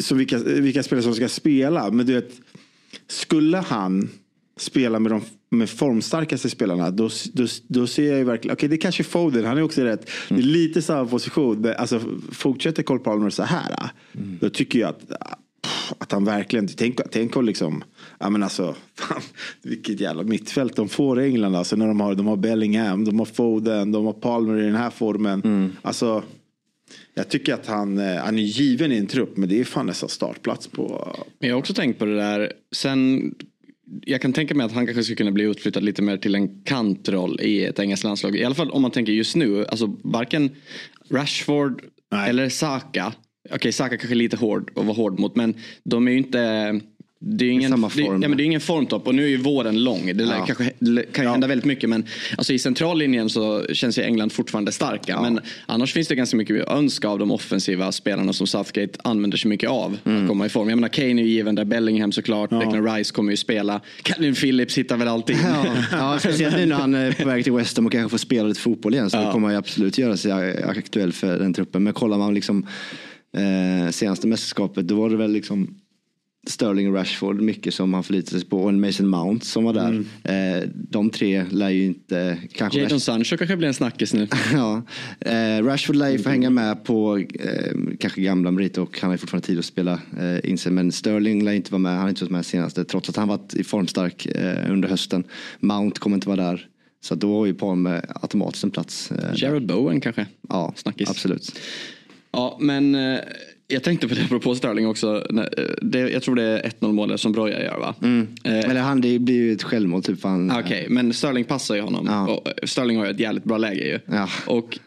så 0.00 0.14
vilka, 0.14 0.38
vilka 0.38 0.82
spelare 0.82 1.02
som 1.02 1.14
ska 1.14 1.28
spela. 1.28 1.90
Men 1.90 2.06
du 2.06 2.14
vet, 2.14 2.32
skulle 3.06 3.56
han 3.56 4.10
spela 4.56 4.98
med 4.98 5.12
de 5.12 5.20
med 5.50 5.70
formstarkaste 5.70 6.50
spelarna, 6.50 6.90
då, 6.90 7.08
då, 7.32 7.46
då 7.66 7.86
ser 7.86 8.08
jag 8.08 8.18
ju 8.18 8.24
verkligen, 8.24 8.54
okej 8.54 8.66
okay, 8.66 8.68
det 8.68 8.74
är 8.74 8.80
kanske 8.80 9.04
Foden, 9.04 9.44
han 9.44 9.58
är 9.58 9.62
också 9.62 9.82
rätt. 9.82 10.10
Mm. 10.30 10.42
Det 10.42 10.48
är 10.48 10.52
lite 10.52 10.82
samma 10.82 11.06
position, 11.06 11.74
alltså 11.78 12.00
fortsätter 12.32 12.82
Cole 12.82 13.00
Palmer 13.00 13.30
så 13.30 13.42
här, 13.42 13.90
mm. 14.14 14.38
då 14.40 14.50
tycker 14.50 14.78
jag 14.78 14.88
att, 14.88 15.12
att 15.98 16.12
han 16.12 16.24
verkligen, 16.24 16.68
tänk, 16.68 17.00
tänk 17.10 17.36
om 17.36 17.44
liksom, 17.44 17.84
ja 18.18 18.30
men 18.30 18.42
alltså, 18.42 18.74
fan, 18.98 19.22
vilket 19.62 20.00
jävla 20.00 20.22
mittfält 20.22 20.76
de 20.76 20.88
får 20.88 21.20
i 21.20 21.24
England 21.24 21.56
alltså 21.56 21.76
när 21.76 21.86
de 21.88 22.00
har, 22.00 22.14
de 22.14 22.26
har 22.26 22.36
Bellingham, 22.36 23.04
de 23.04 23.18
har 23.18 23.26
Foden, 23.26 23.92
de 23.92 24.06
har 24.06 24.12
Palmer 24.12 24.58
i 24.62 24.64
den 24.64 24.76
här 24.76 24.90
formen. 24.90 25.42
Mm. 25.44 25.72
Alltså, 25.82 26.22
jag 27.18 27.28
tycker 27.28 27.54
att 27.54 27.66
han, 27.66 27.98
eh, 27.98 28.16
han 28.16 28.38
är 28.38 28.42
given 28.42 28.92
i 28.92 28.96
en 28.96 29.06
trupp 29.06 29.36
men 29.36 29.48
det 29.48 29.60
är 29.60 29.64
fan 29.64 29.86
nästan 29.86 30.08
startplats 30.08 30.66
på. 30.66 31.16
Men 31.38 31.48
jag 31.48 31.56
har 31.56 31.60
också 31.60 31.74
tänkt 31.74 31.98
på 31.98 32.04
det 32.04 32.16
där. 32.16 32.52
Sen 32.72 33.34
jag 34.02 34.22
kan 34.22 34.32
tänka 34.32 34.54
mig 34.54 34.66
att 34.66 34.72
han 34.72 34.86
kanske 34.86 35.02
skulle 35.02 35.16
kunna 35.16 35.30
bli 35.30 35.44
utflyttad 35.44 35.82
lite 35.82 36.02
mer 36.02 36.16
till 36.16 36.34
en 36.34 36.62
kantroll 36.62 37.40
i 37.40 37.64
ett 37.64 37.78
engelskt 37.78 38.04
landslag. 38.04 38.36
I 38.36 38.44
alla 38.44 38.54
fall 38.54 38.70
om 38.70 38.82
man 38.82 38.90
tänker 38.90 39.12
just 39.12 39.36
nu. 39.36 39.66
Alltså 39.66 39.96
varken 40.04 40.50
Rashford 41.10 41.82
Nej. 42.10 42.30
eller 42.30 42.48
Saka. 42.48 43.12
Okej 43.44 43.56
okay, 43.56 43.72
Saka 43.72 43.96
kanske 43.96 44.14
är 44.14 44.16
lite 44.16 44.36
hård 44.36 44.70
och 44.74 44.86
var 44.86 44.94
hård 44.94 45.18
mot 45.18 45.36
men 45.36 45.54
de 45.84 46.08
är 46.08 46.12
ju 46.12 46.18
inte 46.18 46.80
det 47.20 47.44
är, 47.44 47.50
ingen, 47.50 47.70
det, 47.70 48.02
ja, 48.02 48.18
men 48.18 48.36
det 48.36 48.42
är 48.42 48.44
ingen 48.44 48.60
formtopp 48.60 49.06
och 49.06 49.14
nu 49.14 49.24
är 49.24 49.28
ju 49.28 49.36
våren 49.36 49.84
lång. 49.84 50.16
Det 50.16 50.24
ja. 50.24 50.46
kanske, 50.46 50.72
kan 51.12 51.24
ja. 51.24 51.30
hända 51.30 51.46
väldigt 51.46 51.64
mycket 51.64 51.90
men 51.90 52.06
alltså 52.36 52.52
i 52.52 52.58
centrallinjen 52.58 53.30
så 53.30 53.66
känns 53.72 53.98
ju 53.98 54.02
England 54.02 54.32
fortfarande 54.32 54.72
starka. 54.72 55.22
Men 55.22 55.40
annars 55.66 55.92
finns 55.92 56.08
det 56.08 56.14
ganska 56.14 56.36
mycket 56.36 56.62
att 56.62 56.78
önska 56.78 57.08
av 57.08 57.18
de 57.18 57.30
offensiva 57.30 57.92
spelarna 57.92 58.32
som 58.32 58.46
Southgate 58.46 58.98
använder 59.04 59.38
sig 59.38 59.48
mycket 59.48 59.70
av. 59.70 59.98
Mm. 60.04 60.22
Att 60.22 60.28
komma 60.28 60.46
i 60.46 60.48
form. 60.48 60.68
Jag 60.68 60.76
menar 60.76 60.88
Kane 60.88 61.08
är 61.08 61.24
ju 61.24 61.28
given 61.28 61.54
där, 61.54 61.64
Bellingham 61.64 62.12
såklart, 62.12 62.52
ja. 62.52 62.58
Declan 62.58 62.94
Rice 62.94 63.12
kommer 63.12 63.30
ju 63.30 63.36
spela. 63.36 63.80
Calvin 64.02 64.34
Phillips 64.34 64.78
hittar 64.78 64.96
väl 64.96 65.08
alltid. 65.08 65.36
Ja, 65.92 66.18
speciellt 66.18 66.56
nu 66.56 66.66
när 66.66 66.76
han 66.76 66.94
är 66.94 67.12
på 67.12 67.28
väg 67.28 67.44
till 67.44 67.52
West 67.52 67.76
Ham 67.76 67.86
och 67.86 67.92
kanske 67.92 68.10
får 68.10 68.18
spela 68.18 68.48
lite 68.48 68.60
fotboll 68.60 68.94
igen. 68.94 69.10
Så 69.10 69.16
ja. 69.16 69.32
kommer 69.32 69.46
han 69.46 69.54
ju 69.54 69.58
absolut 69.58 69.98
göra 69.98 70.16
sig 70.16 70.62
aktuell 70.62 71.12
för 71.12 71.38
den 71.38 71.54
truppen. 71.54 71.82
Men 71.82 71.92
kollar 71.92 72.18
man 72.18 72.34
liksom 72.34 72.66
eh, 73.36 73.90
senaste 73.90 74.26
mästerskapet 74.26 74.88
då 74.88 74.94
var 74.94 75.10
det 75.10 75.16
väl 75.16 75.32
liksom 75.32 75.74
Sterling 76.48 76.88
och 76.88 76.94
Rashford 76.94 77.40
mycket 77.40 77.74
som 77.74 77.94
han 77.94 78.04
förlitade 78.04 78.40
sig 78.40 78.48
på 78.48 78.62
och 78.62 78.68
en 78.68 78.80
Mason 78.80 79.08
Mount 79.08 79.46
som 79.46 79.64
var 79.64 79.72
där. 79.72 79.88
Mm. 79.88 80.62
Eh, 80.62 80.68
de 80.74 81.10
tre 81.10 81.44
lär 81.50 81.68
ju 81.68 81.84
inte... 81.84 82.38
Kanske 82.52 82.80
Jadon 82.80 83.00
Sancho 83.00 83.36
kanske 83.36 83.56
blir 83.56 83.68
en 83.68 83.74
snackis 83.74 84.14
nu. 84.14 84.28
ja. 84.52 84.82
Eh, 85.20 85.64
Rashford 85.64 85.96
lär 85.96 86.08
ju 86.08 86.18
få 86.18 86.28
hänga 86.28 86.50
med 86.50 86.84
på 86.84 87.18
eh, 87.18 87.72
kanske 88.00 88.20
gamla 88.20 88.50
meriter 88.50 88.82
och 88.82 89.00
han 89.00 89.08
har 89.08 89.14
ju 89.14 89.18
fortfarande 89.18 89.46
tid 89.46 89.58
att 89.58 89.64
spela 89.64 90.00
eh, 90.20 90.50
in 90.50 90.58
sig. 90.58 90.72
Men 90.72 90.92
Sterling 90.92 91.44
lär 91.44 91.52
inte 91.52 91.72
vara 91.72 91.78
med, 91.78 91.92
han 91.92 92.00
har 92.00 92.08
inte 92.08 92.24
varit 92.24 92.32
med 92.32 92.46
senaste 92.46 92.84
trots 92.84 93.08
att 93.08 93.16
han 93.16 93.28
varit 93.28 93.54
i 93.54 93.64
formstark 93.64 94.26
eh, 94.26 94.72
under 94.72 94.88
hösten. 94.88 95.24
Mount 95.60 96.00
kommer 96.00 96.16
inte 96.16 96.28
vara 96.28 96.42
där. 96.42 96.68
Så 97.00 97.14
då 97.14 97.38
har 97.38 97.46
ju 97.46 97.54
Palme 97.54 98.02
automatiskt 98.22 98.64
en 98.64 98.70
plats. 98.70 99.12
Eh, 99.12 99.30
Jared 99.34 99.66
Bowen 99.66 100.00
kanske? 100.00 100.26
Ja, 100.48 100.72
snackis. 100.76 101.10
absolut. 101.10 101.58
Ja, 102.32 102.56
men 102.60 102.94
jag 103.70 103.82
tänkte 103.82 104.08
på 104.08 104.14
det 104.14 104.24
apropå 104.24 104.54
Sterling 104.54 104.86
också. 104.86 105.26
Det, 105.82 105.98
jag 105.98 106.22
tror 106.22 106.34
det 106.34 106.42
är 106.42 106.70
1-0 106.80 106.92
målet 106.92 107.20
som 107.20 107.32
Broja 107.32 107.62
gör 107.62 107.78
va? 107.78 107.94
Mm. 108.02 108.28
Eh, 108.44 108.58
Eller 108.58 108.80
han, 108.80 109.00
det 109.00 109.18
blir 109.18 109.34
ju 109.34 109.52
ett 109.52 109.62
självmål 109.62 110.02
typ. 110.02 110.18
Okej, 110.24 110.58
okay, 110.58 110.88
men 110.88 111.12
Sterling 111.12 111.44
passar 111.44 111.74
ju 111.74 111.80
honom. 111.80 112.06
Ja. 112.06 112.42
Sterling 112.62 112.98
har 112.98 113.04
ju 113.04 113.10
ett 113.10 113.20
jävligt 113.20 113.44
bra 113.44 113.58
läge 113.58 113.84
ju. 113.86 113.98
Ja. 114.06 114.28
Och 114.46 114.78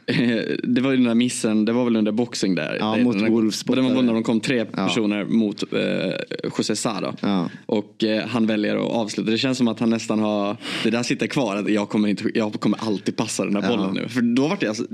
det 0.63 0.81
var 0.81 0.91
ju 0.91 0.97
den 0.97 1.05
där 1.05 1.15
missen, 1.15 1.65
det 1.65 1.73
var 1.73 1.85
väl 1.85 1.95
under 1.95 2.11
boxing 2.11 2.55
där. 2.55 2.77
Ja, 2.79 2.97
mot 2.97 3.15
när, 3.15 3.29
Wolves 3.29 3.63
Det 3.63 3.81
var 3.81 4.01
när 4.01 4.13
de 4.13 4.23
kom 4.23 4.39
tre 4.39 4.65
personer 4.65 5.25
mot 5.25 5.63
eh, 5.73 6.49
José 6.57 6.75
Sa 6.75 7.13
Ja. 7.21 7.49
Och 7.65 8.03
eh, 8.03 8.27
han 8.27 8.47
väljer 8.47 8.75
att 8.75 8.91
avsluta. 8.91 9.31
Det 9.31 9.37
känns 9.37 9.57
som 9.57 9.67
att 9.67 9.79
han 9.79 9.89
nästan 9.89 10.19
har, 10.19 10.57
det 10.83 10.89
där 10.89 11.03
sitter 11.03 11.27
kvar. 11.27 11.55
Att 11.55 11.69
jag, 11.69 11.89
kommer 11.89 12.07
inte, 12.07 12.31
jag 12.33 12.53
kommer 12.53 12.77
alltid 12.81 13.15
passa 13.15 13.43
den 13.43 13.53
där 13.53 13.67
bollen 13.67 13.93
nu. 13.93 14.07
För 14.07 14.21
då 14.21 14.47
var 14.47 14.57
det, 14.59 14.67
alltså, 14.67 14.85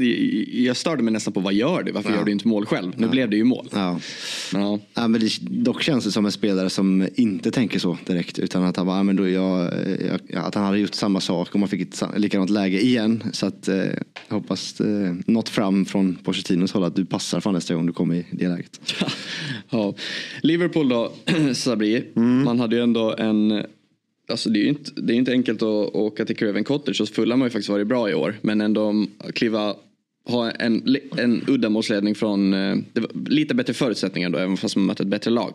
jag 0.52 0.78
störde 0.78 1.04
mig 1.04 1.14
nästan 1.14 1.34
på 1.34 1.40
vad 1.40 1.54
gör 1.54 1.84
du? 1.84 1.92
Varför 1.92 2.14
gör 2.14 2.26
du 2.26 2.32
inte 2.32 2.48
mål 2.48 2.66
själv? 2.66 2.94
Nu 2.98 3.08
blev 3.08 3.30
det 3.30 3.38
ju 3.38 3.44
mål. 3.44 3.68
Ja. 3.74 4.00
Ja. 4.54 4.80
Ja, 4.94 5.08
men 5.08 5.22
det, 5.22 5.30
dock 5.42 5.82
känns 5.82 6.04
det 6.04 6.12
som 6.12 6.26
en 6.26 6.32
spelare 6.32 6.70
som 6.70 7.08
inte 7.16 7.52
tänker 7.52 7.80
så 7.80 7.98
direkt. 8.06 8.40
Utan 8.40 8.64
att 8.64 8.78
han, 8.78 8.86
bara, 8.86 8.98
ja, 8.98 9.04
men 9.04 9.16
då 9.16 9.30
jag, 9.30 9.74
jag, 10.30 10.46
att 10.46 10.56
han 10.56 10.64
hade 10.64 10.80
gjort 10.80 10.94
samma 10.94 11.20
sak 11.20 11.54
och 11.54 11.60
man 11.60 11.70
fick 11.70 11.82
ett 11.82 12.04
likadant 12.18 12.50
läge 12.50 12.82
igen. 12.82 13.24
Så 13.32 13.46
att, 13.46 13.68
eh, 13.68 13.86
hoppas 14.30 14.82
eh, 14.82 15.07
något 15.26 15.50
fram 15.50 15.86
från 15.86 16.16
Pochettinos 16.16 16.72
håll 16.72 16.84
att 16.84 16.96
du 16.96 17.06
passar 17.06 17.40
fan 17.40 17.54
nästa 17.54 17.76
gång 17.76 17.86
du 17.86 17.94
kommer 17.94 18.16
i 18.16 18.26
det 18.32 18.48
läget. 18.48 18.82
Ja. 19.70 19.94
Liverpool 20.42 20.90
då, 20.90 21.12
Sabri. 21.54 22.04
Man 22.16 22.60
hade 22.60 22.76
ju 22.76 22.84
ändå 22.84 23.16
en 23.18 23.64
Alltså 24.30 24.50
det 24.50 24.60
är 24.60 24.62
ju 24.62 24.70
inte, 24.70 24.92
det 25.02 25.14
är 25.14 25.18
inte 25.18 25.32
enkelt 25.32 25.62
att 25.62 25.96
åka 25.96 26.26
till 26.26 26.36
Craven 26.36 26.64
Cottage 26.64 27.02
och 27.02 27.10
Fulham 27.10 27.42
har 27.42 27.48
ju 27.48 27.52
faktiskt 27.52 27.70
varit 27.70 27.88
bra 27.88 28.10
i 28.10 28.14
år. 28.14 28.36
Men 28.42 28.62
ändå 28.62 29.06
kliva, 29.34 29.76
ha 30.26 30.52
en, 30.52 30.98
en 31.18 31.44
uddamålsledning 31.48 32.16
från 32.16 32.54
eh, 32.54 32.78
lite 33.28 33.56
bättre 33.56 33.74
förutsättningar 33.74 34.30
då 34.30 34.38
även 34.38 34.58
fast 34.58 34.76
man 34.76 34.86
mötte 34.86 35.04
ett 35.04 35.10
bättre 35.10 35.32
lag. 35.32 35.54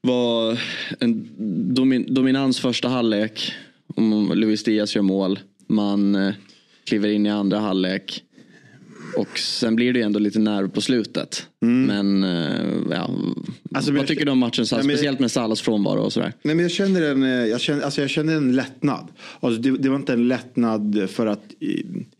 Var 0.00 0.60
en 0.98 1.28
domin, 1.74 2.14
dominans 2.14 2.60
första 2.60 2.88
halvlek. 2.88 3.52
Om 3.96 4.32
Luis 4.34 4.64
Diaz 4.64 4.96
gör 4.96 5.02
mål. 5.02 5.38
Man 5.66 6.14
eh, 6.14 6.34
kliver 6.84 7.08
in 7.08 7.26
i 7.26 7.30
andra 7.30 7.58
halvlek. 7.58 8.22
Och 9.16 9.38
sen 9.38 9.76
blir 9.76 9.92
det 9.92 9.98
ju 9.98 10.04
ändå 10.04 10.18
lite 10.18 10.38
nerv 10.38 10.68
på 10.68 10.80
slutet. 10.80 11.46
Men 11.60 12.24
eh, 12.24 12.66
ja, 12.90 13.10
Alltså, 13.74 13.92
vad 13.92 14.06
tycker 14.06 14.24
du 14.24 14.30
om 14.32 14.38
matchen? 14.38 14.66
Så 14.66 14.76
Nej, 14.76 14.86
men- 14.86 14.96
speciellt 14.96 15.20
med 15.20 15.30
Salas 15.30 15.60
frånvaro 15.60 16.00
och 16.00 16.12
sådär. 16.12 16.32
Nej, 16.42 16.54
men 16.54 16.62
jag 16.62 16.72
känner 16.72 17.02
en, 17.02 17.22
eh, 17.22 17.28
jag 17.28 17.60
känner, 17.60 17.82
alltså 17.82 18.00
jag 18.00 18.10
känner 18.10 18.36
en 18.36 18.52
lättnad. 18.56 19.08
Alltså 19.40 19.60
det, 19.60 19.70
det 19.78 19.88
var 19.88 19.96
inte 19.96 20.12
en 20.12 20.28
lättnad 20.28 21.06
för 21.10 21.26
att 21.26 21.44
eh, 21.60 21.68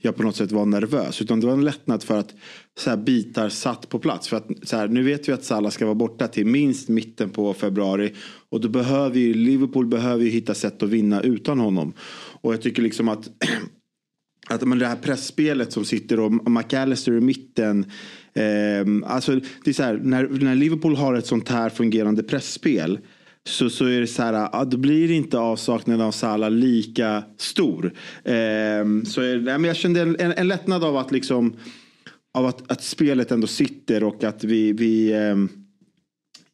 jag 0.00 0.16
på 0.16 0.22
något 0.22 0.36
sätt 0.36 0.52
var 0.52 0.66
nervös. 0.66 1.22
Utan 1.22 1.40
det 1.40 1.46
var 1.46 1.52
en 1.54 1.64
lättnad 1.64 2.02
för 2.02 2.18
att 2.18 2.34
så 2.78 2.90
här, 2.90 2.96
bitar 2.96 3.48
satt 3.48 3.88
på 3.88 3.98
plats. 3.98 4.28
För 4.28 4.36
att, 4.36 4.46
så 4.62 4.76
här, 4.76 4.88
nu 4.88 5.02
vet 5.02 5.28
vi 5.28 5.32
att 5.32 5.44
Salah 5.44 5.70
ska 5.70 5.84
vara 5.84 5.94
borta 5.94 6.28
till 6.28 6.46
minst 6.46 6.88
mitten 6.88 7.30
på 7.30 7.54
februari. 7.54 8.12
Och 8.48 8.60
då 8.60 8.68
behöver 8.68 9.18
ju 9.18 9.34
Liverpool 9.34 9.86
behöver 9.86 10.24
ju 10.24 10.30
hitta 10.30 10.54
sätt 10.54 10.82
att 10.82 10.88
vinna 10.88 11.20
utan 11.20 11.58
honom. 11.58 11.92
Och 12.40 12.52
jag 12.52 12.62
tycker 12.62 12.82
liksom 12.82 13.08
att 13.08 13.28
att 14.46 14.68
men 14.68 14.78
det 14.78 14.86
här 14.86 14.96
pressspelet 14.96 15.72
som 15.72 15.84
sitter 15.84 16.20
och 16.20 16.50
McAllister 16.50 17.12
i 17.12 17.20
mitten. 17.20 17.84
Eh, 18.34 19.12
alltså 19.12 19.40
det 19.64 19.70
är 19.70 19.72
så 19.72 19.82
här, 19.82 20.00
när, 20.02 20.28
när 20.28 20.54
Liverpool 20.54 20.96
har 20.96 21.14
ett 21.14 21.26
sånt 21.26 21.48
här 21.48 21.70
fungerande 21.70 22.22
pressspel 22.22 22.98
så, 23.46 23.70
så 23.70 23.84
är 23.84 24.00
det 24.00 24.06
så 24.06 24.22
här, 24.22 24.48
ja, 24.52 24.64
då 24.64 24.76
blir 24.76 25.10
inte 25.10 25.38
avsaknaden 25.38 26.06
av 26.06 26.12
Salah 26.12 26.50
lika 26.50 27.24
stor. 27.38 27.92
Eh, 28.24 28.32
så 29.04 29.20
är, 29.20 29.40
nej, 29.40 29.58
men 29.58 29.64
jag 29.64 29.76
kände 29.76 30.00
en, 30.00 30.16
en, 30.20 30.32
en 30.32 30.48
lättnad 30.48 30.84
av 30.84 30.96
att 30.96 31.12
liksom 31.12 31.56
av 32.34 32.46
att, 32.46 32.70
att 32.70 32.82
spelet 32.82 33.30
ändå 33.30 33.46
sitter 33.46 34.04
och 34.04 34.24
att 34.24 34.44
vi, 34.44 34.72
vi 34.72 35.12
eh, 35.12 35.36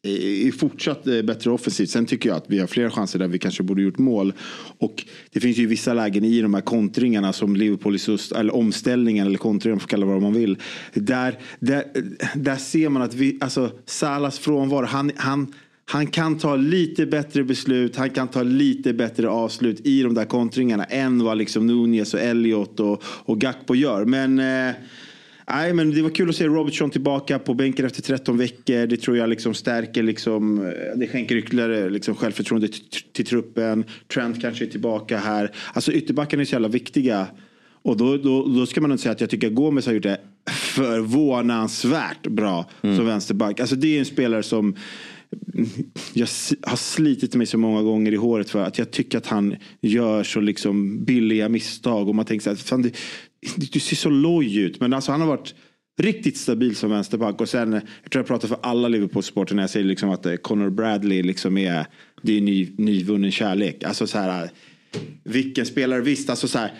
Eh, 0.03 0.47
är 0.47 0.51
fortsatt 0.51 1.07
eh, 1.07 1.21
bättre 1.21 1.51
offensivt. 1.51 1.89
Sen 1.89 2.05
tycker 2.05 2.29
jag 2.29 2.37
att 2.37 2.45
vi 2.47 2.59
har 2.59 2.67
fler 2.67 2.89
chanser 2.89 3.19
där 3.19 3.27
vi 3.27 3.39
kanske 3.39 3.63
borde 3.63 3.81
gjort 3.81 3.97
mål. 3.97 4.33
Och 4.77 5.05
det 5.31 5.39
finns 5.39 5.57
ju 5.57 5.65
vissa 5.65 5.93
lägen 5.93 6.23
i 6.23 6.41
de 6.41 6.53
här 6.53 6.61
kontringarna 6.61 7.33
som 7.33 7.55
Liverpool 7.55 7.95
i 7.95 7.99
eller 8.35 8.55
omställningen 8.55 9.27
eller 9.27 9.37
kontringen, 9.37 9.75
man 9.75 9.79
får 9.79 9.87
kalla 9.87 10.05
det 10.05 10.11
vad 10.11 10.21
man 10.21 10.33
vill. 10.33 10.57
Där, 10.93 11.39
där, 11.59 11.83
där 12.35 12.55
ser 12.55 12.89
man 12.89 13.01
att 13.01 13.13
vi, 13.13 13.37
alltså 13.41 13.71
Salas 13.85 14.39
frånvaro, 14.39 14.85
han, 14.85 15.11
han, 15.15 15.53
han 15.85 16.07
kan 16.07 16.37
ta 16.37 16.55
lite 16.55 17.05
bättre 17.05 17.43
beslut, 17.43 17.95
han 17.95 18.09
kan 18.09 18.27
ta 18.27 18.43
lite 18.43 18.93
bättre 18.93 19.29
avslut 19.29 19.87
i 19.87 20.03
de 20.03 20.13
där 20.13 20.25
kontringarna 20.25 20.83
än 20.83 21.23
vad 21.23 21.37
liksom 21.37 21.67
Nunez 21.67 22.13
och 22.13 22.19
Elliot 22.19 22.79
och, 22.79 23.03
och 23.03 23.41
Gakpo 23.41 23.75
gör. 23.75 24.05
Men 24.05 24.39
eh, 24.39 24.75
Nej, 25.53 25.73
men 25.73 25.91
det 25.91 26.01
var 26.01 26.09
kul 26.09 26.29
att 26.29 26.35
se 26.35 26.47
Robertson 26.47 26.89
tillbaka 26.89 27.39
på 27.39 27.53
bänken 27.53 27.85
efter 27.85 28.01
13 28.01 28.37
veckor. 28.37 28.87
Det 28.87 28.97
tror 28.97 29.17
jag 29.17 29.29
liksom 29.29 29.53
stärker, 29.53 30.03
liksom, 30.03 30.65
eh, 30.65 30.71
det 30.95 31.07
skänker 31.07 31.35
ytterligare 31.35 31.89
liksom 31.89 32.15
självförtroende 32.15 32.67
till, 33.13 33.25
truppen. 33.25 33.85
Trent 34.13 34.41
kanske 34.41 34.65
är 34.65 34.69
tillbaka 34.69 35.17
här. 35.17 35.51
Alltså 35.73 35.91
ytterbackarna 35.91 36.41
är 36.41 36.45
så 36.45 36.55
jävla 36.55 36.67
viktiga. 36.67 37.27
Och 37.83 37.97
då, 37.97 38.17
då, 38.17 38.47
då 38.47 38.65
ska 38.65 38.81
man 38.81 38.91
inte 38.91 39.03
säga 39.03 39.11
att 39.11 39.21
jag 39.21 39.29
tycker 39.29 39.47
att 39.47 39.53
Gomes 39.53 39.85
har 39.85 39.93
gjort 39.93 40.03
det 40.03 40.17
förvånansvärt 40.49 42.27
bra 42.27 42.69
som 42.81 43.05
vänsterback. 43.05 43.59
Alltså 43.59 43.75
det 43.75 43.95
är 43.95 43.99
en 43.99 44.05
spelare 44.05 44.43
som 44.43 44.75
jag 46.13 46.27
har 46.61 46.75
slitit 46.75 47.35
mig 47.35 47.47
så 47.47 47.57
många 47.57 47.81
gånger 47.81 48.11
i 48.11 48.15
håret 48.15 48.49
för 48.49 48.63
att 48.63 48.77
jag 48.77 48.91
tycker 48.91 49.17
att 49.17 49.27
han 49.27 49.55
gör 49.81 50.23
så 50.23 50.39
liksom 50.39 51.03
billiga 51.05 51.49
misstag. 51.49 52.09
Och 52.09 52.15
man 52.15 52.25
tänker 52.25 52.43
så 52.43 52.49
här, 52.49 52.57
fan, 52.57 52.81
det, 52.81 52.97
du 53.55 53.79
ser 53.79 53.95
så 53.95 54.09
loj 54.09 54.57
ut. 54.57 54.79
Men 54.79 54.93
alltså 54.93 55.11
han 55.11 55.21
har 55.21 55.27
varit 55.27 55.55
riktigt 56.01 56.37
stabil 56.37 56.75
som 56.75 56.89
vänsterback. 56.89 57.41
Och 57.41 57.49
sen, 57.49 57.73
jag 57.73 58.11
tror 58.11 58.19
jag 58.19 58.27
pratar 58.27 58.47
för 58.47 58.57
alla 58.61 58.87
Liverpool-supporter 58.87 59.55
när 59.55 59.63
jag 59.63 59.69
säger 59.69 59.85
liksom 59.85 60.09
att 60.09 60.25
eh, 60.25 60.35
Conor 60.35 60.69
Bradley 60.69 61.23
liksom 61.23 61.57
är, 61.57 61.85
det 62.21 62.37
är 62.37 62.41
ny, 62.41 62.69
nyvunnen 62.77 63.31
kärlek. 63.31 63.83
Alltså 63.83 64.07
så 64.07 64.17
här, 64.17 64.49
vilken 65.23 65.65
spelare, 65.65 66.01
visst 66.01 66.29
alltså 66.29 66.47
så 66.47 66.57
här, 66.59 66.73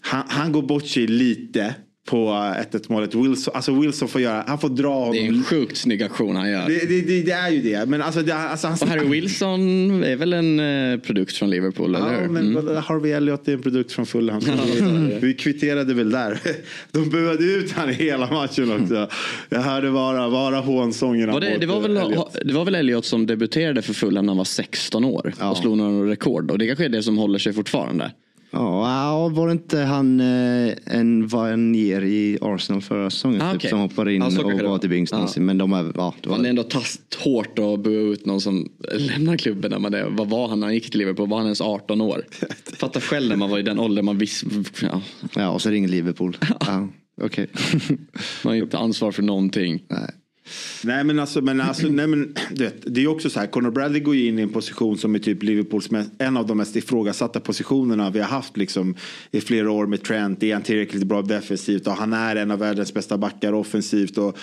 han, 0.00 0.24
han 0.28 0.52
går 0.52 0.62
bort 0.62 0.86
sig 0.86 1.06
lite 1.06 1.74
på 2.06 2.28
1-1 2.72 2.84
målet. 2.88 3.14
Wilson, 3.14 3.54
alltså 3.56 3.80
Wilson 3.80 4.08
får 4.08 4.20
göra, 4.20 4.44
han 4.46 4.58
får 4.58 4.68
dra 4.68 4.94
honom. 4.94 5.12
Det 5.12 5.18
är 5.20 5.28
en 5.28 5.44
sjukt 5.44 5.76
snygg 5.76 6.02
aktion 6.02 6.36
han 6.36 6.50
gör. 6.50 6.68
Det, 6.68 6.88
det, 6.88 7.00
det, 7.00 7.22
det 7.22 7.30
är 7.32 7.50
ju 7.50 7.62
det. 7.62 7.86
Men 7.88 8.02
alltså, 8.02 8.32
alltså 8.32 8.66
han 8.66 8.76
Och 8.82 8.88
Harry 8.88 9.08
Wilson 9.08 9.60
är 10.04 10.16
väl 10.16 10.32
en 10.32 10.60
eh, 10.60 10.98
produkt 11.00 11.36
från 11.36 11.50
Liverpool, 11.50 11.94
eller 11.94 12.12
Ja, 12.12 12.20
hur? 12.20 12.28
men 12.28 12.56
Mm. 12.56 12.76
Harvey 12.82 13.12
Elliott 13.12 13.48
är 13.48 13.52
en 13.52 13.62
produkt 13.62 13.92
från 13.92 14.06
Fulham. 14.06 14.40
Vi, 14.40 15.18
vi 15.26 15.34
kvitterade 15.34 15.94
väl 15.94 16.10
där. 16.10 16.40
De 16.92 17.10
buade 17.10 17.44
ut 17.44 17.72
han 17.72 17.88
hela 17.88 18.30
matchen 18.30 18.82
också. 18.82 19.08
Jag 19.48 19.60
hörde 19.60 19.90
bara, 19.90 20.30
bara 20.30 20.56
hånsångerna. 20.60 21.32
Var 21.32 21.40
det, 21.40 21.56
det, 21.60 21.66
var 21.66 21.80
väl, 21.80 21.96
Elliott. 21.96 22.36
det 22.44 22.52
var 22.52 22.64
väl 22.64 22.74
Elliot 22.74 23.04
som 23.04 23.26
debuterade 23.26 23.82
för 23.82 23.94
Fulham 23.94 24.26
när 24.26 24.30
han 24.30 24.36
var 24.38 24.44
16 24.44 25.04
år 25.04 25.34
och 25.50 25.56
slog 25.56 25.76
några 25.76 26.10
rekord. 26.10 26.50
Och 26.50 26.58
det 26.58 26.66
kanske 26.66 26.84
är 26.84 26.88
det 26.88 27.02
som 27.02 27.18
håller 27.18 27.38
sig 27.38 27.52
fortfarande. 27.52 28.10
Ja, 28.50 29.28
var 29.28 29.46
det 29.46 29.52
inte 29.52 29.78
han 29.78 30.20
eh, 30.20 30.72
en 30.86 31.26
Vanier 31.26 32.04
i 32.04 32.38
Arsenal 32.40 32.82
förra 32.82 33.10
säsongen 33.10 33.42
Ah, 33.42 33.50
typ, 33.52 33.58
okej. 33.58 33.70
som 33.70 33.78
hoppade 33.80 34.14
in 34.14 34.30
så 34.30 34.44
och 34.44 34.52
var 34.52 34.92
yngst 34.92 35.12
Ja. 35.12 35.16
någonsin. 35.18 35.44
Men 35.46 35.58
de 35.58 35.72
är, 35.72 35.92
ja, 35.96 36.14
det 36.22 36.28
var, 36.28 36.36
Man 36.36 36.46
är 36.46 36.50
ändå 36.50 36.62
tast 36.62 37.14
hårt 37.14 37.58
att 37.58 37.80
bua 37.80 38.12
ut 38.12 38.26
någon 38.26 38.40
som 38.40 38.68
lämnar 38.94 39.36
klubben. 39.36 39.70
När 39.70 39.78
man 39.78 39.94
är, 39.94 40.04
vad 40.10 40.28
var 40.30 40.48
han 40.48 40.60
när 40.60 40.66
han 40.66 40.74
gick 40.74 40.90
till 40.90 40.98
Liverpool? 40.98 41.28
Var 41.28 41.36
han 41.36 41.46
ens 41.46 41.60
18 41.60 42.00
år? 42.00 42.24
Fatta 42.78 43.00
själv 43.00 43.28
när 43.28 43.36
man 43.36 43.50
var 43.50 43.58
i 43.58 43.62
den 43.62 43.78
åldern. 43.78 44.04
Man 44.04 44.18
visste, 44.18 44.46
ja, 44.82 45.02
ja, 45.36 45.48
och 45.48 45.62
så 45.62 45.70
ringer 45.70 45.88
Liverpool. 45.88 46.36
ja, 46.60 46.88
Okej. 47.22 47.46
man 48.44 48.50
har 48.50 48.54
inte 48.54 48.78
ansvar 48.78 49.12
för 49.12 49.22
någonting. 49.22 49.82
Nej. 49.88 50.10
Nej 50.84 51.04
men 51.04 51.18
alltså, 51.18 51.40
men 51.40 51.60
alltså 51.60 51.88
nej, 51.88 52.06
men, 52.06 52.34
du 52.50 52.64
vet, 52.64 52.94
det 52.94 53.02
är 53.02 53.06
också 53.06 53.30
så 53.30 53.40
här. 53.40 53.46
Conor 53.46 53.70
Bradley 53.70 54.00
går 54.00 54.16
ju 54.16 54.26
in 54.26 54.38
i 54.38 54.42
en 54.42 54.48
position 54.48 54.98
som 54.98 55.14
är 55.14 55.18
typ 55.18 55.42
Liverpools 55.42 55.90
mest, 55.90 56.10
en 56.18 56.36
av 56.36 56.46
de 56.46 56.58
mest 56.58 56.76
ifrågasatta 56.76 57.40
positionerna 57.40 58.10
vi 58.10 58.20
har 58.20 58.28
haft 58.28 58.56
liksom, 58.56 58.94
i 59.30 59.40
flera 59.40 59.70
år 59.70 59.86
med 59.86 60.02
Trent. 60.02 60.42
Är 60.42 60.52
han 60.52 60.62
tillräckligt 60.62 61.04
bra 61.04 61.22
defensivt 61.22 61.86
och 61.86 61.92
han 61.92 62.12
är 62.12 62.36
en 62.36 62.50
av 62.50 62.58
världens 62.58 62.94
bästa 62.94 63.18
backar 63.18 63.52
offensivt. 63.52 64.18
Och, 64.18 64.38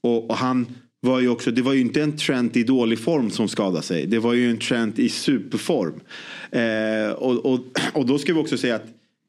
och, 0.00 0.30
och 0.30 0.36
han 0.36 0.66
var 1.00 1.20
ju 1.20 1.28
också, 1.28 1.50
det 1.50 1.62
var 1.62 1.72
ju 1.72 1.80
inte 1.80 2.02
en 2.02 2.16
Trent 2.16 2.56
i 2.56 2.62
dålig 2.62 2.98
form 2.98 3.30
som 3.30 3.48
skadade 3.48 3.82
sig. 3.82 4.06
Det 4.06 4.18
var 4.18 4.32
ju 4.32 4.50
en 4.50 4.58
Trent 4.58 4.98
i 4.98 5.08
superform. 5.08 6.00
Eh, 6.50 7.12
och, 7.12 7.46
och, 7.46 7.60
och 7.92 8.06
då 8.06 8.18
ska 8.18 8.34
vi 8.34 8.40
också 8.40 8.58
säga 8.58 8.74
att 8.74 8.86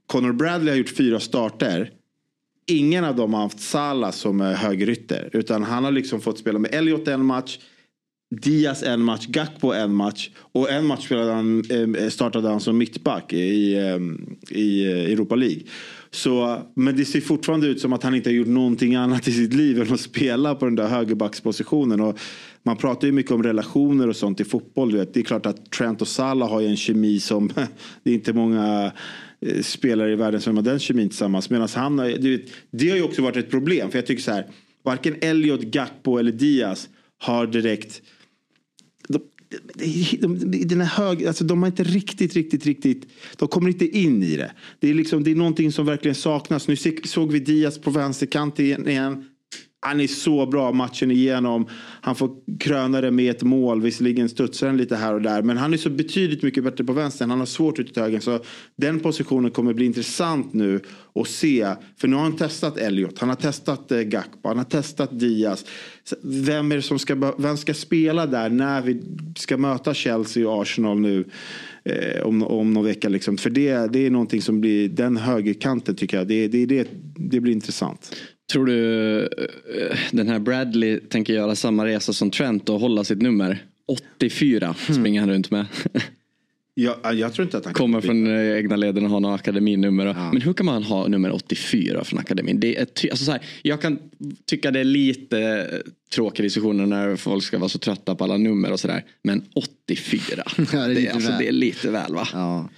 Conor 0.07 0.33
Bradley 0.33 0.69
har 0.69 0.77
gjort 0.77 0.97
fyra 0.97 1.19
starter. 1.19 1.91
Ingen 2.65 3.03
av 3.03 3.15
dem 3.15 3.33
har 3.33 3.41
haft 3.41 3.59
Salah 3.59 4.11
som 4.11 4.41
eh, 4.41 4.47
högerytter. 4.47 5.29
Utan 5.33 5.63
han 5.63 5.83
har 5.83 5.91
liksom 5.91 6.21
fått 6.21 6.37
spela 6.37 6.59
med 6.59 6.73
Elliot 6.73 7.07
en 7.07 7.25
match. 7.25 7.59
Diaz 8.41 8.83
en 8.83 9.03
match, 9.03 9.25
Gakpo 9.27 9.73
en 9.73 9.95
match. 9.95 10.29
Och 10.35 10.71
en 10.71 10.85
match 10.85 11.05
spelade 11.05 11.31
han, 11.31 11.63
eh, 11.95 12.09
startade 12.09 12.49
han 12.49 12.59
som 12.59 12.77
mittback 12.77 13.33
i, 13.33 13.73
eh, 13.73 13.99
i 14.57 14.85
eh, 14.85 15.11
Europa 15.11 15.35
League. 15.35 15.61
Så, 16.11 16.61
men 16.75 16.95
det 16.95 17.05
ser 17.05 17.21
fortfarande 17.21 17.67
ut 17.67 17.81
som 17.81 17.93
att 17.93 18.03
han 18.03 18.15
inte 18.15 18.29
har 18.29 18.35
gjort 18.35 18.47
någonting 18.47 18.95
annat 18.95 19.27
i 19.27 19.31
sitt 19.31 19.53
liv 19.53 19.81
än 19.81 19.93
att 19.93 19.99
spela 19.99 20.55
på 20.55 20.65
den 20.65 20.75
där 20.75 20.87
högerbackspositionen. 20.87 22.01
Och 22.01 22.19
man 22.63 22.77
pratar 22.77 23.07
ju 23.07 23.11
mycket 23.11 23.31
om 23.31 23.43
relationer 23.43 24.09
och 24.09 24.15
sånt 24.15 24.39
i 24.39 24.43
fotboll. 24.43 24.91
Du 24.91 24.97
vet. 24.97 25.13
Det 25.13 25.19
är 25.19 25.23
klart 25.23 25.45
att 25.45 25.71
Trent 25.71 26.01
och 26.01 26.07
Salah 26.07 26.49
har 26.49 26.61
ju 26.61 26.67
en 26.67 26.77
kemi 26.77 27.19
som 27.19 27.47
det 28.03 28.09
är 28.09 28.13
inte 28.13 28.33
många 28.33 28.91
Eh, 29.45 29.61
spelare 29.61 30.11
i 30.11 30.15
världen 30.15 30.41
som 30.41 30.55
har 30.55 30.63
den 30.63 30.79
kemin 30.79 31.09
tillsammans. 31.09 31.49
Medan 31.49 31.67
han, 31.75 31.99
har- 31.99 32.09
du 32.09 32.37
vet, 32.37 32.51
det 32.71 32.89
har 32.89 32.97
ju 32.97 33.03
också 33.03 33.21
varit 33.21 33.37
ett 33.37 33.49
problem. 33.49 33.91
För 33.91 33.97
jag 33.97 34.05
tycker 34.05 34.23
så 34.23 34.31
här, 34.31 34.47
varken 34.83 35.15
Elliot, 35.21 35.61
Gakpo 35.61 36.17
eller 36.17 36.31
Diaz 36.31 36.89
har 37.17 37.47
direkt 37.47 38.01
de, 40.19 40.39
den 40.65 40.81
är 40.81 40.85
hög, 40.85 41.25
alltså 41.25 41.43
de 41.43 41.61
har 41.63 41.67
inte 41.67 41.83
riktigt, 41.83 42.33
riktigt, 42.33 42.65
riktigt, 42.65 43.07
de 43.37 43.47
kommer 43.47 43.69
inte 43.69 43.97
in 43.97 44.23
i 44.23 44.35
det. 44.37 44.51
Det 44.79 44.89
är, 44.89 44.93
liksom, 44.93 45.23
det 45.23 45.31
är 45.31 45.35
någonting 45.35 45.71
som 45.71 45.85
verkligen 45.85 46.15
saknas. 46.15 46.67
Nu 46.67 46.75
såg 47.03 47.31
vi 47.31 47.39
Diaz 47.39 47.77
på 47.77 47.91
vänsterkanten 47.91 48.87
igen. 48.87 49.25
Han 49.83 49.99
är 49.99 50.07
så 50.07 50.45
bra 50.45 50.71
matchen 50.71 51.11
igenom. 51.11 51.67
Han 52.01 52.15
får 52.15 52.29
kröna 52.59 53.01
det 53.01 53.11
med 53.11 53.31
ett 53.31 53.43
mål. 53.43 53.81
Visserligen 53.81 54.29
studsar 54.29 54.67
han 54.67 54.77
lite 54.77 54.95
här 54.95 55.13
och 55.13 55.21
där. 55.21 55.41
Men 55.41 55.57
han 55.57 55.73
är 55.73 55.77
så 55.77 55.89
betydligt 55.89 56.43
mycket 56.43 56.63
bättre 56.63 56.83
på 56.83 56.93
vänstern. 56.93 57.29
Han 57.29 57.39
har 57.39 57.45
svårt 57.45 57.79
ut 57.79 57.93
till 57.93 58.03
höger. 58.03 58.19
Så 58.19 58.39
den 58.75 58.99
positionen 58.99 59.51
kommer 59.51 59.73
bli 59.73 59.85
intressant 59.85 60.53
nu 60.53 60.79
att 61.15 61.27
se. 61.27 61.67
För 61.97 62.07
nu 62.07 62.15
har 62.15 62.23
han 62.23 62.35
testat 62.35 62.77
Elliot. 62.77 63.19
Han 63.19 63.29
har 63.29 63.35
testat 63.35 63.91
eh, 63.91 63.99
Gakpo. 63.99 64.47
Han 64.47 64.57
har 64.57 64.65
testat 64.65 65.19
Diaz. 65.19 65.65
Vem 66.21 66.71
är 66.71 66.75
det 66.75 66.81
som 66.81 66.99
ska, 66.99 67.33
vem 67.37 67.57
ska 67.57 67.73
spela 67.73 68.25
där 68.25 68.49
när 68.49 68.81
vi 68.81 69.01
ska 69.37 69.57
möta 69.57 69.93
Chelsea 69.93 70.49
och 70.49 70.61
Arsenal 70.61 70.99
nu? 70.99 71.25
Eh, 71.85 72.21
om, 72.23 72.43
om 72.43 72.73
någon 72.73 72.85
vecka. 72.85 73.09
Liksom. 73.09 73.37
För 73.37 73.49
det, 73.49 73.93
det 73.93 74.05
är 74.05 74.09
någonting 74.09 74.41
som 74.41 74.61
blir, 74.61 74.89
den 74.89 75.17
högerkanten 75.17 75.95
tycker 75.95 76.17
jag, 76.17 76.27
det, 76.27 76.47
det, 76.47 76.65
det, 76.65 76.87
det 77.15 77.39
blir 77.39 77.53
intressant. 77.53 78.15
Tror 78.53 78.65
du 78.65 79.19
eh, 79.23 79.97
den 80.11 80.27
här 80.27 80.39
Bradley 80.39 80.99
tänker 80.99 81.33
göra 81.33 81.55
samma 81.55 81.85
resa 81.85 82.13
som 82.13 82.31
Trent 82.31 82.69
och 82.69 82.79
hålla 82.79 83.03
sitt 83.03 83.21
nummer? 83.21 83.65
84 83.87 84.65
mm. 84.65 84.75
springer 84.99 85.19
han 85.19 85.29
runt 85.29 85.51
med. 85.51 85.65
Ja, 86.75 87.13
jag 87.13 87.33
tror 87.33 87.45
inte 87.45 87.57
att 87.57 87.65
han 87.65 87.73
kommer 87.73 88.01
från 88.01 88.27
eh, 88.27 88.57
egna 88.57 88.75
leden 88.75 89.05
och 89.05 89.09
har 89.09 89.19
något 89.19 89.39
akademinummer. 89.39 90.05
Ja. 90.05 90.31
Men 90.31 90.41
hur 90.41 90.53
kan 90.53 90.65
man 90.65 90.83
ha 90.83 91.07
nummer 91.07 91.31
84 91.31 92.03
från 92.03 92.19
akademin? 92.19 92.59
Det 92.59 92.77
är 92.77 92.81
alltså 92.81 93.25
så 93.25 93.31
här, 93.31 93.41
jag 93.61 93.81
kan 93.81 93.99
tycka 94.45 94.71
det 94.71 94.79
är 94.79 94.83
lite 94.83 95.69
tråkiga 96.15 96.43
diskussioner 96.43 96.85
när 96.85 97.15
folk 97.15 97.43
ska 97.43 97.57
vara 97.59 97.69
så 97.69 97.79
trötta 97.79 98.15
på 98.15 98.23
alla 98.23 98.37
nummer 98.37 98.71
och 98.71 98.79
sådär. 98.79 99.05
Men 99.23 99.43
84, 99.53 100.43
ja, 100.57 100.65
det, 100.71 100.77
är 100.77 100.95
det, 100.95 101.09
alltså, 101.09 101.31
det, 101.39 101.47
är 101.47 101.51
lite 101.51 101.91
väl 101.91 102.13
va? 102.13 102.27
Ja. 102.33 102.69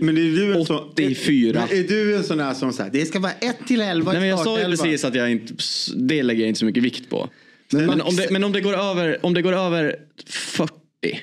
Men 0.00 0.18
är 0.18 0.22
du 0.22 0.54
en 0.54 0.60
84. 0.60 1.66
Sån, 1.68 1.78
är 1.78 1.82
du 1.88 2.16
en 2.16 2.24
sån 2.24 2.38
där 2.38 2.54
som 2.54 2.72
säger 2.72 2.90
det 2.90 3.06
ska 3.06 3.18
vara 3.18 3.32
1 3.32 3.56
till 3.66 3.80
11 3.80 4.12
Nej, 4.12 4.20
men 4.20 4.28
Jag 4.28 4.38
sa 4.38 4.58
ju 4.58 4.64
precis 4.64 5.04
att 5.04 5.14
jag 5.14 5.30
inte, 5.30 5.54
det 5.96 6.22
lägger 6.22 6.40
jag 6.40 6.48
inte 6.48 6.60
så 6.60 6.66
mycket 6.66 6.82
vikt 6.82 7.10
på. 7.10 7.28
Men, 7.72 7.86
men, 7.86 8.00
om, 8.00 8.16
det, 8.16 8.30
men 8.30 8.44
om, 8.44 8.52
det 8.52 8.60
går 8.60 8.74
över, 8.74 9.26
om 9.26 9.34
det 9.34 9.42
går 9.42 9.52
över 9.52 9.96
40 10.26 10.72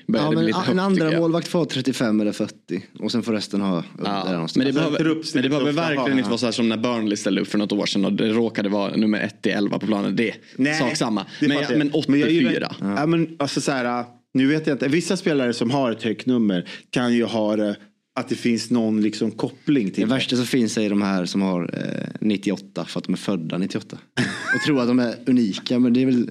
Ja, 0.06 0.32
men 0.32 0.54
högt, 0.54 0.70
en 0.70 0.80
andra 0.80 1.20
målvakt 1.20 1.48
får 1.48 1.66
35 1.66 2.22
eller 2.22 2.32
40 2.32 2.54
och 3.00 3.12
sen 3.12 3.24
får 3.24 3.34
resten 3.34 3.62
ha 3.62 3.84
ja, 4.04 4.48
Men 4.56 4.66
det 4.68 4.74
behöver, 4.74 5.04
men 5.34 5.44
det 5.44 5.50
behöver 5.50 5.72
verkligen 5.72 6.18
inte 6.18 6.30
vara 6.30 6.38
så 6.38 6.46
här 6.46 6.52
som 6.52 6.70
när 6.70 6.78
Burnley 6.78 7.18
ställde 7.18 7.42
upp 7.42 7.48
för 7.48 7.58
något 7.58 7.72
år 7.72 7.86
sedan 7.86 8.06
och 8.06 8.14
det 8.14 8.30
råkade 8.30 8.70
vara 8.70 8.96
nummer 8.96 9.20
1 9.22 9.42
till 9.42 9.52
11 9.52 9.80
på 9.80 9.86
planen. 9.86 10.16
Det 10.16 10.34
är 10.58 10.74
sak 10.74 10.96
samma. 10.98 11.26
Men, 11.40 11.50
men 11.78 11.94
84. 11.94 12.06
Men 12.08 12.34
gillar, 12.34 12.76
ja. 12.80 13.06
men 13.06 13.36
alltså 13.40 13.62
så 13.62 13.72
här, 13.72 14.06
nu 14.34 14.48
vet 14.48 14.68
jag 14.68 14.76
inte, 14.76 14.88
vissa 14.88 15.18
spelare 15.18 15.54
som 15.54 15.72
har 15.72 15.92
ett 15.92 16.04
högt 16.04 16.26
nummer 16.26 16.68
kan 16.90 17.14
ju 17.14 17.24
ha 17.24 17.56
det 17.56 17.76
att 18.16 18.30
det 18.30 18.36
finns 18.36 18.72
någon 18.72 19.02
liksom 19.02 19.32
koppling 19.32 19.92
till 19.92 20.08
det. 20.08 20.14
värsta 20.14 20.36
som 20.36 20.46
finns 20.46 20.78
är 20.78 20.90
de 20.90 21.02
här 21.02 21.26
som 21.26 21.42
har 21.42 21.70
eh, 21.74 22.08
98 22.22 22.86
för 22.86 23.00
att 23.00 23.04
de 23.04 23.14
är 23.14 23.18
födda 23.18 23.58
98. 23.58 23.98
och 24.56 24.62
tror 24.66 24.82
att 24.82 24.88
de 24.88 25.00
är 25.00 25.16
unika 25.26 25.80
men 25.80 25.94
det 25.94 26.02
är 26.02 26.06
väl 26.06 26.30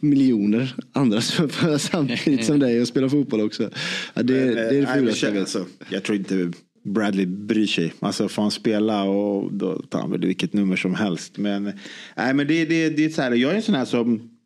miljoner 0.00 0.74
andra 0.92 1.20
som 1.20 1.44
är 1.44 1.48
födda 1.48 1.78
samtidigt 1.78 2.44
som 2.44 2.58
dig 2.58 2.80
och 2.80 2.88
spelar 2.88 3.08
fotboll 3.08 3.40
också. 3.40 3.70
Ja, 4.14 4.22
det, 4.22 4.34
men, 4.34 4.54
det 4.54 4.60
är 4.60 4.72
det 4.72 4.78
eh, 4.78 4.94
fulaste 4.94 5.26
jag 5.26 5.32
vet. 5.32 5.40
Alltså, 5.40 5.66
jag 5.90 6.02
tror 6.02 6.18
inte 6.18 6.52
Bradley 6.84 7.26
bryr 7.26 7.66
sig. 7.66 7.92
Alltså 8.00 8.28
får 8.28 8.42
han 8.42 8.50
spela 8.50 9.02
och 9.02 9.52
då 9.52 9.82
tar 9.82 10.00
han 10.00 10.10
väl 10.10 10.20
vilket 10.20 10.52
nummer 10.52 10.76
som 10.76 10.94
helst. 10.94 11.38
Men, 11.38 11.72
nej, 12.16 12.34
men 12.34 12.46
det, 12.46 12.64
det, 12.64 12.90
det 12.90 13.04
är 13.04 13.08
så 13.08 13.22
här, 13.22 13.32
jag 13.32 13.52
är 13.52 13.56
en 13.56 13.62
sån 13.62 13.74
här 13.74 13.84
som 13.84 14.37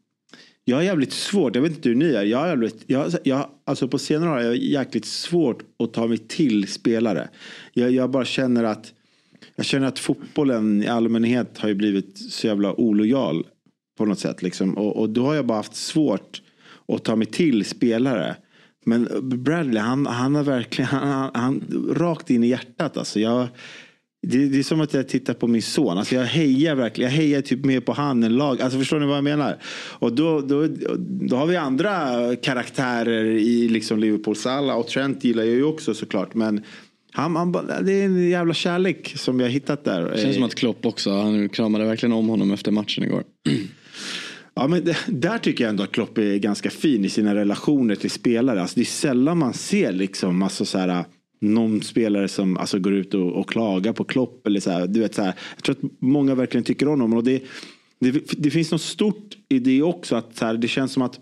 jag 0.65 0.77
har 0.77 0.83
jävligt 0.83 1.13
svårt, 1.13 1.55
jag 1.55 1.63
vet 1.63 1.73
inte 1.73 1.89
hur 1.89 1.97
ni 1.97 2.13
är. 2.13 2.23
Jag 2.23 2.39
har 2.39 2.49
jävligt, 2.49 2.85
jag, 2.87 3.13
jag, 3.25 3.49
alltså 3.65 3.89
på 3.89 3.99
senare 3.99 4.31
år 4.31 4.35
har 4.35 4.43
jag 4.43 4.57
jäkligt 4.57 5.05
svårt 5.05 5.63
att 5.79 5.93
ta 5.93 6.07
mig 6.07 6.19
till 6.19 6.69
spelare. 6.69 7.29
Jag, 7.73 7.91
jag 7.91 8.11
bara 8.11 8.25
känner 8.25 8.65
att 8.65 8.93
jag 9.57 9.67
känner 9.67 9.87
att 9.87 9.99
fotbollen 9.99 10.83
i 10.83 10.87
allmänhet 10.87 11.59
har 11.59 11.69
ju 11.69 11.75
blivit 11.75 12.19
så 12.19 12.47
jävla 12.47 12.81
olojal 12.81 13.47
på 13.99 14.05
något 14.05 14.19
sätt. 14.19 14.43
Liksom. 14.43 14.79
Och, 14.79 14.97
och 14.97 15.11
då 15.11 15.25
har 15.25 15.35
jag 15.35 15.47
bara 15.47 15.59
haft 15.59 15.75
svårt 15.75 16.43
att 16.89 17.05
ta 17.05 17.17
mig 17.17 17.27
till 17.27 17.65
spelare. 17.65 18.37
Men 18.85 19.09
Bradley, 19.23 19.83
han, 19.83 20.07
han 20.07 20.35
har 20.35 20.43
verkligen, 20.43 20.89
han, 20.89 21.31
han, 21.35 21.63
rakt 21.97 22.31
in 22.31 22.45
i 22.45 22.49
hjärtat 22.49 22.97
alltså. 22.97 23.21
Jag, 23.21 23.49
det, 24.27 24.49
det, 24.49 24.59
är 24.59 24.63
som 24.63 24.81
att 24.81 24.95
jag 24.95 25.09
tittar 25.09 25.35
på 25.35 25.47
min 25.47 25.63
son. 25.63 25.99
Alltså 25.99 26.15
jag 26.15 26.25
hejar 26.25 26.75
verkligen. 26.75 27.11
Jag 27.11 27.19
hejar 27.19 27.41
typ 27.41 27.65
mer 27.65 27.81
på 27.81 27.93
han 27.93 28.23
än 28.23 28.37
lag. 28.37 28.63
Alltså 28.63 28.79
förstår 28.79 29.01
ni 29.01 29.07
vad 29.07 29.17
jag 29.17 29.25
menar? 29.25 29.59
Och 29.99 30.13
då, 30.13 30.41
då, 30.41 30.69
då 30.99 31.37
har 31.37 31.47
vi 31.47 31.57
andra 31.57 32.17
karaktärer 32.37 33.25
i 33.25 33.69
liksom 33.69 33.99
Liverpool. 33.99 34.37
Salah 34.37 34.77
och 34.77 34.89
Trent 34.89 35.25
gillar 35.25 35.43
jag 35.43 35.55
ju 35.55 35.65
också 35.65 35.95
såklart. 35.95 36.35
Men 36.35 36.63
han, 37.13 37.37
han, 37.37 37.53
det 37.53 37.93
är 37.93 38.05
en 38.05 38.31
jävla 38.31 38.55
kärlek 38.55 39.15
som 39.17 39.39
vi 39.39 39.45
har 39.45 39.51
hittat 39.51 39.85
där. 39.85 40.11
Det 40.11 40.23
känns 40.23 40.35
som 40.35 40.45
att 40.45 40.55
Klopp 40.55 40.87
också, 40.87 41.11
han 41.11 41.49
kramade 41.49 41.85
verkligen 41.85 42.13
om 42.13 42.29
honom 42.29 42.53
efter 42.53 42.71
matchen 42.71 43.05
igår. 43.05 43.25
Ja, 44.55 44.69
men 44.69 44.85
det, 44.85 44.97
där 45.07 45.39
tycker 45.39 45.65
jag 45.65 45.69
ändå 45.69 45.83
att 45.83 45.93
Klopp 45.93 46.19
är 46.19 46.37
ganska 46.37 46.71
fin 46.71 47.05
i 47.05 47.09
sina 47.09 47.35
relationer 47.35 47.95
till 47.95 48.11
spelare. 48.11 48.61
Alltså, 48.61 48.75
det 48.75 48.83
är 48.83 48.85
sällan 48.85 49.39
man 49.39 49.55
ser 49.55 49.93
liksom, 49.93 50.43
alltså, 50.43 50.65
så 50.65 50.79
här, 50.79 51.05
någon 51.43 51.83
spelare 51.83 52.29
som 52.29 52.57
alltså, 52.57 52.79
går 52.79 52.93
ut 52.93 53.15
och, 53.15 53.33
och 53.33 53.49
klagar 53.49 53.93
på 53.93 54.05
Klopp. 54.05 54.47
Eller 54.47 54.61
så 54.61 54.71
här, 54.71 54.87
du 54.87 55.01
vet, 55.01 55.15
så 55.15 55.23
här, 55.23 55.35
jag 55.55 55.65
tror 55.65 55.77
att 55.77 55.91
många 55.99 56.35
verkligen 56.35 56.65
tycker 56.65 56.87
om 56.87 57.01
honom. 57.01 57.19
Och 57.19 57.25
det, 57.25 57.43
det, 57.99 58.25
det 58.39 58.51
finns 58.51 58.73
något 58.73 58.81
stort 58.83 59.37
i 59.49 59.59
det 59.59 59.83
också. 59.83 60.17
Att 60.17 60.37
så 60.37 60.45
här, 60.45 60.55
det 60.55 60.69
känns 60.69 60.93
som 60.93 61.03
att 61.03 61.21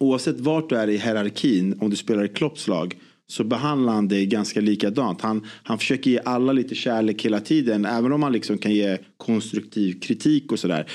oavsett 0.00 0.40
vart 0.40 0.68
du 0.68 0.76
är 0.76 0.88
i 0.88 0.96
hierarkin, 0.96 1.78
om 1.80 1.90
du 1.90 1.96
spelar 1.96 2.24
i 2.24 2.28
Klopps 2.28 2.68
lag 2.68 2.96
så 3.30 3.44
behandlar 3.44 3.92
han 3.92 4.08
dig 4.08 4.26
ganska 4.26 4.60
likadant. 4.60 5.20
Han, 5.20 5.46
han 5.62 5.78
försöker 5.78 6.10
ge 6.10 6.20
alla 6.24 6.52
lite 6.52 6.74
kärlek 6.74 7.24
hela 7.24 7.40
tiden. 7.40 7.84
Även 7.84 8.12
om 8.12 8.22
han 8.22 8.32
liksom 8.32 8.58
kan 8.58 8.72
ge 8.72 8.98
konstruktiv 9.16 10.00
kritik 10.00 10.52
och 10.52 10.58
sådär. 10.58 10.86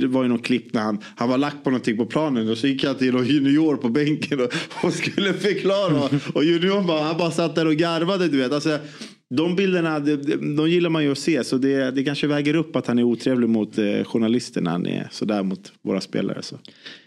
Det 0.00 0.06
var 0.06 0.22
ju 0.22 0.28
någon 0.28 0.38
klipp 0.38 0.74
när 0.74 0.80
han, 0.80 0.98
han 1.16 1.28
var 1.28 1.38
lagt 1.38 1.64
på 1.64 1.70
någonting 1.70 1.96
på 1.96 2.06
planen 2.06 2.50
och 2.50 2.58
så 2.58 2.66
gick 2.66 2.84
han 2.84 2.94
till 2.94 3.12
någon 3.12 3.26
junior 3.26 3.76
på 3.76 3.88
bänken 3.88 4.40
och, 4.40 4.48
och 4.84 4.92
skulle 4.92 5.32
förklara. 5.32 6.20
Och 6.34 6.44
junior 6.44 6.82
bara, 6.82 7.02
han 7.02 7.18
bara 7.18 7.30
satt 7.30 7.54
där 7.54 7.66
och 7.66 7.76
garvade 7.76 8.28
du 8.28 8.38
vet. 8.38 8.52
Alltså, 8.52 8.78
de 9.36 9.56
bilderna 9.56 10.00
de, 10.00 10.16
de 10.56 10.70
gillar 10.70 10.90
man 10.90 11.04
ju 11.04 11.12
att 11.12 11.18
se 11.18 11.44
så 11.44 11.58
det, 11.58 11.90
det 11.90 12.04
kanske 12.04 12.26
väger 12.26 12.56
upp 12.56 12.76
att 12.76 12.86
han 12.86 12.98
är 12.98 13.02
otrevlig 13.02 13.48
mot 13.48 13.78
eh, 13.78 14.04
journalisterna. 14.04 14.70
Han 14.70 14.86
är 14.86 15.08
sådär 15.10 15.42
mot 15.42 15.72
våra 15.82 16.00
spelare. 16.00 16.42
Så. 16.42 16.58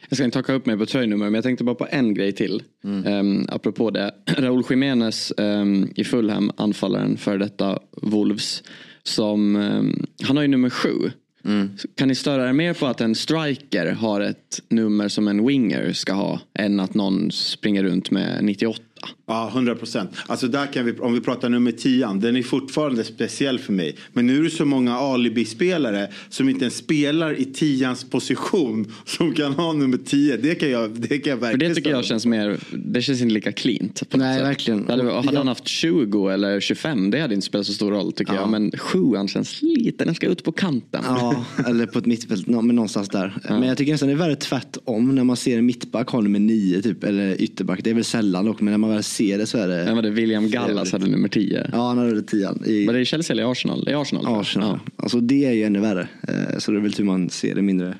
Jag 0.09 0.17
ska 0.17 0.25
inte 0.25 0.37
haka 0.37 0.53
upp 0.53 0.65
mig 0.65 0.77
på 0.77 0.85
tröjnummer 0.85 1.25
men 1.25 1.33
jag 1.33 1.43
tänkte 1.43 1.63
bara 1.63 1.75
på 1.75 1.87
en 1.89 2.13
grej 2.13 2.31
till. 2.31 2.63
Mm. 2.83 3.13
Um, 3.13 3.47
apropå 3.49 3.91
det. 3.91 4.11
Raúl 4.37 4.63
Jiménez 4.69 5.33
um, 5.37 5.91
i 5.95 6.03
Fulham, 6.03 6.51
anfallaren 6.57 7.17
för 7.17 7.37
detta 7.37 7.79
Wolves. 8.01 8.63
Som, 9.03 9.55
um, 9.55 10.05
han 10.23 10.35
har 10.37 10.43
ju 10.43 10.47
nummer 10.47 10.69
sju. 10.69 11.11
Mm. 11.45 11.69
Kan 11.95 12.07
ni 12.07 12.15
störa 12.15 12.49
er 12.49 12.53
mer 12.53 12.73
på 12.73 12.85
att 12.85 13.01
en 13.01 13.15
striker 13.15 13.91
har 13.91 14.21
ett 14.21 14.61
nummer 14.69 15.07
som 15.07 15.27
en 15.27 15.47
winger 15.47 15.93
ska 15.93 16.13
ha 16.13 16.39
än 16.53 16.79
att 16.79 16.93
någon 16.93 17.31
springer 17.31 17.83
runt 17.83 18.11
med 18.11 18.43
98? 18.43 18.83
Ja, 19.27 19.49
100 19.53 19.75
procent. 19.75 20.09
Alltså 20.27 20.47
där 20.47 20.73
kan 20.73 20.85
vi, 20.85 20.99
om 20.99 21.13
vi 21.13 21.21
pratar 21.21 21.49
nummer 21.49 21.71
10, 21.71 22.13
den 22.13 22.35
är 22.35 22.43
fortfarande 22.43 23.03
speciell 23.03 23.59
för 23.59 23.73
mig. 23.73 23.95
Men 24.13 24.27
nu 24.27 24.39
är 24.39 24.43
det 24.43 24.49
så 24.49 24.65
många 24.65 24.97
alibi-spelare 24.97 26.07
som 26.29 26.49
inte 26.49 26.61
ens 26.63 26.77
spelar 26.77 27.39
i 27.39 27.45
tians 27.45 28.03
position 28.03 28.91
som 29.05 29.33
kan 29.33 29.53
ha 29.53 29.73
nummer 29.73 29.97
10. 29.97 30.37
Det 30.37 30.55
kan 30.55 30.69
jag, 30.69 30.91
det 30.91 31.19
kan 31.19 31.31
jag 31.31 31.37
verkligen 31.37 31.59
För 31.59 31.69
det 31.69 31.75
tycker 31.75 31.89
jag 31.89 32.05
känns 32.05 32.25
mer, 32.25 32.57
det 32.71 33.01
känns 33.01 33.21
inte 33.21 33.33
lika 33.33 33.51
cleant. 33.51 34.03
Nej, 34.13 34.41
verkligen. 34.41 34.87
Hade, 34.89 35.11
hade 35.11 35.37
han 35.37 35.47
haft 35.47 35.67
20 35.67 36.29
eller 36.29 36.59
25, 36.59 37.11
det 37.11 37.19
hade 37.19 37.33
inte 37.33 37.47
spelat 37.47 37.67
så 37.67 37.73
stor 37.73 37.91
roll 37.91 38.11
tycker 38.11 38.33
ja. 38.33 38.39
jag. 38.39 38.49
Men 38.49 38.71
7 38.71 38.99
känns 39.27 39.61
lite, 39.61 40.05
den 40.05 40.15
ska 40.15 40.27
ut 40.27 40.43
på 40.43 40.51
kanten. 40.51 41.03
Ja, 41.07 41.45
eller 41.67 41.85
på 41.85 41.99
ett 41.99 42.05
mittfält, 42.05 42.47
någonstans 42.47 43.09
där. 43.09 43.37
Ja. 43.43 43.59
Men 43.59 43.69
jag 43.69 43.77
tycker 43.77 43.91
nästan 43.91 44.07
det 44.07 44.13
är 44.13 44.17
värre 44.17 44.35
tvärtom 44.35 45.15
när 45.15 45.23
man 45.23 45.37
ser 45.37 45.57
en 45.57 45.65
mittback 45.65 46.09
ha 46.09 46.21
nummer 46.21 46.39
9 46.39 46.81
typ, 46.81 47.03
eller 47.03 47.41
ytterback. 47.41 47.79
Det 47.83 47.89
är 47.89 47.93
väl 47.93 48.03
sällan 48.03 48.45
dock, 48.45 48.61
men 48.61 48.71
när 48.71 48.77
man 48.77 48.86
väl 48.89 49.03
ser 49.03 49.37
det 49.37 49.45
så 49.45 49.57
är 49.57 49.67
det. 49.67 49.83
Ja, 49.83 49.95
var 49.95 50.01
det 50.01 50.09
William 50.09 50.49
Gallas 50.49 50.91
hade 50.91 51.07
nummer 51.07 51.27
10? 51.27 51.69
Ja, 51.71 51.87
han 51.87 51.97
hade 51.97 52.21
10. 52.21 52.49
I... 52.65 52.85
Var 52.85 52.93
det 52.93 52.99
i 52.99 53.05
Chelsea 53.05 53.33
eller 53.33 53.43
i 53.43 53.45
Arsenal? 53.45 53.89
I 53.89 53.93
Arsenal. 53.93 54.39
Arsenal. 54.39 54.79
Ja. 54.85 54.91
Alltså 54.95 55.19
det 55.19 55.45
är 55.45 55.51
ju 55.51 55.63
ännu 55.63 55.79
värre. 55.79 56.07
Eh, 56.27 56.57
så 56.57 56.71
det 56.71 56.77
är 56.77 56.81
väl 56.81 56.93
tur 56.93 57.03
man 57.03 57.29
ser 57.29 57.55
det 57.55 57.61
mindre, 57.61 57.97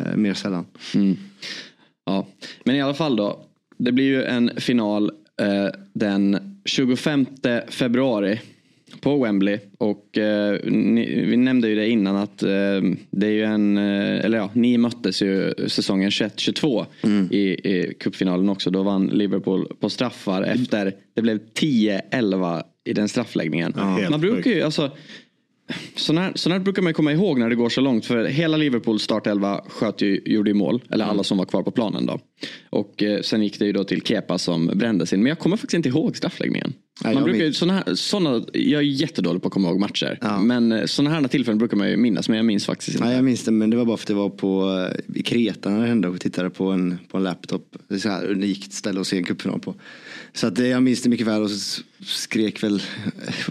eh, 0.00 0.16
mer 0.16 0.34
sällan. 0.34 0.66
Mm. 0.94 1.16
Ja, 2.06 2.26
men 2.64 2.76
i 2.76 2.82
alla 2.82 2.94
fall 2.94 3.16
då. 3.16 3.44
Det 3.78 3.92
blir 3.92 4.04
ju 4.04 4.24
en 4.24 4.50
final 4.56 5.10
eh, 5.40 5.68
den 5.92 6.38
25 6.64 7.26
februari 7.68 8.40
på 9.00 9.22
Wembley. 9.24 9.58
Och 9.78 10.18
eh, 10.18 10.60
ni, 10.64 11.24
vi 11.24 11.36
nämnde 11.36 11.68
ju 11.68 11.74
det 11.74 11.88
innan 11.88 12.16
att 12.16 12.42
eh, 12.42 12.48
det 13.10 13.26
är 13.26 13.30
ju 13.30 13.44
en, 13.44 13.78
eh, 13.78 14.24
eller 14.24 14.38
ja, 14.38 14.50
ni 14.52 14.78
möttes 14.78 15.22
ju 15.22 15.54
säsongen 15.66 16.10
21-22 16.10 16.86
mm. 17.02 17.28
i, 17.30 17.38
i 17.38 17.94
cupfinalen 18.00 18.48
också. 18.48 18.70
Då 18.70 18.82
vann 18.82 19.06
Liverpool 19.06 19.76
på 19.80 19.90
straffar 19.90 20.42
efter, 20.42 20.94
det 21.14 21.22
blev 21.22 21.38
10-11 21.54 22.62
i 22.84 22.92
den 22.92 23.08
straffläggningen. 23.08 23.72
Ja, 23.76 24.10
Man 24.10 24.20
brukar 24.20 24.50
ju, 24.50 24.62
alltså 24.62 24.90
sådana 25.96 26.20
här, 26.20 26.32
sån 26.34 26.52
här 26.52 26.58
brukar 26.58 26.82
man 26.82 26.94
komma 26.94 27.12
ihåg 27.12 27.38
när 27.38 27.48
det 27.48 27.54
går 27.54 27.68
så 27.68 27.80
långt. 27.80 28.06
För 28.06 28.24
hela 28.24 28.56
Liverpools 28.56 29.02
startelva 29.02 29.64
sköt 29.68 30.02
ju, 30.02 30.22
gjorde 30.24 30.50
ju 30.50 30.54
mål. 30.54 30.82
Eller 30.90 31.04
alla 31.04 31.22
som 31.22 31.38
var 31.38 31.44
kvar 31.44 31.62
på 31.62 31.70
planen 31.70 32.06
då. 32.06 32.18
Och 32.70 33.02
eh, 33.02 33.20
sen 33.20 33.42
gick 33.42 33.58
det 33.58 33.66
ju 33.66 33.72
då 33.72 33.84
till 33.84 34.02
Kepa 34.02 34.38
som 34.38 34.66
brände 34.66 35.06
sin. 35.06 35.22
Men 35.22 35.28
jag 35.28 35.38
kommer 35.38 35.56
faktiskt 35.56 35.74
inte 35.74 35.88
ihåg 35.88 36.16
straffläggningen. 36.16 36.72
Nej, 37.04 37.14
man 37.14 37.24
brukar, 37.24 37.52
såna 37.52 37.72
här, 37.72 37.94
såna, 37.94 38.44
jag 38.52 38.82
är 38.82 38.86
jättedålig 38.86 39.42
på 39.42 39.48
att 39.48 39.54
komma 39.54 39.68
ihåg 39.68 39.80
matcher. 39.80 40.38
Men 40.40 40.72
eh, 40.72 40.84
sådana 40.84 41.14
här 41.14 41.28
tillfällen 41.28 41.58
brukar 41.58 41.76
man 41.76 41.90
ju 41.90 41.96
minnas. 41.96 42.28
Men 42.28 42.36
jag 42.36 42.46
minns 42.46 42.66
faktiskt 42.66 42.88
inte. 42.88 43.04
Nej, 43.04 43.14
jag 43.14 43.24
minns 43.24 43.44
det, 43.44 43.50
men 43.50 43.70
det 43.70 43.76
var 43.76 43.84
bara 43.84 43.96
för 43.96 44.04
att 44.04 44.08
det 44.08 44.14
var 44.14 44.30
på, 44.30 44.78
eh, 44.92 45.20
i 45.20 45.22
Kreta 45.22 45.70
när 45.70 45.80
det 45.80 45.86
hände 45.86 46.08
och 46.08 46.20
tittade 46.20 46.50
på 46.50 46.70
en, 46.70 46.98
på 47.10 47.16
en 47.16 47.22
laptop. 47.22 47.76
Det 47.88 47.94
är 47.94 47.98
så 47.98 48.08
här 48.08 48.26
unikt 48.26 48.72
ställe 48.72 49.00
att 49.00 49.06
se 49.06 49.16
en 49.16 49.24
cupfinal 49.24 49.60
på. 49.60 49.74
Så 50.32 50.46
att 50.46 50.56
det, 50.56 50.68
jag 50.68 50.82
minns 50.82 51.02
det 51.02 51.08
mycket 51.08 51.26
väl 51.26 51.42
och 51.42 51.50
så 51.50 51.82
skrek 52.04 52.62
väl 52.62 52.82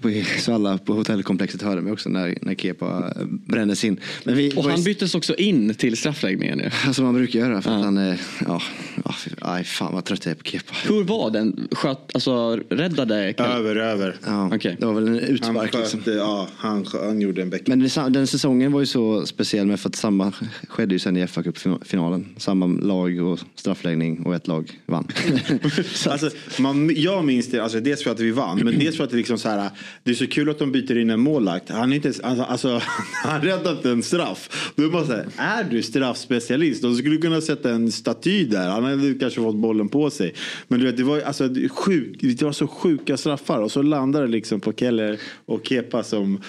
eh, 0.04 0.26
så 0.39 0.54
alla 0.54 0.78
på 0.78 0.93
hotellkomplexet 0.93 1.62
hörde 1.62 1.82
mig 1.82 1.93
också 1.93 2.10
när, 2.10 2.38
när 2.41 2.56
Kepa 2.56 3.14
eh, 3.16 3.26
brändes 3.26 3.84
in. 3.84 4.00
Men 4.24 4.36
vi, 4.36 4.54
Och 4.56 4.64
han 4.64 4.84
byttes 4.84 5.16
också 5.16 5.36
in 5.36 5.74
till 5.74 5.98
straffläggningen. 5.98 6.72
Som 6.93 7.06
man 7.06 7.14
brukar 7.14 7.39
göra 7.39 7.62
för 7.62 7.72
att 7.72 7.84
han 7.84 7.98
är, 7.98 8.22
ja, 8.48 8.62
ja, 9.06 9.16
aj, 9.41 9.64
fan 9.64 9.93
vad 9.93 10.06
trött 10.06 10.26
jag 10.26 10.32
är 10.32 10.36
på 10.36 10.43
Kepa. 10.43 10.74
Hur 10.88 11.04
var 11.04 11.32
den? 11.32 11.68
Sköt, 11.72 12.00
alltså 12.14 12.56
räddade? 12.70 13.34
Över, 13.38 13.76
över. 13.76 14.16
Ja, 14.26 14.56
Okej. 14.56 14.78
Det 14.80 14.86
var 14.86 14.93
väl 14.93 15.08
en 15.08 15.14
Han, 15.14 15.24
utspark 15.24 15.74
liksom. 15.74 16.02
sköt, 16.02 16.16
ja, 16.16 16.48
han, 16.58 16.86
han 16.93 17.22
gjorde 17.22 17.41
en 17.41 17.50
bäck. 17.50 17.68
Men 17.68 17.80
det, 17.80 18.10
den 18.10 18.28
säsongen 18.28 18.72
var 18.72 18.80
ju 18.80 18.86
så 18.86 19.26
speciell 19.26 19.68
med 19.68 19.80
för 19.80 19.89
att 19.89 19.95
samma 19.95 20.34
skedde 20.68 20.95
ju 20.95 21.00
sen 21.00 21.18
i 21.18 21.28
fa 21.28 21.43
Cup-finalen. 21.43 22.26
Samma 22.38 22.66
lag 22.66 23.20
och 23.22 23.39
straffläggning 23.56 24.26
och 24.26 24.36
ett 24.36 24.48
lag 24.48 24.72
vann. 24.86 25.08
Alltså, 26.08 26.30
man, 26.60 26.91
jag 26.95 27.26
minns 27.26 27.48
det, 27.48 27.60
alltså, 27.60 27.80
dels 27.80 28.04
för 28.04 28.12
att 28.12 28.20
vi 28.20 28.32
vann, 28.38 28.60
men 28.64 28.80
dels 28.80 28.98
för 28.98 29.04
att 29.04 29.10
det, 29.10 29.18
liksom 29.18 29.38
så 29.38 29.50
här, 29.50 29.70
det 30.04 30.12
är 30.12 30.16
så 30.16 30.28
kul 30.28 30.50
att 30.50 30.60
de 30.60 30.72
byter 30.72 30.98
in 30.98 31.10
en 31.10 31.20
målvakt. 31.20 31.70
Han, 31.70 31.92
är 31.92 31.96
inte, 31.96 32.08
alltså, 32.24 32.44
alltså, 32.44 32.82
han 33.24 33.42
räddade 33.42 33.72
inte 33.72 33.90
en 33.90 34.04
straff. 34.04 34.72
Då 34.76 34.84
är 34.84 34.88
man 34.88 35.06
så 35.06 35.12
här, 35.12 35.28
är 35.38 35.64
du 35.64 35.84
straffspecialist? 35.84 36.82
De 36.82 36.96
skulle 36.96 37.18
kunna 37.18 37.42
sätta 37.42 37.72
en 37.72 37.92
staty 37.92 38.46
där. 38.46 38.70
Han 38.70 38.84
hade 38.84 39.14
kanske 39.14 39.42
fått 39.42 39.56
bollen 39.56 39.90
på 39.90 40.10
sig. 40.10 40.34
Men 40.68 40.80
du 40.80 40.86
vet, 40.86 40.98
det 40.98 41.04
var, 41.04 41.22
alltså, 41.22 41.48
det, 41.48 41.70
sjuk, 41.70 42.18
det 42.22 42.42
var 42.42 42.52
så 42.52 42.68
sjuka 42.68 43.18
straffar 43.18 43.62
och 43.62 43.72
så 43.72 43.82
landar 43.82 44.22
det 44.22 44.28
liksom 44.28 44.60
på 44.60 44.74
Keller 44.74 45.20
och 45.46 45.62
Kepa 45.68 46.04
som 46.04 46.42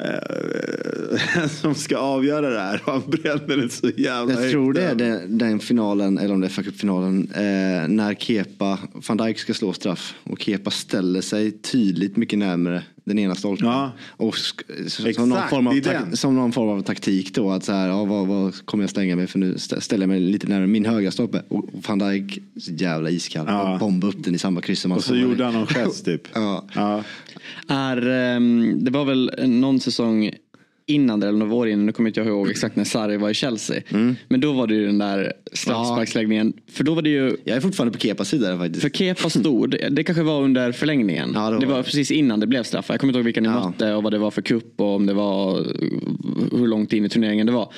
eh, 0.00 1.48
som 1.60 1.74
ska 1.74 1.96
avgöra 1.96 2.50
det 2.50 2.60
här. 2.60 2.82
Han 2.86 3.02
bränner 3.06 3.56
den 3.56 3.70
så 3.70 3.88
jävla 3.88 4.42
Jag 4.42 4.50
tror 4.50 4.72
det 4.72 4.82
är 4.82 4.94
den, 4.94 5.38
den 5.38 5.60
finalen, 5.60 6.18
eller 6.18 6.34
om 6.34 6.40
det 6.40 6.46
är 6.46 6.48
fa 6.48 6.62
Cup-finalen, 6.62 7.30
eh, 7.34 7.88
när 7.88 8.14
Kepa, 8.14 8.78
van 9.08 9.16
Dijk 9.16 9.38
ska 9.38 9.54
slå 9.54 9.72
straff 9.72 10.14
och 10.22 10.40
Kepa 10.42 10.70
ställer 10.70 11.20
sig 11.20 11.50
tydligt 11.50 12.16
mycket 12.16 12.38
närmare 12.38 12.82
den 13.04 13.18
ena 13.18 13.34
stolpen. 13.34 13.66
Ja. 13.68 13.92
Och 14.16 14.34
Exakt, 14.86 15.14
som, 15.16 15.28
någon 15.28 15.48
form 15.48 15.66
av 15.66 15.72
tak- 15.72 16.16
som 16.18 16.34
någon 16.36 16.52
form 16.52 16.68
av 16.68 16.82
taktik 16.82 17.34
då, 17.34 17.50
att 17.50 17.64
så 17.64 17.72
här, 17.72 17.88
ja, 17.88 18.04
vad, 18.04 18.26
vad 18.26 18.66
kommer 18.66 18.84
jag 18.84 18.90
slänga 18.90 19.16
mig 19.16 19.26
för 19.26 19.38
nu 19.38 19.54
stä- 19.54 19.80
ställer 19.80 20.02
jag 20.02 20.08
mig 20.08 20.20
lite 20.20 20.46
närmare 20.46 20.66
min 20.66 20.84
högra 20.86 21.10
stolpe. 21.10 21.42
Och 21.48 21.64
van 21.88 21.98
Dijk, 21.98 22.38
så 22.60 22.72
jävla 22.72 23.10
iskall, 23.10 23.46
Ja. 23.48 23.72
och 23.72 23.78
bomba 23.78 24.06
upp 24.06 24.24
den 24.24 24.34
i 24.34 24.38
samma 24.38 24.60
kryss 24.60 24.80
som 24.80 24.90
han 24.90 24.98
Och 24.98 25.04
så 25.04 25.16
gjorde 25.16 25.44
han 25.44 25.54
någon 25.54 25.66
gest 25.66 26.04
typ. 26.04 26.22
Ja. 26.34 26.64
Ja. 26.74 27.02
Är, 27.68 28.08
ehm, 28.08 28.84
det 28.84 28.90
var 28.90 29.04
väl 29.04 29.30
någon 29.46 29.80
säsong 29.80 30.30
innan 30.86 31.20
det, 31.20 31.28
eller 31.28 31.38
några 31.38 31.54
år 31.54 31.68
innan, 31.68 31.86
nu 31.86 31.92
kommer 31.92 32.10
inte 32.10 32.20
jag 32.20 32.26
ihåg 32.26 32.50
exakt 32.50 32.76
när 32.76 32.84
Sarri 32.84 33.16
var 33.16 33.30
i 33.30 33.34
Chelsea. 33.34 33.82
Mm. 33.88 34.16
Men 34.28 34.40
då 34.40 34.52
var 34.52 34.66
det 34.66 34.74
ju 34.74 34.86
den 34.86 34.98
där 34.98 35.32
straffsparksläggningen. 35.52 36.52
För 36.72 36.84
då 36.84 36.94
var 36.94 37.02
det 37.02 37.10
ju 37.10 37.36
Jag 37.44 37.56
är 37.56 37.60
fortfarande 37.60 37.92
på 37.92 37.98
Kepas 37.98 38.28
sida 38.28 38.58
faktiskt. 38.58 38.82
För 38.82 38.88
Kepa 38.88 39.30
stod, 39.30 39.76
det 39.90 40.04
kanske 40.04 40.22
var 40.22 40.42
under 40.42 40.72
förlängningen. 40.72 41.30
Ja, 41.34 41.50
det 41.50 41.58
det, 41.60 41.66
var 41.66 41.72
var 41.72 41.78
det. 41.78 41.84
precis 41.84 42.10
innan 42.10 42.40
det 42.40 42.46
blev 42.46 42.62
straffar. 42.62 42.94
Jag 42.94 43.00
kommer 43.00 43.10
inte 43.10 43.18
ihåg 43.18 43.24
vilka 43.24 43.40
ni 43.40 43.48
Ja. 43.48 43.66
mötte 43.70 43.94
och 43.94 44.02
vad 44.02 44.12
det 44.12 44.18
var 44.18 44.30
för 44.30 44.42
kupp 44.42 44.80
och 44.80 44.94
om 44.94 45.06
det 45.06 45.14
var 45.14 45.66
hur 46.58 46.66
långt 46.66 46.92
in 46.92 47.04
i 47.04 47.08
turneringen 47.08 47.46
det 47.46 47.52
var. 47.52 47.72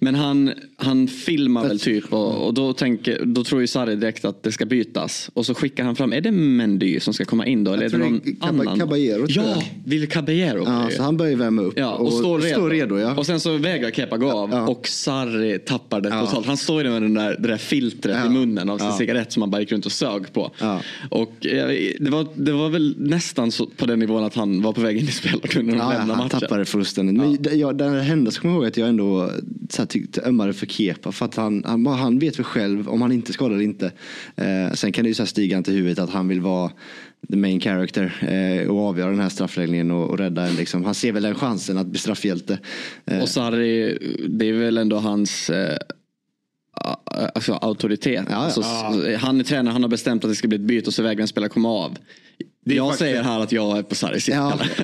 Men 0.00 0.14
han, 0.14 0.50
han 0.76 1.08
filmar 1.08 1.68
väl 1.68 1.80
typ 1.80 2.12
och, 2.12 2.46
och 2.46 2.54
då, 2.54 2.72
tänker, 2.72 3.24
då 3.24 3.44
tror 3.44 3.60
ju 3.60 3.66
Sarri 3.66 3.96
direkt 3.96 4.24
att 4.24 4.42
det 4.42 4.52
ska 4.52 4.66
bytas. 4.66 5.30
Och 5.34 5.46
så 5.46 5.54
skickar 5.54 5.84
han 5.84 5.96
fram, 5.96 6.12
är 6.12 6.20
det 6.20 6.30
Mendy 6.32 7.00
som 7.00 7.14
ska 7.14 7.24
komma 7.24 7.46
in 7.46 7.64
då? 7.64 7.72
Eller 7.72 7.82
är 7.82 7.88
det 7.88 7.90
tror 7.90 8.04
det 8.04 8.10
någon 8.10 8.20
är 8.24 8.30
Cab- 8.32 8.60
annan? 8.60 8.78
Caballero, 8.78 9.26
Ja, 9.28 9.42
jag. 9.46 9.62
Will 9.84 10.08
Caballero. 10.08 10.64
var 10.64 10.72
Ja, 10.84 10.90
så 10.96 11.02
han 11.02 11.16
börjar 11.16 11.36
värma 11.36 11.62
upp 11.62 11.74
Ja, 11.78 11.92
och, 11.94 12.12
står 12.12 12.38
redo. 12.40 12.57
Står 12.58 12.70
redo 12.70 12.98
ja. 12.98 13.14
Och 13.16 13.26
sen 13.26 13.40
så 13.40 13.56
vägrar 13.56 13.90
Kepa 13.90 14.16
gå 14.16 14.30
av 14.30 14.50
Ja. 14.50 14.68
och 14.68 14.88
Sarri 14.88 15.58
tappar 15.58 16.00
det 16.00 16.08
Ja. 16.08 16.26
totalt. 16.26 16.46
Han 16.46 16.56
står 16.56 16.82
ju 16.82 16.90
med 16.90 17.02
den 17.02 17.14
där, 17.14 17.36
det 17.38 17.48
där 17.48 17.56
filtret 17.56 18.16
Ja. 18.24 18.26
i 18.26 18.28
munnen 18.28 18.70
av 18.70 18.78
sin 18.78 18.86
Ja. 18.86 18.96
cigarett 18.98 19.32
som 19.32 19.42
han 19.42 19.50
bara 19.50 19.60
gick 19.60 19.72
runt 19.72 19.86
och 19.86 19.92
sög 19.92 20.32
på. 20.32 20.50
Ja. 20.60 20.80
Och 21.10 21.46
eh, 21.46 21.68
det 22.00 22.10
var, 22.10 22.26
det 22.34 22.52
var 22.52 22.68
väl 22.68 22.94
nästan 22.98 23.52
så, 23.52 23.66
på 23.66 23.86
den 23.86 23.98
nivån 23.98 24.24
att 24.24 24.34
han 24.34 24.62
var 24.62 24.72
på 24.72 24.80
väg 24.80 24.96
in 24.96 25.04
i 25.08 25.12
spelartunneln 25.12 25.80
och 25.80 25.84
Ja, 25.86 25.90
lämnade 25.98 26.12
han 26.14 26.26
matchen. 26.26 26.40
tappade 26.40 26.64
fullständigt. 26.64 27.16
Men 27.16 27.36
det- 27.42 27.54
jag, 27.54 27.78
den 27.78 27.92
här 27.92 28.00
händelsen 28.00 28.40
kommer 28.40 28.54
jag 28.54 28.60
ihåg 28.62 28.68
att 28.68 28.76
jag 28.76 28.88
ändå 28.88 29.30
så 29.70 29.82
här, 29.82 29.86
tyckte 29.86 30.22
ömmade 30.22 30.52
för 30.52 30.66
Kepa. 30.66 31.12
För 31.12 31.24
att 31.24 31.34
han, 31.36 31.62
han, 31.66 31.86
han 31.86 32.18
vet 32.18 32.38
väl 32.38 32.44
själv 32.44 32.88
om 32.88 33.02
han 33.02 33.12
inte 33.12 33.32
skadar 33.32 33.54
eller 33.54 33.64
inte. 33.64 33.92
Eh, 34.36 34.72
sen 34.74 34.92
kan 34.92 35.04
det 35.04 35.08
ju 35.08 35.14
så 35.14 35.22
här 35.22 35.28
stiga 35.28 35.56
han 35.56 35.64
till 35.64 35.74
huvudet 35.74 35.98
att 35.98 36.10
han 36.10 36.28
vill 36.28 36.40
vara 36.40 36.70
the 37.30 37.36
main 37.36 37.60
character 37.60 38.14
eh, 38.28 38.70
och 38.70 38.80
avgöra 38.88 39.10
den 39.10 39.20
här 39.20 39.28
straffläggningen 39.28 39.90
och, 39.90 40.10
och 40.10 40.18
rädda 40.18 40.46
en. 40.46 40.54
Liksom. 40.54 40.84
Han 40.84 40.94
ser 40.94 41.12
väl 41.12 41.22
den 41.22 41.34
chansen 41.34 41.78
att 41.78 41.86
bli 41.86 41.98
straffhjälte. 41.98 42.58
Eh, 43.06 43.20
Och 43.20 43.28
Sarri, 43.28 43.98
det 44.28 44.48
är 44.48 44.52
väl 44.52 44.78
ändå 44.78 44.96
hans 44.96 45.50
eh, 45.50 45.76
alltså, 47.34 47.52
auktoritet. 47.52 48.24
Ja, 48.28 48.34
ja. 48.34 48.36
Alltså, 48.36 48.62
Han 49.18 49.40
är 49.40 49.44
tränare, 49.44 49.72
han 49.72 49.82
har 49.82 49.90
bestämt 49.90 50.24
att 50.24 50.30
det 50.30 50.34
ska 50.34 50.48
bli 50.48 50.56
ett 50.56 50.62
byte 50.64 50.86
och 50.86 50.94
så 50.94 51.02
vägrar 51.02 51.22
en 51.22 51.28
spelare 51.28 51.50
komma 51.50 51.68
av. 51.68 51.96
Jag 52.74 52.86
faktiskt- 52.86 52.98
säger 52.98 53.22
här 53.22 53.40
att 53.40 53.52
jag 53.52 53.78
är 53.78 53.82
på 53.82 53.94
Sarris 53.94 54.24
sida. 54.24 54.36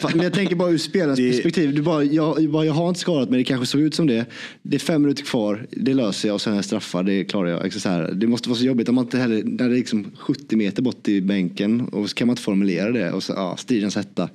Ja, 0.03 0.09
men 0.15 0.23
jag 0.25 0.33
tänker 0.33 0.57
bara 0.57 0.71
ur 0.71 0.79
spelarens 0.79 1.19
Det- 1.19 1.31
perspektiv. 1.33 1.75
Du 1.75 1.83
bara, 1.83 2.05
jag, 2.05 2.41
jag, 2.43 2.51
bara, 2.51 2.65
jag 2.65 2.73
har 2.73 2.89
inte 2.89 3.01
skadat 3.01 3.31
mig, 3.31 3.39
det 3.39 3.45
kanske 3.45 3.67
såg 3.67 3.81
ut 3.81 3.95
som 3.95 4.07
det. 4.07 4.25
Det 4.63 4.77
är 4.77 4.81
fem 4.81 5.03
minuter 5.03 5.23
kvar, 5.25 5.67
det 5.71 5.95
löser 5.95 6.29
jag 6.29 6.35
och 6.35 6.41
sen 6.41 6.53
är 6.53 6.57
jag 6.57 6.65
straffad, 6.65 7.07
det 7.07 7.25
klarar 7.25 7.49
jag. 7.51 7.73
Så 7.73 7.89
här, 7.89 8.13
det 8.13 8.27
måste 8.27 8.49
vara 8.49 8.59
så 8.59 8.65
jobbigt 8.65 8.89
om 8.89 8.95
man 8.95 9.05
inte 9.05 9.19
heller, 9.19 9.43
när 9.45 9.69
det 9.69 9.75
är 9.75 9.79
liksom 9.79 10.11
70 10.19 10.57
meter 10.57 10.83
bort 10.83 11.09
i 11.09 11.21
bänken 11.21 11.81
och 11.81 12.09
så 12.11 12.15
kan 12.15 12.27
man 12.27 12.33
inte 12.33 12.43
formulera 12.43 12.91
det 12.93 13.13
och 13.13 13.23
så, 13.23 13.33
ja, 13.33 13.57
stridens 13.57 13.97
hetta. 13.97 14.29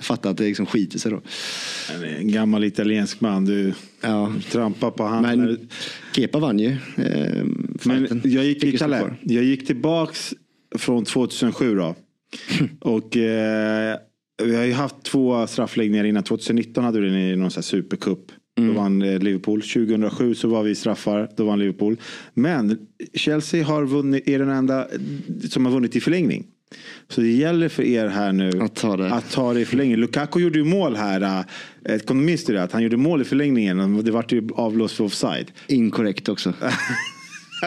Fatta 0.00 0.30
att 0.30 0.36
det 0.36 0.44
liksom 0.44 0.66
skiter 0.66 0.98
sig 0.98 1.10
då. 1.12 1.20
En 2.20 2.32
gammal 2.32 2.64
italiensk 2.64 3.20
man. 3.20 3.44
Du 3.44 3.72
Ja. 4.00 4.32
trampar 4.50 4.90
på 4.90 5.04
handen. 5.04 5.38
Men 5.40 5.68
Kepa 6.16 6.38
vann 6.38 6.58
ju. 6.58 6.68
Eh, 6.96 7.44
Men 7.82 8.20
jag 8.24 8.44
gick, 8.44 8.64
jag 9.22 9.44
gick 9.44 9.66
tillbaks 9.66 10.34
från 10.78 11.04
2007 11.04 11.74
då. 11.74 11.94
Och 12.80 13.16
eh, 13.16 13.96
vi 14.42 14.56
har 14.56 14.64
ju 14.64 14.72
haft 14.72 15.02
två 15.02 15.46
straffläggningar 15.46 16.04
innan. 16.04 16.22
2019 16.22 16.84
hade 16.84 17.00
vi 17.00 17.06
den 17.08 17.18
i 17.18 17.36
någon 17.36 17.50
sån 17.50 17.58
här 17.60 17.62
supercup. 17.62 18.32
Då 18.56 18.72
vann 18.72 19.02
eh, 19.02 19.18
Liverpool. 19.18 19.60
2007 19.62 20.34
så 20.34 20.48
var 20.48 20.62
vi 20.62 20.74
straffar. 20.74 21.30
Då 21.36 21.44
vann 21.44 21.58
Liverpool. 21.58 21.96
Men 22.34 22.78
Chelsea 23.14 23.64
har 23.64 23.84
vunnit, 23.84 24.28
är 24.28 24.38
den 24.38 24.50
enda 24.50 24.86
som 25.50 25.66
har 25.66 25.72
vunnit 25.72 25.96
i 25.96 26.00
förlängning. 26.00 26.46
Så 27.08 27.20
det 27.20 27.28
gäller 27.30 27.68
för 27.68 27.82
er 27.82 28.06
här 28.06 28.32
nu 28.32 28.50
Att 28.60 28.74
ta 28.74 28.96
det. 28.96 29.10
att 29.12 29.30
ta 29.30 29.54
det 29.54 29.60
i 29.60 29.64
förlängning. 29.64 29.96
Lukaku 29.96 30.40
gjorde 30.40 30.58
ju 30.58 30.64
mål 30.64 30.96
här. 30.96 31.44
Kommer 32.04 32.22
minns 32.24 32.44
du 32.44 32.52
det? 32.52 32.62
Att 32.62 32.72
han 32.72 32.82
gjorde 32.82 32.96
mål 32.96 33.20
i 33.20 33.24
förlängningen. 33.24 34.04
Det 34.04 34.10
vart 34.10 34.32
ju 34.32 34.48
avblåst 34.54 34.96
för 34.96 35.04
offside. 35.04 35.52
Inkorrekt 35.66 36.28
också. 36.28 36.52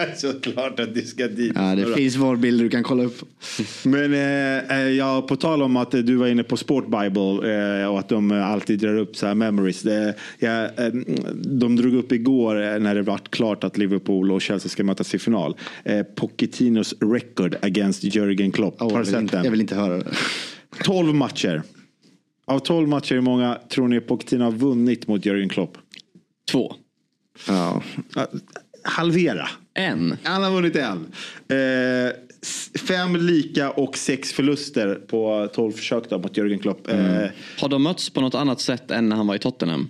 Såklart 0.16 0.80
att 0.80 0.94
det 0.94 1.02
ska 1.02 1.28
dit. 1.28 1.52
Ja, 1.54 1.74
det 1.74 1.94
finns 1.94 2.16
VAR-bilder 2.16 2.64
du 2.64 2.70
kan 2.70 2.82
kolla 2.82 3.04
upp. 3.04 3.22
Men 3.84 4.14
eh, 4.14 4.78
eh, 4.78 4.88
ja, 4.88 5.22
på 5.22 5.36
tal 5.36 5.62
om 5.62 5.76
att 5.76 5.90
du 5.90 6.14
var 6.14 6.26
inne 6.26 6.42
på 6.42 6.56
Sport 6.56 6.84
Bible 6.84 7.54
eh, 7.80 7.86
och 7.86 7.98
att 7.98 8.08
de 8.08 8.30
alltid 8.32 8.78
drar 8.78 8.96
upp 8.98 9.16
så 9.16 9.26
här 9.26 9.34
memories. 9.34 9.82
Det, 9.82 10.14
ja, 10.38 10.64
eh, 10.64 10.92
de 11.34 11.76
drog 11.76 11.94
upp 11.94 12.12
igår 12.12 12.62
eh, 12.62 12.78
när 12.78 12.94
det 12.94 13.02
var 13.02 13.18
klart 13.18 13.64
att 13.64 13.78
Liverpool 13.78 14.32
och 14.32 14.42
Chelsea 14.42 14.68
ska 14.68 14.84
mötas 14.84 15.14
i 15.14 15.18
final. 15.18 15.56
Eh, 15.84 16.02
Pochettinos 16.02 16.94
record 17.00 17.56
against 17.62 18.04
Jürgen 18.04 18.52
Klopp. 18.52 18.82
Oh, 18.82 18.90
Har 18.90 18.98
jag, 18.98 19.06
du 19.06 19.10
sett 19.10 19.20
inte, 19.20 19.40
jag 19.44 19.50
vill 19.50 19.60
inte 19.60 19.74
höra 19.74 19.96
det. 19.96 20.06
12 20.84 21.14
matcher. 21.14 21.62
Av 22.46 22.58
12 22.58 22.88
matcher, 22.88 23.14
hur 23.14 23.20
många 23.20 23.58
tror 23.68 23.88
ni 23.88 24.00
Pochettino 24.00 24.44
har 24.44 24.52
vunnit 24.52 25.06
mot 25.06 25.24
Jürgen 25.24 25.48
Klopp? 25.48 25.78
Två. 26.50 26.74
Ja, 27.48 27.82
halvera. 28.82 29.48
En. 29.78 30.16
Han 30.22 30.42
har 30.42 30.50
vunnit 30.50 30.76
en. 30.76 31.06
Eh, 31.58 32.12
fem 32.88 33.16
lika 33.16 33.70
och 33.70 33.96
sex 33.96 34.32
förluster 34.32 34.94
på 34.94 35.48
12 35.54 35.72
försök 35.72 36.10
då 36.10 36.18
mot 36.18 36.36
Jürgen 36.36 36.58
Klopp. 36.58 36.88
Eh, 36.88 36.96
Har 37.60 37.68
de 37.68 37.82
mötts 37.82 38.10
på 38.10 38.20
något 38.20 38.34
annat 38.34 38.60
sätt 38.60 38.90
än 38.90 39.08
när 39.08 39.16
han 39.16 39.26
var 39.26 39.34
i 39.34 39.38
Tottenham? 39.38 39.88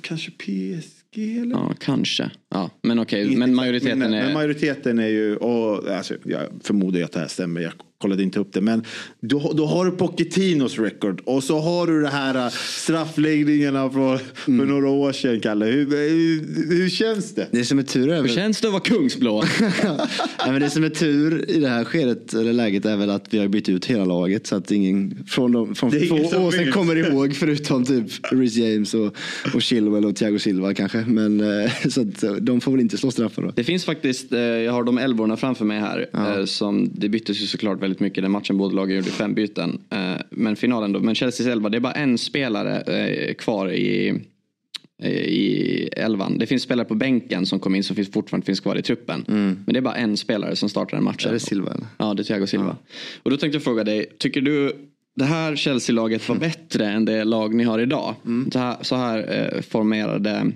kanske 0.00 0.30
PSG 0.30 1.38
eller? 1.40 1.50
Ja, 1.56 1.74
kanske. 1.80 2.30
Ja, 2.50 2.70
men 2.82 2.98
okej, 2.98 3.24
Inte 3.24 3.38
men 3.38 3.54
majoriteten 3.54 3.98
men, 3.98 4.14
är... 4.14 4.24
Men 4.24 4.32
majoriteten 4.32 4.98
är 4.98 5.08
ju, 5.08 5.36
och, 5.36 5.88
alltså, 5.88 6.14
jag 6.24 6.42
förmodar 6.62 7.02
att 7.02 7.12
det 7.12 7.20
här 7.20 7.28
stämmer. 7.28 7.60
Jag 7.60 7.72
kollade 8.04 8.22
inte 8.22 8.40
upp 8.40 8.52
det. 8.52 8.60
Men 8.60 8.82
då, 9.20 9.52
då 9.56 9.66
har 9.66 9.84
du 9.84 9.90
Pochettinos 9.90 10.78
record 10.78 11.20
och 11.24 11.44
så 11.44 11.60
har 11.60 11.86
du 11.86 12.02
det 12.02 12.08
här 12.08 12.46
äh, 12.46 12.50
straffläggningarna 12.50 13.90
för, 13.90 14.16
för 14.34 14.52
mm. 14.52 14.68
några 14.68 14.88
år 14.88 15.12
sedan, 15.12 15.40
Kalle. 15.40 15.66
Hur, 15.66 15.86
hur, 15.90 16.74
hur, 16.76 16.88
känns 16.88 17.34
det? 17.34 17.48
Det 17.50 17.64
som 17.64 17.78
är 17.78 17.82
tur 17.82 18.08
är 18.08 18.14
väl... 18.14 18.22
Hur 18.22 18.34
känns 18.34 18.60
det 18.60 18.66
att 18.66 18.72
vara 18.72 18.82
kungsblå? 18.82 19.44
ja, 19.82 20.06
men 20.46 20.60
det 20.60 20.70
som 20.70 20.84
är 20.84 20.88
tur 20.88 21.50
i 21.50 21.60
det 21.60 21.68
här 21.68 21.84
skedet, 21.84 22.34
eller 22.34 22.52
läget, 22.52 22.84
är 22.84 22.96
väl 22.96 23.10
att 23.10 23.34
vi 23.34 23.38
har 23.38 23.48
bytt 23.48 23.68
ut 23.68 23.84
hela 23.84 24.04
laget 24.04 24.46
så 24.46 24.56
att 24.56 24.70
ingen 24.70 25.24
från, 25.26 25.52
de, 25.52 25.74
från 25.74 25.90
två 25.90 26.14
år 26.14 26.50
sedan 26.50 26.72
kommer 26.72 26.96
ihåg 26.96 27.34
förutom 27.34 27.84
typ 27.84 28.06
Rhys 28.32 28.56
James 28.56 28.94
och, 28.94 29.16
och 29.54 29.62
Chilwell 29.62 30.04
och 30.04 30.16
Thiago 30.16 30.38
Silva 30.38 30.74
kanske. 30.74 31.04
Men 31.06 31.40
eh, 31.40 31.70
så 31.88 32.00
att 32.00 32.22
eh, 32.22 32.32
de 32.32 32.60
får 32.60 32.72
väl 32.72 32.80
inte 32.80 32.98
slå 32.98 33.10
straffar 33.10 33.42
då. 33.42 33.52
Det 33.54 33.64
finns 33.64 33.84
faktiskt, 33.84 34.32
eh, 34.32 34.40
jag 34.40 34.72
har 34.72 34.84
de 34.84 34.98
elvorna 34.98 35.36
framför 35.36 35.64
mig 35.64 35.80
här. 35.80 36.06
Ja. 36.12 36.46
Som, 36.46 36.90
det 36.94 37.08
byttes 37.08 37.42
ju 37.42 37.46
såklart 37.46 37.82
väldigt 37.82 37.93
mycket 38.00 38.24
den 38.24 38.30
matchen. 38.30 38.58
Båda 38.58 38.74
lagen 38.74 38.96
gjorde 38.96 39.10
fem 39.10 39.34
byten. 39.34 39.78
Men 40.30 40.56
finalen 40.56 40.92
då. 40.92 41.00
Men 41.00 41.14
Chelseas 41.14 41.48
elva, 41.48 41.68
det 41.68 41.78
är 41.78 41.80
bara 41.80 41.92
en 41.92 42.18
spelare 42.18 43.34
kvar 43.34 43.72
i 43.72 44.20
i 45.04 45.88
elvan. 45.96 46.38
Det 46.38 46.46
finns 46.46 46.62
spelare 46.62 46.86
på 46.86 46.94
bänken 46.94 47.46
som 47.46 47.60
kom 47.60 47.74
in 47.74 47.84
som 47.84 47.96
finns, 47.96 48.12
fortfarande 48.12 48.46
finns 48.46 48.60
kvar 48.60 48.76
i 48.76 48.82
truppen. 48.82 49.24
Mm. 49.28 49.58
Men 49.66 49.72
det 49.72 49.78
är 49.78 49.82
bara 49.82 49.94
en 49.94 50.16
spelare 50.16 50.56
som 50.56 50.68
startar 50.68 50.96
den 50.96 51.04
matchen. 51.04 51.28
Är 51.28 51.32
det 51.32 51.40
Silva? 51.40 51.70
Eller? 51.70 51.86
Ja, 51.98 52.14
det 52.14 52.22
är 52.22 52.24
Thiago 52.24 52.46
Silva. 52.46 52.76
Ja. 52.80 52.96
Och 53.22 53.30
då 53.30 53.36
tänkte 53.36 53.56
jag 53.56 53.62
fråga 53.62 53.84
dig, 53.84 54.06
tycker 54.18 54.40
du 54.40 54.72
det 55.16 55.24
här 55.24 55.56
Chelsea-laget 55.56 56.28
var 56.28 56.36
mm. 56.36 56.48
bättre 56.48 56.86
än 56.86 57.04
det 57.04 57.24
lag 57.24 57.54
ni 57.54 57.64
har 57.64 57.78
idag? 57.78 58.14
Mm. 58.24 58.50
Så 58.50 58.58
här, 58.58 58.76
så 58.82 58.96
här 58.96 59.50
eh, 59.54 59.60
formerade 59.60 60.52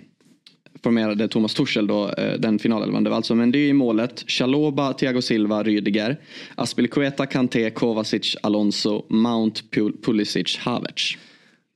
formerade 0.82 1.28
Thomas 1.28 1.54
Tuchel 1.54 1.86
då 1.86 2.10
eh, 2.10 2.40
den 2.40 2.58
finalelvan. 2.58 3.04
Det 3.04 3.10
var 3.10 3.16
alltså 3.16 3.34
Mendy 3.34 3.68
i 3.68 3.72
målet, 3.72 4.24
Chaloba, 4.26 4.92
Thiago 4.92 5.22
Silva, 5.22 5.62
Rydiger, 5.62 6.20
Aspilicueta, 6.54 7.26
Kanté, 7.26 7.70
Kovacic, 7.70 8.36
Alonso, 8.42 9.06
Mount, 9.08 9.60
Pulisic, 10.02 10.56
Havertz. 10.58 11.16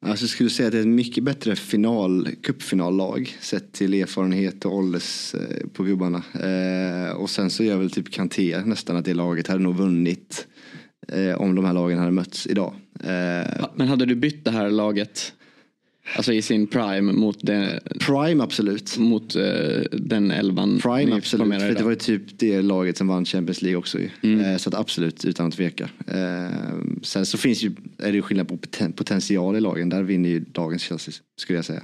Alltså 0.07 0.23
jag 0.23 0.31
skulle 0.31 0.51
säga 0.51 0.67
att 0.67 0.73
det 0.73 0.79
är 0.79 0.83
ett 0.83 0.89
mycket 0.89 1.25
bättre 1.25 1.57
final, 1.57 2.29
cupfinallag 2.43 3.37
sett 3.41 3.73
till 3.73 3.95
erfarenhet 3.95 4.65
och 4.65 4.77
ålders 4.77 5.35
eh, 5.35 5.67
på 5.73 5.83
gubbarna. 5.83 6.23
Eh, 6.35 7.17
och 7.17 7.31
sen 7.31 7.51
så 7.51 7.65
gör 7.65 7.77
väl 7.77 7.91
typ 7.91 8.11
Kanté 8.11 8.63
nästan 8.65 8.97
att 8.97 9.05
det 9.05 9.15
laget 9.15 9.47
hade 9.47 9.63
nog 9.63 9.77
vunnit 9.77 10.47
eh, 11.09 11.41
om 11.41 11.55
de 11.55 11.65
här 11.65 11.73
lagen 11.73 11.99
hade 11.99 12.11
mötts 12.11 12.47
idag. 12.47 12.75
Eh, 13.01 13.67
Men 13.75 13.89
hade 13.89 14.07
du 14.07 14.15
bytt 14.15 14.45
det 14.45 14.51
här 14.51 14.71
laget 14.71 15.33
Alltså 16.17 16.33
i 16.33 16.43
sin 16.43 16.67
prime 16.67 17.13
mot 17.13 17.39
det, 17.43 17.81
Prime 18.01 18.45
absolut. 18.45 18.99
Mot 18.99 19.37
uh, 19.37 19.43
den 19.93 20.31
elvan. 20.31 20.79
Prime 20.79 21.17
absolut. 21.17 21.61
För 21.61 21.75
det 21.75 21.83
var 21.83 21.91
ju 21.91 21.97
typ 21.97 22.23
det 22.39 22.63
laget 22.63 22.97
som 22.97 23.09
vann 23.09 23.25
Champions 23.25 23.63
League 23.63 23.79
också. 23.79 23.99
Mm. 24.23 24.41
Uh, 24.41 24.57
så 24.57 24.69
att 24.69 24.75
absolut 24.75 25.25
utan 25.25 25.47
att 25.47 25.55
tveka. 25.55 25.85
Uh, 25.85 26.51
sen 27.03 27.27
så 27.27 27.39
finns 27.39 27.63
ju, 27.63 27.73
är 27.99 28.13
det 28.13 28.17
ju 28.17 28.23
skillnad 28.23 28.49
på 28.49 28.59
potential 28.97 29.57
i 29.57 29.61
lagen. 29.61 29.89
Där 29.89 30.03
vinner 30.03 30.29
ju 30.29 30.41
dagens 30.41 30.83
Chelsea 30.83 31.15
skulle 31.37 31.59
jag 31.59 31.65
säga. 31.65 31.83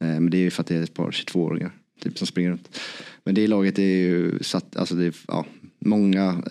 men 0.00 0.30
det 0.30 0.38
är 0.38 0.42
ju 0.42 0.50
för 0.50 0.60
att 0.60 0.66
det 0.66 0.76
är 0.76 0.82
ett 0.82 0.94
par 0.94 1.10
22-åringar 1.10 1.72
typ, 2.00 2.18
som 2.18 2.26
springer 2.26 2.50
runt. 2.50 2.80
Men 3.24 3.34
det 3.34 3.46
laget 3.46 3.78
är 3.78 3.82
ju 3.82 4.38
satt, 4.40 4.76
alltså 4.76 4.94
det 4.94 5.06
är, 5.06 5.14
ja, 5.28 5.46
många, 5.78 6.42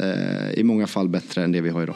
i 0.53 0.63
många 0.63 0.87
fall 0.87 1.09
bättre 1.09 1.43
än 1.43 1.51
det 1.51 1.61
vi 1.61 1.69
har 1.69 1.83
idag. 1.83 1.95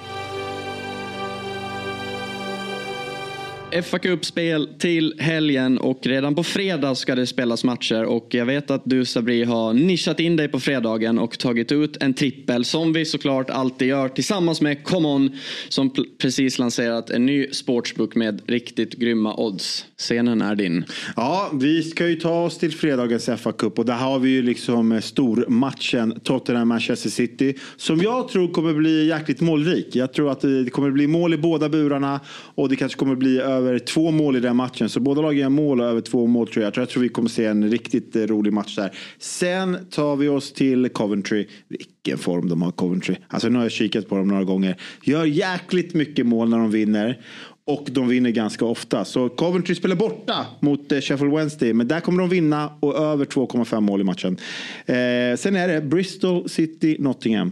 Fa 3.72 4.00
Cup-spel 4.00 4.70
till 4.80 5.16
helgen 5.20 5.78
och 5.78 6.00
redan 6.08 6.36
på 6.36 6.44
fredag 6.44 6.96
ska 6.96 7.16
det 7.16 7.28
spelas 7.28 7.64
matcher 7.64 8.04
och 8.04 8.28
jag 8.30 8.46
vet 8.46 8.72
att 8.72 8.82
du 8.86 9.06
Sabri 9.06 9.44
har 9.44 9.74
nischat 9.74 10.20
in 10.20 10.36
dig 10.36 10.48
på 10.48 10.60
fredagen 10.60 11.20
och 11.20 11.40
tagit 11.40 11.72
ut 11.72 11.98
en 12.04 12.14
trippel 12.14 12.66
som 12.66 12.94
vi 12.94 13.06
såklart 13.06 13.50
alltid 13.50 13.88
gör 13.88 14.10
tillsammans 14.10 14.62
med 14.62 14.84
ComeOn 14.84 15.32
som 15.70 15.94
precis 16.18 16.60
lanserat 16.60 17.10
en 17.10 17.26
ny 17.26 17.48
sportsbook 17.52 18.16
med 18.16 18.42
riktigt 18.48 18.94
grymma 18.94 19.36
odds. 19.36 19.86
Scenen 19.98 20.42
är 20.42 20.56
din. 20.56 20.86
Ja, 21.16 21.52
vi 21.54 21.84
ska 21.84 22.08
ju 22.08 22.16
ta 22.16 22.44
oss 22.44 22.58
till 22.58 22.72
fredagens 22.72 23.30
fa 23.38 23.52
Cup 23.52 23.80
och 23.80 23.86
där 23.86 23.94
har 23.94 24.20
vi 24.20 24.30
ju 24.30 24.42
liksom 24.42 24.92
eh, 24.92 25.02
stormatchen 25.02 26.20
Tottenham-Manchester 26.24 27.10
City 27.10 27.54
som 27.78 28.02
jag 28.02 28.28
tror 28.28 28.48
kommer 28.54 28.74
bli 28.74 29.08
jäkligt 29.08 29.42
målrik. 29.42 29.96
Jag 29.96 30.14
tror 30.14 30.32
att 30.32 30.42
det 30.42 30.72
kommer 30.72 30.92
bli 30.92 31.08
mål 31.08 31.34
i 31.34 31.38
båda 31.38 31.70
burarna 31.70 32.20
och 32.56 32.70
det 32.70 32.76
kanske 32.76 32.98
kommer 32.98 33.16
bli 33.16 33.42
över 33.58 33.80
två 33.80 34.12
mål 34.12 34.36
i 34.36 34.40
den 34.40 34.56
matchen. 34.56 34.90
Så 34.90 35.00
båda 35.00 35.22
lagen 35.22 35.40
gör 35.40 35.50
mål 35.50 35.82
och 35.82 35.88
över 35.88 36.02
två 36.02 36.28
mål 36.28 36.48
tror 36.48 36.64
jag. 36.64 36.78
Jag 36.78 36.90
tror 36.90 37.04
vi 37.04 37.10
kommer 37.10 37.30
se 37.30 37.46
en 37.46 37.70
riktigt 37.70 38.16
eh, 38.16 38.22
rolig 38.22 38.54
match 38.54 38.76
där. 38.76 38.92
Sen 39.20 39.78
tar 39.92 40.16
vi 40.16 40.28
oss 40.28 40.54
till 40.54 40.90
Coventry. 40.90 41.48
Vilken 41.68 42.18
form 42.18 42.50
de 42.50 42.62
har 42.62 42.72
Coventry. 42.72 43.16
Alltså 43.28 43.50
nu 43.50 43.56
har 43.58 43.66
jag 43.66 43.72
kikat 43.72 44.10
på 44.10 44.16
dem 44.16 44.28
några 44.28 44.44
gånger. 44.44 44.76
Gör 45.04 45.26
jäkligt 45.26 45.94
mycket 45.94 46.26
mål 46.26 46.50
när 46.50 46.58
de 46.58 46.72
vinner. 46.72 47.22
Och 47.66 47.88
de 47.92 48.08
vinner 48.08 48.30
ganska 48.30 48.66
ofta. 48.66 49.06
Så 49.06 49.30
Coventry 49.30 49.76
spelar 49.76 49.96
borta 49.96 50.46
mot 50.60 50.92
eh, 50.92 51.02
Sheffield 51.02 51.34
Wednesday. 51.34 51.74
Men 51.74 51.88
där 51.88 52.00
kommer 52.00 52.20
de 52.20 52.30
vinna 52.30 52.72
och 52.80 52.96
över 52.98 53.26
2,5 53.26 53.82
mål 53.82 54.02
i 54.02 54.04
matchen. 54.04 54.38
Eh, 54.86 55.38
sen 55.38 55.56
är 55.56 55.68
det 55.68 55.82
Bristol 55.82 56.50
City 56.50 56.98
Nottingham. 57.00 57.52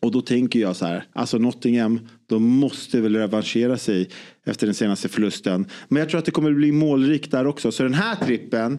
Och 0.00 0.10
då 0.12 0.20
tänker 0.20 0.60
jag 0.60 0.76
så 0.76 0.86
här, 0.86 1.04
alltså 1.12 1.38
Nottingham, 1.38 2.00
de 2.26 2.42
måste 2.42 3.00
väl 3.00 3.16
revanschera 3.16 3.78
sig 3.78 4.08
efter 4.46 4.66
den 4.66 4.74
senaste 4.74 5.08
förlusten. 5.08 5.66
Men 5.88 6.00
jag 6.00 6.08
tror 6.08 6.18
att 6.18 6.24
det 6.24 6.30
kommer 6.30 6.52
bli 6.52 6.72
målrikt 6.72 7.30
där 7.30 7.46
också. 7.46 7.72
Så 7.72 7.82
den 7.82 7.94
här 7.94 8.16
trippen 8.16 8.78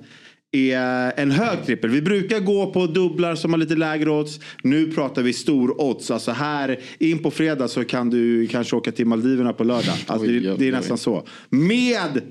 är 0.52 1.14
en 1.18 1.32
hög 1.32 1.66
trippel. 1.66 1.90
Vi 1.90 2.02
brukar 2.02 2.40
gå 2.40 2.72
på 2.72 2.88
dubblar 2.88 3.36
som 3.36 3.54
har 3.54 3.58
lite 3.58 3.76
lägre 3.76 4.10
odds. 4.10 4.40
Nu 4.64 4.92
pratar 4.92 5.22
vi 5.22 5.34
stor 5.34 5.82
odds. 5.82 6.12
Alltså 6.12 6.32
här 6.32 6.80
in 7.00 7.20
på 7.20 7.32
fredag 7.32 7.68
så 7.68 7.84
kan 7.84 8.10
du 8.10 8.48
kanske 8.48 8.76
åka 8.76 8.92
till 8.92 9.06
Maldiverna 9.06 9.54
på 9.54 9.64
lördag. 9.64 9.96
Alltså 10.08 10.28
det, 10.28 10.40
det, 10.58 10.68
är 10.68 10.72
nästan 10.72 10.98
så. 10.98 11.28
Med 11.50 12.22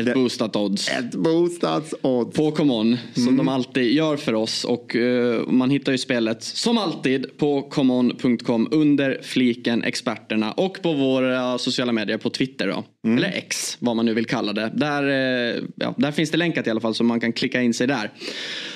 ett 0.00 0.14
boostat 0.14 0.56
odds. 0.56 0.88
Ett 0.88 1.14
boostat 1.14 1.94
odds. 2.02 2.36
På 2.36 2.50
Common. 2.50 2.96
Som 3.14 3.22
mm. 3.22 3.36
de 3.36 3.48
alltid 3.48 3.92
gör 3.92 4.16
för 4.16 4.34
oss. 4.34 4.64
Och 4.64 4.94
uh, 4.94 5.48
man 5.48 5.70
hittar 5.70 5.92
ju 5.92 5.98
spelet 5.98 6.42
som 6.42 6.78
alltid 6.78 7.38
på 7.38 7.62
common.com 7.62 8.68
under 8.70 9.20
fliken 9.22 9.84
experterna. 9.84 10.52
Och 10.52 10.82
på 10.82 10.92
våra 10.92 11.58
sociala 11.58 11.92
medier 11.92 12.18
på 12.18 12.30
Twitter 12.30 12.68
då. 12.68 12.84
Mm. 13.04 13.18
Eller 13.18 13.28
X 13.28 13.76
vad 13.80 13.96
man 13.96 14.06
nu 14.06 14.14
vill 14.14 14.26
kalla 14.26 14.52
det. 14.52 14.70
Där, 14.74 15.02
uh, 15.02 15.64
ja, 15.76 15.94
där 15.98 16.12
finns 16.12 16.30
det 16.30 16.36
länkat 16.36 16.66
i 16.66 16.70
alla 16.70 16.80
fall 16.80 16.94
så 16.94 17.04
man 17.04 17.20
kan 17.20 17.32
klicka 17.32 17.62
in 17.62 17.74
sig 17.74 17.86
där. 17.86 18.10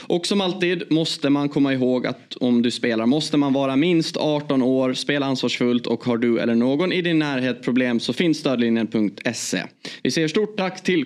Och 0.08 0.26
som 0.26 0.40
alltid 0.40 0.92
måste 0.92 1.30
man 1.30 1.48
komma 1.48 1.72
ihåg 1.72 2.06
att 2.06 2.36
om 2.36 2.62
du 2.62 2.70
spelar 2.70 3.06
måste 3.06 3.36
man 3.36 3.52
vara 3.52 3.76
minst 3.76 4.16
18 4.16 4.62
år, 4.62 4.94
spela 4.94 5.26
ansvarsfullt 5.26 5.86
och 5.86 6.04
har 6.04 6.16
du 6.16 6.38
eller 6.38 6.54
någon 6.54 6.92
i 6.92 7.02
din 7.02 7.18
närhet 7.18 7.62
problem 7.62 8.00
så 8.00 8.12
finns 8.12 8.38
stödlinjen.se. 8.38 9.62
Vi 10.02 10.10
säger 10.10 10.28
stort 10.28 10.56
tack 10.56 10.82
till 10.82 11.05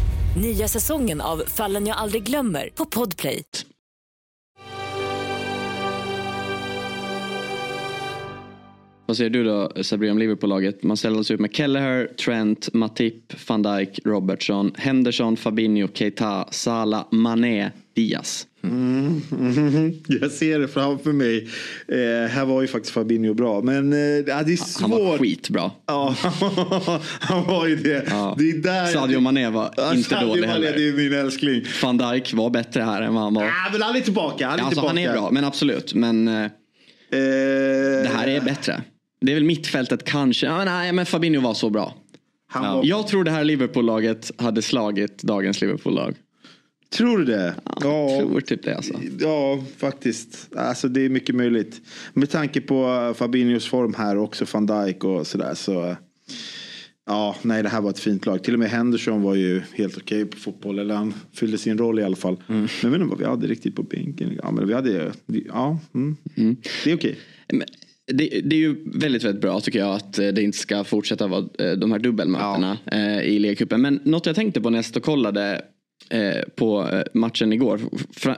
Nya 0.35 0.67
säsongen 0.67 1.21
av 1.21 1.43
Fallen 1.47 1.87
jag 1.87 1.97
aldrig 1.97 2.23
glömmer 2.23 2.69
på 2.75 2.85
Podplay. 2.85 3.43
Vad 9.05 9.17
säger 9.17 9.29
du 9.29 9.43
då 9.43 9.71
Sabri 9.83 10.11
om 10.11 10.17
Liverpool-laget? 10.17 10.83
Man 10.83 10.97
ställdes 10.97 11.17
alltså 11.17 11.33
ut 11.33 11.39
med 11.39 11.55
Kelleher, 11.55 12.07
Trent, 12.07 12.73
Matip, 12.73 13.49
van 13.49 13.61
Dijk, 13.61 13.99
Robertson, 14.05 14.71
Henderson, 14.77 15.37
Fabinho, 15.37 15.87
Keita, 15.93 16.47
Salah, 16.51 17.05
Mané, 17.11 17.71
Diaz. 17.95 18.47
Mm, 18.63 19.21
mm, 19.31 19.93
jag 20.07 20.31
ser 20.31 20.59
det 20.59 20.67
framför 20.67 21.11
mig. 21.11 21.47
Eh, 21.87 22.29
här 22.29 22.45
var 22.45 22.61
ju 22.61 22.67
faktiskt 22.67 22.93
Fabinho 22.93 23.33
bra. 23.33 23.61
Men 23.61 23.93
eh, 23.93 23.97
det 23.97 24.31
är 24.31 24.55
svårt. 24.55 24.81
Han 24.81 25.05
var 25.05 25.17
skitbra. 25.17 25.71
Ja, 25.85 26.15
han 27.19 27.47
var 27.47 27.67
ju 27.67 27.75
det. 27.75 28.05
Ja. 28.09 28.35
det 28.37 28.49
är 28.49 28.57
där 28.57 28.85
Sadio 28.85 29.19
Mané 29.19 29.49
var 29.49 29.73
ja, 29.77 29.93
inte 29.95 30.09
Sadio 30.09 30.27
dålig 30.27 30.41
Mané, 30.41 30.53
heller. 30.53 30.73
Det 30.77 30.87
är 30.87 30.93
min 30.93 31.13
älskling. 31.13 31.63
Van 31.83 31.97
Dijk 31.97 32.33
var 32.33 32.49
bättre 32.49 32.81
här 32.81 33.01
än 33.01 33.13
vad 33.13 33.23
han 33.23 33.33
var. 33.33 33.43
Ja, 33.43 33.51
men 33.71 33.81
han 33.81 33.95
är 33.95 34.01
tillbaka. 34.01 34.47
Han 34.47 34.59
är, 34.59 34.63
alltså, 34.63 34.81
tillbaka. 34.81 34.87
han 34.87 34.97
är 34.97 35.13
bra, 35.13 35.31
men 35.31 35.43
absolut. 35.43 35.93
Men 35.93 36.27
eh, 36.27 36.43
eh, 36.43 36.49
det 37.11 38.11
här 38.15 38.27
är 38.27 38.41
bättre. 38.41 38.81
Det 39.21 39.31
är 39.31 39.35
väl 39.35 39.43
mittfältet 39.43 40.03
kanske. 40.03 40.45
Ja, 40.45 40.65
nej, 40.65 40.91
men 40.91 41.05
Fabinho 41.05 41.41
var 41.41 41.53
så 41.53 41.69
bra. 41.69 41.93
Ja. 42.53 42.81
Jag 42.83 43.07
tror 43.07 43.23
det 43.23 43.31
här 43.31 43.43
Liverpool-laget 43.43 44.31
hade 44.37 44.61
slagit 44.61 45.23
dagens 45.23 45.61
Liverpool-lag. 45.61 46.15
Tror 46.95 47.17
du 47.17 47.25
det? 47.25 47.55
Ja, 47.65 48.09
jag 48.09 48.19
tror 48.19 48.41
typ 48.41 48.63
det 48.63 48.75
alltså. 48.75 48.93
Ja, 49.19 49.63
faktiskt. 49.77 50.49
Alltså 50.55 50.87
det 50.87 51.01
är 51.01 51.09
mycket 51.09 51.35
möjligt. 51.35 51.81
Med 52.13 52.29
tanke 52.29 52.61
på 52.61 53.13
Fabinhos 53.17 53.67
form 53.67 53.93
här 53.97 54.17
och 54.17 54.23
också 54.23 54.45
van 54.53 54.65
Dijk 54.65 55.03
och 55.03 55.27
sådär 55.27 55.53
så. 55.53 55.95
Ja, 57.05 57.35
nej 57.41 57.63
det 57.63 57.69
här 57.69 57.81
var 57.81 57.89
ett 57.89 57.99
fint 57.99 58.25
lag. 58.25 58.43
Till 58.43 58.53
och 58.53 58.59
med 58.59 58.69
Henderson 58.69 59.21
var 59.21 59.35
ju 59.35 59.61
helt 59.73 59.97
okej 59.97 60.23
okay 60.23 60.31
på 60.31 60.37
fotboll. 60.37 60.79
Eller 60.79 60.95
han 60.95 61.13
fyllde 61.33 61.57
sin 61.57 61.77
roll 61.77 61.99
i 61.99 62.03
alla 62.03 62.15
fall. 62.15 62.37
Mm. 62.47 62.61
Men 62.61 62.69
jag 62.81 62.89
vet 62.89 63.01
inte 63.01 63.09
vad 63.09 63.19
vi 63.19 63.25
hade 63.25 63.47
riktigt 63.47 63.75
på 63.75 63.83
bänken. 63.83 64.39
Ja, 64.43 64.51
men 64.51 64.67
vi 64.67 64.73
hade, 64.73 65.11
ja, 65.47 65.79
mm. 65.93 66.17
Mm. 66.37 66.55
det 66.83 66.91
är 66.91 66.95
okej. 66.95 67.17
Okay. 67.49 67.65
Det, 68.07 68.41
det, 68.43 68.55
är 68.55 68.59
ju 68.59 68.75
väldigt, 68.99 69.23
väldigt 69.23 69.41
bra 69.41 69.59
tycker 69.59 69.79
jag 69.79 69.95
att 69.95 70.13
det 70.13 70.41
inte 70.41 70.57
ska 70.57 70.83
fortsätta 70.83 71.27
vara 71.27 71.45
eh, 71.59 71.71
de 71.71 71.91
här 71.91 71.99
dubbelmötena 71.99 72.77
ja. 72.85 72.91
Eh, 72.91 73.21
i 73.21 73.39
ligacupen. 73.39 73.81
Men 73.81 73.99
något 74.03 74.25
jag 74.25 74.35
tänkte 74.35 74.61
på 74.61 74.69
när 74.69 74.77
jag 74.77 74.85
stod 74.85 74.97
och 74.97 75.05
kollade 75.05 75.61
Eh, 76.11 76.41
på 76.55 76.89
eh, 76.91 77.01
matchen 77.13 77.53
igår. 77.53 77.79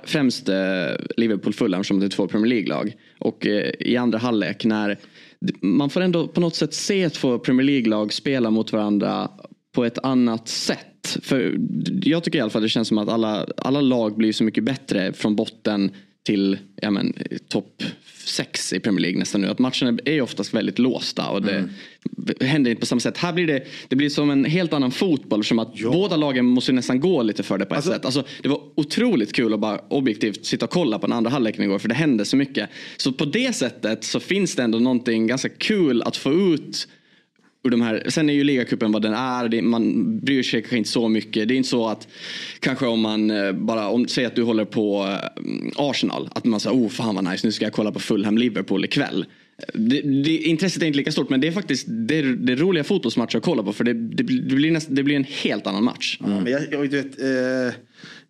Främst 0.03 0.49
eh, 0.49 0.55
Liverpool-Fulham 1.17 1.83
som 1.83 1.99
det 1.99 2.05
är 2.05 2.09
två 2.09 2.27
Premier 2.27 2.49
League-lag. 2.49 2.93
Och 3.19 3.47
eh, 3.47 3.71
i 3.79 3.97
andra 3.97 4.17
halvlek 4.17 4.65
när 4.65 4.97
man 5.61 5.89
får 5.89 6.01
ändå 6.01 6.27
på 6.27 6.41
något 6.41 6.55
sätt 6.55 6.73
se 6.73 7.09
två 7.09 7.39
Premier 7.39 7.65
League-lag 7.65 8.13
spela 8.13 8.49
mot 8.49 8.71
varandra 8.71 9.31
på 9.75 9.85
ett 9.85 9.97
annat 9.97 10.47
sätt. 10.47 11.17
För 11.21 11.57
jag 12.03 12.23
tycker 12.23 12.39
i 12.39 12.41
alla 12.41 12.49
fall 12.49 12.61
det 12.61 12.69
känns 12.69 12.87
som 12.87 12.97
att 12.97 13.09
alla, 13.09 13.47
alla 13.57 13.81
lag 13.81 14.17
blir 14.17 14.33
så 14.33 14.43
mycket 14.43 14.63
bättre 14.63 15.13
från 15.13 15.35
botten 15.35 15.91
till 16.23 16.57
ja, 16.81 16.99
eh, 16.99 17.37
topp 17.47 17.83
sex 18.25 18.73
i 18.73 18.79
Premier 18.79 19.01
League 19.01 19.19
nästan 19.19 19.41
nu. 19.41 19.47
Att 19.47 19.59
matcherna 19.59 19.99
är 20.05 20.21
oftast 20.21 20.53
väldigt 20.53 20.79
låsta 20.79 21.29
och 21.29 21.41
det 21.41 21.55
mm 21.55 21.69
händer 22.41 22.71
inte 22.71 22.79
på 22.79 22.85
samma 22.85 22.99
sätt. 22.99 23.17
Här 23.17 23.33
blir 23.33 23.47
det, 23.47 23.63
det 23.87 23.95
blir 23.95 24.09
som 24.09 24.29
en 24.29 24.45
helt 24.45 24.73
annan 24.73 24.91
fotboll 24.91 25.43
som 25.43 25.59
att 25.59 25.71
ja. 25.73 25.91
båda 25.91 26.17
lagen 26.17 26.45
måste 26.45 26.71
nästan 26.71 26.99
gå 26.99 27.23
lite 27.23 27.43
för 27.43 27.57
det 27.57 27.65
på 27.65 27.73
ett 27.73 27.77
alltså, 27.77 27.91
sätt. 27.91 28.05
Alltså, 28.05 28.23
det 28.41 28.49
var 28.49 28.61
otroligt 28.75 29.33
kul 29.33 29.53
att 29.53 29.59
bara 29.59 29.79
objektivt 29.89 30.45
sitta 30.45 30.65
och 30.65 30.71
kolla 30.71 30.99
på 30.99 31.07
den 31.07 31.17
andra 31.17 31.31
halvleken 31.31 31.63
igår 31.63 31.79
för 31.79 31.89
det 31.89 31.95
hände 31.95 32.25
så 32.25 32.37
mycket. 32.37 32.69
Så 32.97 33.11
på 33.11 33.25
det 33.25 33.55
sättet 33.55 34.03
så 34.03 34.19
finns 34.19 34.55
det 34.55 34.63
ändå 34.63 34.79
någonting 34.79 35.27
ganska 35.27 35.49
kul 35.49 36.01
att 36.01 36.17
få 36.17 36.33
ut 36.33 36.87
ur 37.63 37.69
de 37.69 37.81
här, 37.81 38.03
sen 38.07 38.29
är 38.29 38.33
ju 38.33 38.43
ligacupen 38.43 38.91
vad 38.91 39.01
den 39.01 39.13
är, 39.13 39.49
det, 39.49 39.61
man 39.61 40.19
bryr 40.19 40.43
sig 40.43 40.61
kanske 40.61 40.77
inte 40.77 40.89
så 40.89 41.09
mycket. 41.09 41.47
Det 41.47 41.53
är 41.53 41.55
inte 41.55 41.69
så 41.69 41.87
att 41.87 42.07
kanske 42.59 42.85
om 42.85 43.01
man 43.01 43.31
eh, 43.31 43.51
bara, 43.51 43.89
om, 43.89 44.07
säg 44.07 44.25
att 44.25 44.35
du 44.35 44.43
håller 44.43 44.65
på 44.65 45.03
eh, 45.03 45.71
Arsenal, 45.75 46.29
att 46.35 46.45
man 46.45 46.59
säger 46.59 46.77
oh 46.77 46.89
fan 46.89 47.15
vad 47.15 47.23
nice, 47.23 47.47
nu 47.47 47.51
ska 47.51 47.65
jag 47.65 47.73
kolla 47.73 47.91
på 47.91 47.99
Fulham 47.99 48.37
Liverpool 48.37 48.85
ikväll. 48.85 49.25
Det, 49.73 50.01
det, 50.01 50.37
intresset 50.37 50.83
är 50.83 50.87
inte 50.87 50.97
lika 50.97 51.11
stort 51.11 51.29
men 51.29 51.41
det 51.41 51.47
är 51.47 51.51
faktiskt 51.51 51.85
det, 51.89 52.19
är, 52.19 52.23
det 52.23 52.53
är 52.53 52.57
roliga 52.57 52.83
fotbollsmatcher 52.83 53.37
att 53.37 53.43
kolla 53.43 53.63
på 53.63 53.73
för 53.73 53.83
det, 53.83 53.93
det, 53.93 54.23
blir, 54.23 54.71
näst, 54.71 54.87
det 54.91 55.03
blir 55.03 55.15
en 55.15 55.25
helt 55.43 55.67
annan 55.67 55.83
match. 55.83 56.19
Mm. 56.25 56.47
Jag, 56.47 56.61
jag 56.71 56.79
vet, 56.79 57.21
eh 57.21 57.75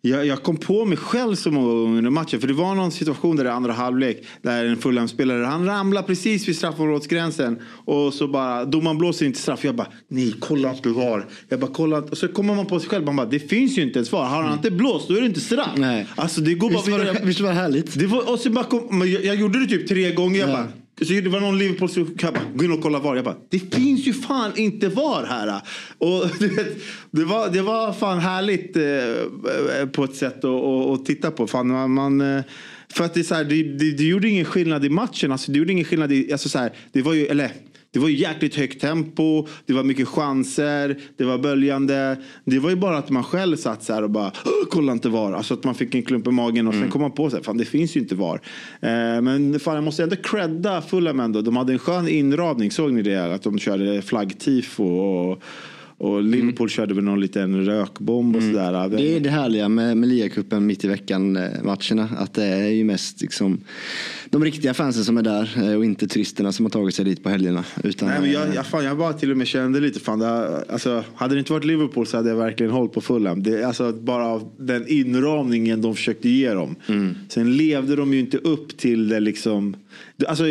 jag, 0.06 0.26
jag, 0.26 0.42
kom 0.42 0.56
på 0.56 0.84
mig 0.84 0.98
själv 0.98 1.34
så 1.34 1.50
många 1.50 1.66
gånger 1.66 1.98
under 1.98 2.10
matchen. 2.10 2.40
För 2.40 2.48
det 2.48 2.54
var 2.54 2.74
någon 2.74 2.92
situation 2.92 3.36
där 3.36 3.44
i 3.44 3.48
andra 3.48 3.72
halvlek. 3.72 4.24
Där 4.42 4.64
en 4.64 4.76
Fulham-spelare, 4.76 5.44
han 5.44 5.66
ramlade 5.66 6.06
precis 6.06 6.48
vid 6.48 6.56
straffområdesgränsen. 6.56 7.58
Och 7.84 8.14
så 8.14 8.28
bara, 8.28 8.64
domaren 8.64 8.98
blåser 8.98 9.26
inte 9.26 9.38
straff. 9.38 9.64
Jag 9.64 9.74
bara, 9.74 9.88
nej 10.08 10.34
kolla 10.40 10.70
inte 10.70 10.88
VAR. 10.88 11.26
Jag 11.48 11.60
bara, 11.60 11.70
kolla 11.74 11.98
Och 11.98 12.18
så 12.18 12.28
kommer 12.28 12.54
man 12.54 12.66
på 12.66 12.80
sig 12.80 12.88
själv. 12.88 13.04
Man 13.04 13.16
bara, 13.16 13.26
det 13.26 13.38
finns 13.38 13.78
ju 13.78 13.82
inte 13.82 13.98
ens 13.98 14.12
VAR. 14.12 14.24
Har 14.24 14.42
han 14.42 14.52
inte 14.52 14.70
blåst 14.70 15.08
då 15.08 15.14
är 15.14 15.20
det 15.20 15.26
inte 15.26 15.40
straff. 15.40 15.76
Nej. 15.76 16.06
Alltså 16.14 16.40
det 16.40 16.54
går 16.54 16.70
visst 16.70 16.90
bara 16.90 17.04
det, 17.04 17.20
Visst 17.24 17.40
var 17.40 17.48
det 17.48 17.54
härligt? 17.54 17.98
Det 17.98 18.06
var, 18.06 18.32
och 18.32 18.38
så 18.38 18.50
bara 18.50 18.64
kom, 18.64 19.08
jag, 19.08 19.24
jag 19.24 19.36
gjorde 19.36 19.60
det 19.60 19.66
typ 19.66 19.88
tre 19.88 20.12
gånger. 20.12 20.40
Jag 20.40 20.48
ja. 20.48 20.52
bara, 20.52 20.68
så 20.98 21.12
det 21.12 21.28
var 21.28 21.40
någon 21.40 21.58
Liverpool 21.58 21.88
som 21.88 22.16
gå 22.54 22.64
in 22.64 22.72
och 22.72 22.82
kolla 22.82 22.98
VAR. 22.98 23.16
Jag 23.16 23.24
bara, 23.24 23.36
det 23.50 23.74
finns 23.74 24.06
ju 24.06 24.12
fan 24.12 24.52
inte 24.56 24.88
VAR 24.88 25.26
här. 25.28 25.60
Och 25.98 26.30
det, 27.10 27.24
var, 27.24 27.50
det 27.50 27.62
var 27.62 27.92
fan 27.92 28.18
härligt 28.18 28.76
eh, 28.76 28.84
eh 29.80 29.88
på 29.92 30.04
ett 30.04 30.14
sätt 30.14 30.44
att, 30.44 31.04
titta 31.04 31.30
på. 31.30 31.46
Fan, 31.46 31.68
man, 31.68 31.90
man 31.90 32.20
eh, 32.20 32.42
för 32.88 33.04
att 33.04 33.14
det, 33.14 33.20
är 33.20 33.24
så 33.24 33.34
här, 33.34 33.44
det, 33.44 33.62
det, 33.62 33.96
det, 33.96 34.04
gjorde 34.04 34.28
ingen 34.28 34.44
skillnad 34.44 34.84
i 34.84 34.88
matchen. 34.88 35.32
Alltså, 35.32 35.52
det 35.52 35.58
gjorde 35.58 35.72
ingen 35.72 35.84
skillnad 35.84 36.12
i, 36.12 36.32
alltså, 36.32 36.48
så 36.48 36.58
här, 36.58 36.72
det 36.92 37.02
var 37.02 37.14
ju, 37.14 37.26
eller 37.26 37.50
det 37.94 38.00
var 38.00 38.08
ju 38.08 38.16
jäkligt 38.16 38.54
högt 38.54 38.80
tempo, 38.80 39.46
det 39.66 39.72
var 39.72 39.84
mycket 39.84 40.08
chanser, 40.08 40.98
det 41.16 41.24
var 41.24 41.38
böljande. 41.38 42.16
Det 42.44 42.58
var 42.58 42.70
ju 42.70 42.76
bara 42.76 42.98
att 42.98 43.10
man 43.10 43.24
själv 43.24 43.56
satt 43.56 43.82
så 43.82 43.92
här 43.92 44.02
och 44.02 44.10
bara 44.10 44.32
kolla 44.70 44.92
inte 44.92 45.08
VAR. 45.08 45.32
Alltså 45.32 45.54
att 45.54 45.64
man 45.64 45.74
fick 45.74 45.94
en 45.94 46.02
klump 46.02 46.26
i 46.26 46.30
magen 46.30 46.66
och 46.66 46.74
mm. 46.74 46.84
sen 46.84 46.92
kom 46.92 47.00
man 47.00 47.12
på 47.12 47.30
sig, 47.30 47.42
fan 47.42 47.56
det 47.56 47.64
finns 47.64 47.96
ju 47.96 48.00
inte 48.00 48.14
VAR. 48.14 48.40
Eh, 48.80 48.88
men 49.22 49.60
fan 49.60 49.74
jag 49.74 49.84
måste 49.84 50.02
ändå 50.02 50.16
credda 50.16 50.82
Fulham 50.82 51.20
ändå. 51.20 51.40
De 51.40 51.56
hade 51.56 51.72
en 51.72 51.78
skön 51.78 52.08
inramning, 52.08 52.70
såg 52.70 52.92
ni 52.92 53.02
det? 53.02 53.34
Att 53.34 53.42
de 53.42 53.58
körde 53.58 54.02
flaggtifo 54.02 54.84
och 54.84 55.42
och 55.98 56.22
Liverpool 56.22 56.64
mm. 56.64 56.68
körde 56.68 56.94
väl 56.94 57.04
någon 57.04 57.20
liten 57.20 57.64
rökbomb 57.64 58.36
och 58.36 58.42
mm. 58.42 58.54
sådär. 58.54 58.88
Det 58.88 59.16
är 59.16 59.20
det 59.20 59.30
härliga 59.30 59.68
med, 59.68 59.96
med 59.96 60.08
ligacupen 60.08 60.66
mitt 60.66 60.84
i 60.84 60.88
veckan 60.88 61.36
eh, 61.36 61.62
matcherna. 61.62 62.08
Att 62.18 62.34
det 62.34 62.44
är 62.44 62.68
ju 62.68 62.84
mest 62.84 63.20
liksom, 63.20 63.60
de 64.30 64.44
riktiga 64.44 64.74
fansen 64.74 65.04
som 65.04 65.18
är 65.18 65.22
där 65.22 65.50
eh, 65.56 65.76
och 65.76 65.84
inte 65.84 66.06
turisterna 66.06 66.52
som 66.52 66.64
har 66.64 66.70
tagit 66.70 66.94
sig 66.94 67.04
dit 67.04 67.22
på 67.22 67.28
helgerna. 67.28 67.64
Utan, 67.84 68.08
Nej, 68.08 68.20
men 68.20 68.32
jag, 68.32 68.48
eh, 68.48 68.54
jag, 68.54 68.66
fan, 68.66 68.84
jag 68.84 68.98
bara 68.98 69.12
till 69.12 69.30
och 69.30 69.36
med 69.36 69.46
kände 69.46 69.80
lite, 69.80 70.00
fan, 70.00 70.18
det, 70.18 70.64
alltså, 70.68 71.04
hade 71.14 71.34
det 71.34 71.38
inte 71.38 71.52
varit 71.52 71.64
Liverpool 71.64 72.06
så 72.06 72.16
hade 72.16 72.28
jag 72.28 72.36
verkligen 72.36 72.72
hållit 72.72 72.92
på 72.92 73.00
Fulham. 73.00 73.42
Det, 73.42 73.64
alltså, 73.64 73.92
bara 73.92 74.40
den 74.56 74.88
inramningen 74.88 75.82
de 75.82 75.94
försökte 75.94 76.28
ge 76.28 76.50
dem. 76.50 76.76
Mm. 76.86 77.14
Sen 77.28 77.56
levde 77.56 77.96
de 77.96 78.14
ju 78.14 78.20
inte 78.20 78.38
upp 78.38 78.76
till 78.76 79.08
det 79.08 79.20
liksom 79.20 79.76
Alltså, 80.26 80.44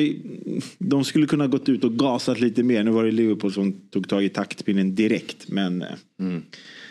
de 0.77 1.03
skulle 1.03 1.27
kunna 1.27 1.47
gått 1.47 1.69
ut 1.69 1.83
och 1.83 1.95
gasat 1.95 2.39
lite 2.39 2.63
mer. 2.63 2.83
Nu 2.83 2.91
var 2.91 3.05
det 3.05 3.11
Liverpool 3.11 3.53
som 3.53 3.73
tog 3.73 4.09
tag 4.09 4.23
i 4.23 4.29
taktpinnen 4.29 4.95
direkt. 4.95 5.49
Men, 5.49 5.81
eh, 5.81 5.87
mm. 6.19 6.41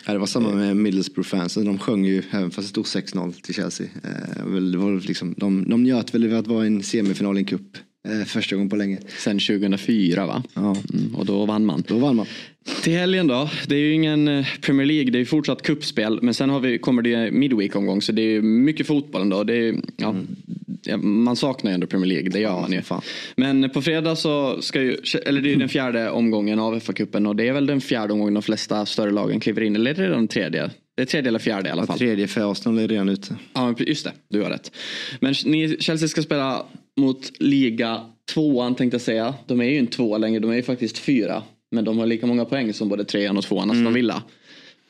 Ja, 0.05 0.13
det 0.13 0.19
var 0.19 0.25
samma 0.25 0.51
med 0.51 0.77
Middlesbrough-fansen. 0.77 1.65
De 1.65 1.79
sjöng 1.79 2.05
ju, 2.05 2.23
även 2.31 2.51
fast 2.51 2.67
det 2.67 2.69
stod 2.69 3.03
6-0 3.03 3.31
till 3.41 3.55
Chelsea. 3.55 3.87
Eh, 4.03 4.45
det 4.45 4.77
var 4.77 5.07
liksom, 5.07 5.33
de, 5.37 5.69
de 5.69 5.83
njöt 5.83 6.15
väl 6.15 6.23
över 6.23 6.37
att 6.37 6.47
vara 6.47 6.63
i 6.63 6.67
en 6.67 6.83
semifinal 6.83 7.37
i 7.37 7.39
en 7.39 7.45
cup. 7.45 7.77
Eh, 8.07 8.25
första 8.25 8.55
gången 8.55 8.69
på 8.69 8.75
länge. 8.75 8.99
Sen 9.17 9.39
2004 9.39 10.25
va? 10.25 10.43
Ja. 10.53 10.75
Mm, 10.93 11.15
och 11.15 11.25
då 11.25 11.45
vann 11.45 11.65
man. 11.65 11.83
Då 11.87 11.97
vann 11.97 12.15
man. 12.15 12.25
Till 12.83 12.93
helgen 12.93 13.27
då. 13.27 13.49
Det 13.67 13.75
är 13.75 13.79
ju 13.79 13.93
ingen 13.93 14.45
Premier 14.61 14.87
League, 14.87 15.11
det 15.11 15.19
är 15.19 15.25
fortsatt 15.25 15.61
kuppspel. 15.61 16.19
Men 16.21 16.33
sen 16.33 16.49
har 16.49 16.59
vi, 16.59 16.77
kommer 16.77 17.01
det 17.01 17.31
Midweek-omgång 17.31 18.01
så 18.01 18.11
det 18.11 18.21
är 18.21 18.41
mycket 18.41 18.87
fotboll 18.87 19.21
ändå. 19.21 19.43
Det 19.43 19.55
är, 19.55 19.75
ja, 19.97 20.09
mm 20.09 20.27
man 21.01 21.35
saknar 21.35 21.71
ju 21.71 21.73
ändå 21.73 21.87
Premier 21.87 22.07
League, 22.07 22.29
det 22.29 22.39
gör 22.39 22.61
man 22.61 22.71
ju. 22.71 22.81
Fan. 22.81 23.01
Men 23.35 23.69
på 23.69 23.81
fredag 23.81 24.15
så 24.15 24.61
ska 24.61 24.81
ju, 24.81 24.97
eller 25.25 25.41
det 25.41 25.53
är 25.53 25.55
den 25.55 25.69
fjärde 25.69 26.09
omgången 26.09 26.59
av 26.59 26.79
FA-cupen 26.79 27.27
och 27.27 27.35
det 27.35 27.47
är 27.47 27.53
väl 27.53 27.65
den 27.65 27.81
fjärde 27.81 28.13
omgången 28.13 28.33
de 28.33 28.43
flesta 28.43 28.85
större 28.85 29.11
lagen 29.11 29.39
kliver 29.39 29.61
in. 29.61 29.75
Eller 29.75 29.91
är 29.91 30.03
det 30.03 30.09
den 30.09 30.27
tredje? 30.27 30.69
Det 30.95 31.01
är 31.01 31.05
tredje 31.05 31.29
eller 31.29 31.39
fjärde 31.39 31.69
i 31.69 31.71
alla 31.71 31.85
fall. 31.85 31.95
Ja, 31.99 32.05
tredje 32.05 32.27
för 32.27 32.51
Arsenal 32.51 32.79
är 32.79 32.87
redan 32.87 33.09
ute. 33.09 33.35
Ja 33.53 33.75
just 33.79 34.05
det, 34.05 34.11
du 34.29 34.41
har 34.41 34.49
rätt. 34.49 34.71
Men 35.19 35.33
ni, 35.45 35.77
Chelsea 35.79 36.07
ska 36.07 36.21
spela 36.21 36.65
mot 36.97 37.31
liga 37.39 38.01
tvåan 38.33 38.75
tänkte 38.75 38.95
jag 38.95 39.01
säga. 39.01 39.33
De 39.47 39.61
är 39.61 39.65
ju 39.65 39.77
inte 39.79 39.95
tvåa 39.95 40.17
längre, 40.17 40.39
de 40.39 40.51
är 40.51 40.55
ju 40.55 40.63
faktiskt 40.63 40.97
fyra. 40.97 41.43
Men 41.71 41.85
de 41.85 41.97
har 41.97 42.05
lika 42.05 42.27
många 42.27 42.45
poäng 42.45 42.73
som 42.73 42.89
både 42.89 43.05
trean 43.05 43.37
och 43.37 43.43
tvåan, 43.43 43.69
alltså 43.69 43.81
mm. 43.81 43.93
Villa. 43.93 44.23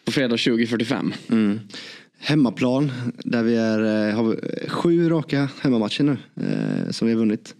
På 0.05 0.11
fredag 0.11 0.35
20.45. 0.35 1.13
Mm 1.29 1.59
hemmaplan 2.23 2.91
där 3.17 3.43
vi 3.43 3.55
är, 3.55 4.09
eh, 4.09 4.15
har 4.15 4.23
vi 4.23 4.69
sju 4.69 5.09
raka 5.09 5.49
hemmamatcher 5.61 6.03
nu 6.03 6.17
eh, 6.35 6.91
som 6.91 7.07
vi 7.07 7.13
har 7.13 7.19
vunnit. 7.19 7.55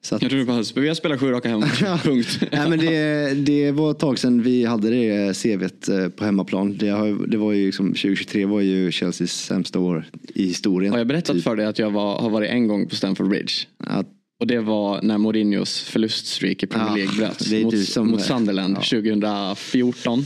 Så 0.00 0.14
att, 0.14 0.22
jag 0.22 0.30
tror 0.30 0.44
bara, 0.44 0.62
vi 0.74 0.88
har 0.88 0.94
spelat 0.94 1.20
sju 1.20 1.30
raka 1.30 1.48
hemmamatcher, 1.48 1.96
punkt. 2.04 2.38
Nej, 2.52 2.70
men 2.70 2.78
det, 2.78 3.34
det 3.34 3.72
var 3.72 3.90
ett 3.90 3.98
tag 3.98 4.18
sedan 4.18 4.42
vi 4.42 4.64
hade 4.64 4.90
det 4.90 5.36
CVt 5.36 5.88
eh, 5.88 6.08
på 6.08 6.24
hemmaplan. 6.24 6.76
Det, 6.76 6.88
har, 6.88 7.26
det 7.26 7.36
var 7.36 7.52
ju 7.52 7.66
liksom, 7.66 7.86
2023 7.86 8.44
var 8.44 8.60
ju 8.60 8.90
Chelseas 8.90 9.30
sämsta 9.32 9.78
år 9.78 10.04
i 10.34 10.46
historien. 10.46 10.92
Har 10.92 10.98
jag 10.98 11.06
berättat 11.06 11.36
typ. 11.36 11.44
för 11.44 11.56
dig 11.56 11.66
att 11.66 11.78
jag 11.78 11.90
var, 11.90 12.18
har 12.18 12.30
varit 12.30 12.50
en 12.50 12.68
gång 12.68 12.88
på 12.88 12.94
Stamford 12.94 13.28
Bridge? 13.28 13.52
Att 13.78 14.08
och 14.40 14.46
det 14.46 14.60
var 14.60 15.02
när 15.02 15.18
Mourinhos 15.18 15.80
förluststreak 15.80 16.62
i 16.62 16.66
Premier 16.66 16.96
League 16.96 17.12
ja, 17.12 17.18
bröts 17.18 17.52
mot, 17.52 17.78
som, 17.78 18.10
mot 18.10 18.22
Sunderland 18.22 18.76
ja. 18.76 19.00
2014. 19.00 20.24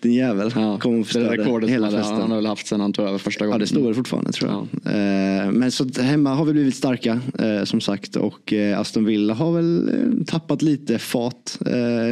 Din 0.00 0.12
jävel. 0.12 0.52
Ja, 0.54 0.78
kom 0.78 1.02
det 1.02 1.36
rekordet 1.36 1.70
hela 1.70 1.86
hade, 1.86 2.02
han 2.02 2.30
har 2.30 2.36
väl 2.36 2.46
haft 2.46 2.66
sen 2.66 2.80
han 2.80 2.92
tog 2.92 3.06
över 3.06 3.18
första 3.18 3.46
gången. 3.46 3.54
Ja 3.54 3.58
det 3.58 3.66
står 3.66 3.82
väl 3.82 3.94
fortfarande 3.94 4.32
tror 4.32 4.50
jag. 4.50 4.68
Ja. 4.84 4.90
Eh, 4.90 5.52
men 5.52 5.70
så 5.70 6.02
hemma 6.02 6.34
har 6.34 6.44
vi 6.44 6.52
blivit 6.52 6.74
starka 6.74 7.20
eh, 7.38 7.64
som 7.64 7.80
sagt 7.80 8.16
och 8.16 8.52
eh, 8.52 8.80
Aston 8.80 9.04
Villa 9.04 9.34
har 9.34 9.52
väl 9.52 9.90
tappat 10.26 10.62
lite 10.62 10.98
fart 10.98 11.50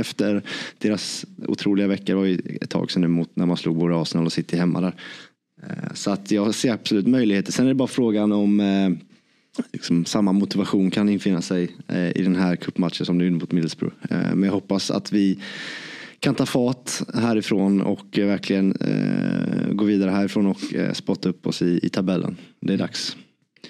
efter 0.01 0.43
deras 0.79 1.27
otroliga 1.47 1.87
veckor. 1.87 2.05
Det 2.07 2.15
var 2.15 2.25
ju 2.25 2.59
ett 2.61 2.71
tag 2.71 2.91
sedan 2.91 3.05
emot 3.05 3.31
när 3.35 3.47
man 3.47 3.57
slog 3.57 3.77
både 3.77 3.97
Arsenal 3.97 4.27
och 4.27 4.33
City 4.33 4.57
hemma 4.57 4.81
där. 4.81 4.95
Så 5.95 6.11
att 6.11 6.31
jag 6.31 6.55
ser 6.55 6.73
absolut 6.73 7.07
möjligheter. 7.07 7.53
Sen 7.53 7.65
är 7.65 7.69
det 7.69 7.75
bara 7.75 7.89
frågan 7.89 8.33
om 8.33 8.61
liksom, 9.73 10.05
samma 10.05 10.33
motivation 10.33 10.91
kan 10.91 11.09
infinna 11.09 11.43
sig 11.43 11.77
eh, 11.89 12.09
i 12.17 12.23
den 12.23 12.37
här 12.37 12.57
cupmatchen 12.57 13.07
som 13.07 13.19
nu 13.19 13.31
mot 13.31 13.53
Middlesbrough. 13.53 13.97
Eh, 14.11 14.35
men 14.35 14.43
jag 14.43 14.53
hoppas 14.53 14.91
att 14.91 15.13
vi 15.13 15.39
kan 16.21 16.35
ta 16.35 16.47
fart 16.47 16.91
härifrån 17.15 17.81
och 17.81 18.19
eh, 18.19 18.27
verkligen 18.27 18.73
eh, 18.73 19.73
gå 19.73 19.85
vidare 19.85 20.11
härifrån 20.11 20.47
och 20.47 20.75
eh, 20.75 20.93
spotta 20.93 21.29
upp 21.29 21.47
oss 21.47 21.63
i, 21.63 21.81
i 21.83 21.89
tabellen. 21.89 22.37
Det 22.61 22.73
är 22.73 22.79
dags. 22.79 23.17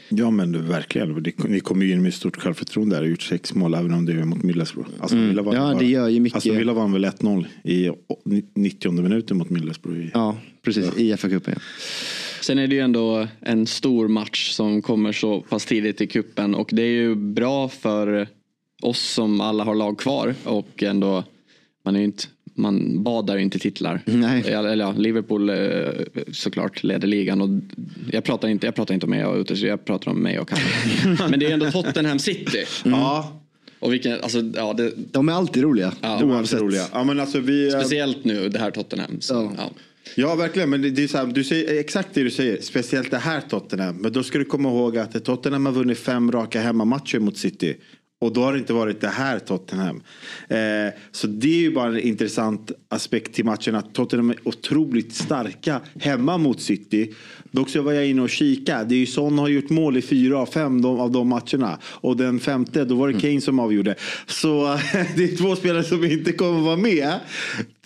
Ja 0.08 0.30
men 0.30 0.52
du, 0.52 0.58
verkligen. 0.58 1.24
Ni 1.48 1.60
kommer 1.60 1.86
ju 1.86 1.92
in 1.92 2.02
med 2.02 2.14
stort 2.14 2.36
självförtroende 2.36 2.96
där 2.96 3.02
och 3.02 3.08
gjort 3.08 3.22
sex 3.22 3.54
mål 3.54 3.74
även 3.74 3.94
om 3.94 4.06
det 4.06 4.12
är 4.12 4.24
mot 4.24 4.42
Middlesbrough. 4.42 4.90
Alltså, 5.00 5.16
mm. 5.16 5.46
ja 5.52 5.76
det 5.78 5.86
gör 5.86 6.08
ju 6.08 6.20
mycket. 6.20 6.34
Alltså 6.34 6.52
Villa 6.52 6.72
vann 6.72 6.92
väl 6.92 7.04
1-0 7.04 7.46
i 7.64 7.90
90 8.54 8.92
minuten 8.92 9.36
mot 9.36 9.50
Middlesbrough. 9.50 10.06
Ja 10.14 10.36
precis, 10.62 10.86
ja. 10.96 11.02
i 11.02 11.12
FA-cupen. 11.12 11.52
Ja. 11.54 11.60
Sen 12.40 12.58
är 12.58 12.66
det 12.66 12.74
ju 12.74 12.80
ändå 12.80 13.28
en 13.40 13.66
stor 13.66 14.08
match 14.08 14.50
som 14.50 14.82
kommer 14.82 15.12
så 15.12 15.40
pass 15.40 15.66
tidigt 15.66 16.00
i 16.00 16.06
kuppen 16.06 16.54
och 16.54 16.70
det 16.72 16.82
är 16.82 16.92
ju 16.92 17.14
bra 17.14 17.68
för 17.68 18.28
oss 18.82 19.00
som 19.00 19.40
alla 19.40 19.64
har 19.64 19.74
lag 19.74 19.98
kvar 19.98 20.34
och 20.44 20.82
ändå 20.82 21.24
man 21.84 21.96
är 21.96 22.00
inte 22.00 22.24
man 22.58 23.02
badar 23.02 23.38
inte 23.38 23.58
titlar. 23.58 24.00
Nej. 24.04 24.42
Eller 24.46 24.76
ja, 24.76 24.92
Liverpool 24.92 25.50
eh, 25.50 25.56
såklart 26.32 26.82
leder 26.82 27.08
ligan. 27.08 27.40
Och 27.40 27.48
jag, 28.12 28.24
pratar 28.24 28.48
inte, 28.48 28.66
jag 28.66 28.74
pratar 28.74 28.94
inte 28.94 29.06
om 29.06 29.10
mig 29.10 29.24
och 29.24 29.36
Ute, 29.36 29.54
jag 29.54 29.84
pratar 29.84 30.10
om 30.10 30.22
mig 30.22 30.38
och 30.38 30.48
Kalle. 30.48 30.62
Men 31.30 31.40
det 31.40 31.46
är 31.46 31.50
ändå 31.50 31.70
Tottenham 31.70 32.18
City. 32.18 32.64
Mm. 32.84 32.98
Ja. 32.98 33.42
Och 33.80 33.92
vilken, 33.92 34.20
alltså, 34.20 34.42
ja, 34.54 34.72
det, 34.72 34.92
De 35.12 35.28
är 35.28 35.32
alltid 35.32 35.62
roliga. 35.62 35.92
Ja, 36.00 36.18
De 36.20 36.30
är 36.30 36.36
alltid 36.36 36.58
roliga. 36.58 36.84
Ja, 36.92 37.04
men 37.04 37.20
alltså 37.20 37.40
vi, 37.40 37.70
speciellt 37.70 38.24
nu 38.24 38.48
det 38.48 38.58
här 38.58 38.70
Tottenham. 38.70 39.20
Så, 39.20 39.34
Ja. 39.34 39.52
ja. 39.56 39.70
Ja, 40.14 40.34
verkligen. 40.34 40.70
Men 40.70 40.82
det, 40.82 40.90
det 40.90 41.02
är 41.04 41.08
så 41.08 41.18
här, 41.18 41.26
du 41.26 41.44
säger 41.44 41.80
exakt 41.80 42.08
det 42.12 42.22
du 42.22 42.30
säger. 42.30 42.60
Speciellt 42.60 43.10
det 43.10 43.18
här 43.18 43.40
Tottenham. 43.40 43.96
Men 43.96 44.12
då 44.12 44.22
ska 44.22 44.38
du 44.38 44.44
komma 44.44 44.68
ihåg 44.68 44.98
att 44.98 45.24
Tottenham 45.24 45.66
har 45.66 45.72
vunnit 45.72 45.98
fem 45.98 46.32
raka 46.32 46.60
hemmamatcher 46.60 47.18
mot 47.18 47.36
City. 47.36 47.76
Och 48.20 48.32
då 48.32 48.42
har 48.42 48.52
det 48.52 48.58
inte 48.58 48.72
varit 48.72 49.00
det 49.00 49.08
här 49.08 49.38
Tottenham. 49.38 50.02
Eh, 50.48 50.58
så 51.12 51.26
det 51.26 51.48
är 51.48 51.60
ju 51.60 51.74
bara 51.74 51.88
en 51.88 52.00
intressant 52.00 52.72
aspekt 52.88 53.34
till 53.34 53.44
matchen. 53.44 53.74
Att 53.74 53.94
Tottenham 53.94 54.30
är 54.30 54.38
otroligt 54.44 55.14
starka 55.14 55.80
hemma 56.00 56.38
mot 56.38 56.60
City. 56.60 57.14
Dock 57.50 57.68
så 57.68 57.82
var 57.82 57.92
jag 57.92 58.06
inne 58.06 58.22
och 58.22 58.30
kika. 58.30 58.84
Det 58.84 58.94
är 58.94 58.98
ju 58.98 59.06
Son 59.06 59.38
har 59.38 59.48
gjort 59.48 59.70
mål 59.70 59.96
i 59.96 60.02
fyra 60.02 60.38
av 60.38 60.46
fem 60.46 60.84
av 60.84 61.10
de 61.10 61.28
matcherna. 61.28 61.78
Och 61.84 62.16
den 62.16 62.40
femte, 62.40 62.84
då 62.84 62.94
var 62.94 63.08
det 63.08 63.20
Kane 63.20 63.40
som 63.40 63.58
avgjorde. 63.58 63.94
Så 64.26 64.64
det 65.16 65.24
är 65.24 65.36
två 65.36 65.56
spelare 65.56 65.84
som 65.84 66.04
inte 66.04 66.32
kommer 66.32 66.60
vara 66.60 66.76
med. 66.76 67.20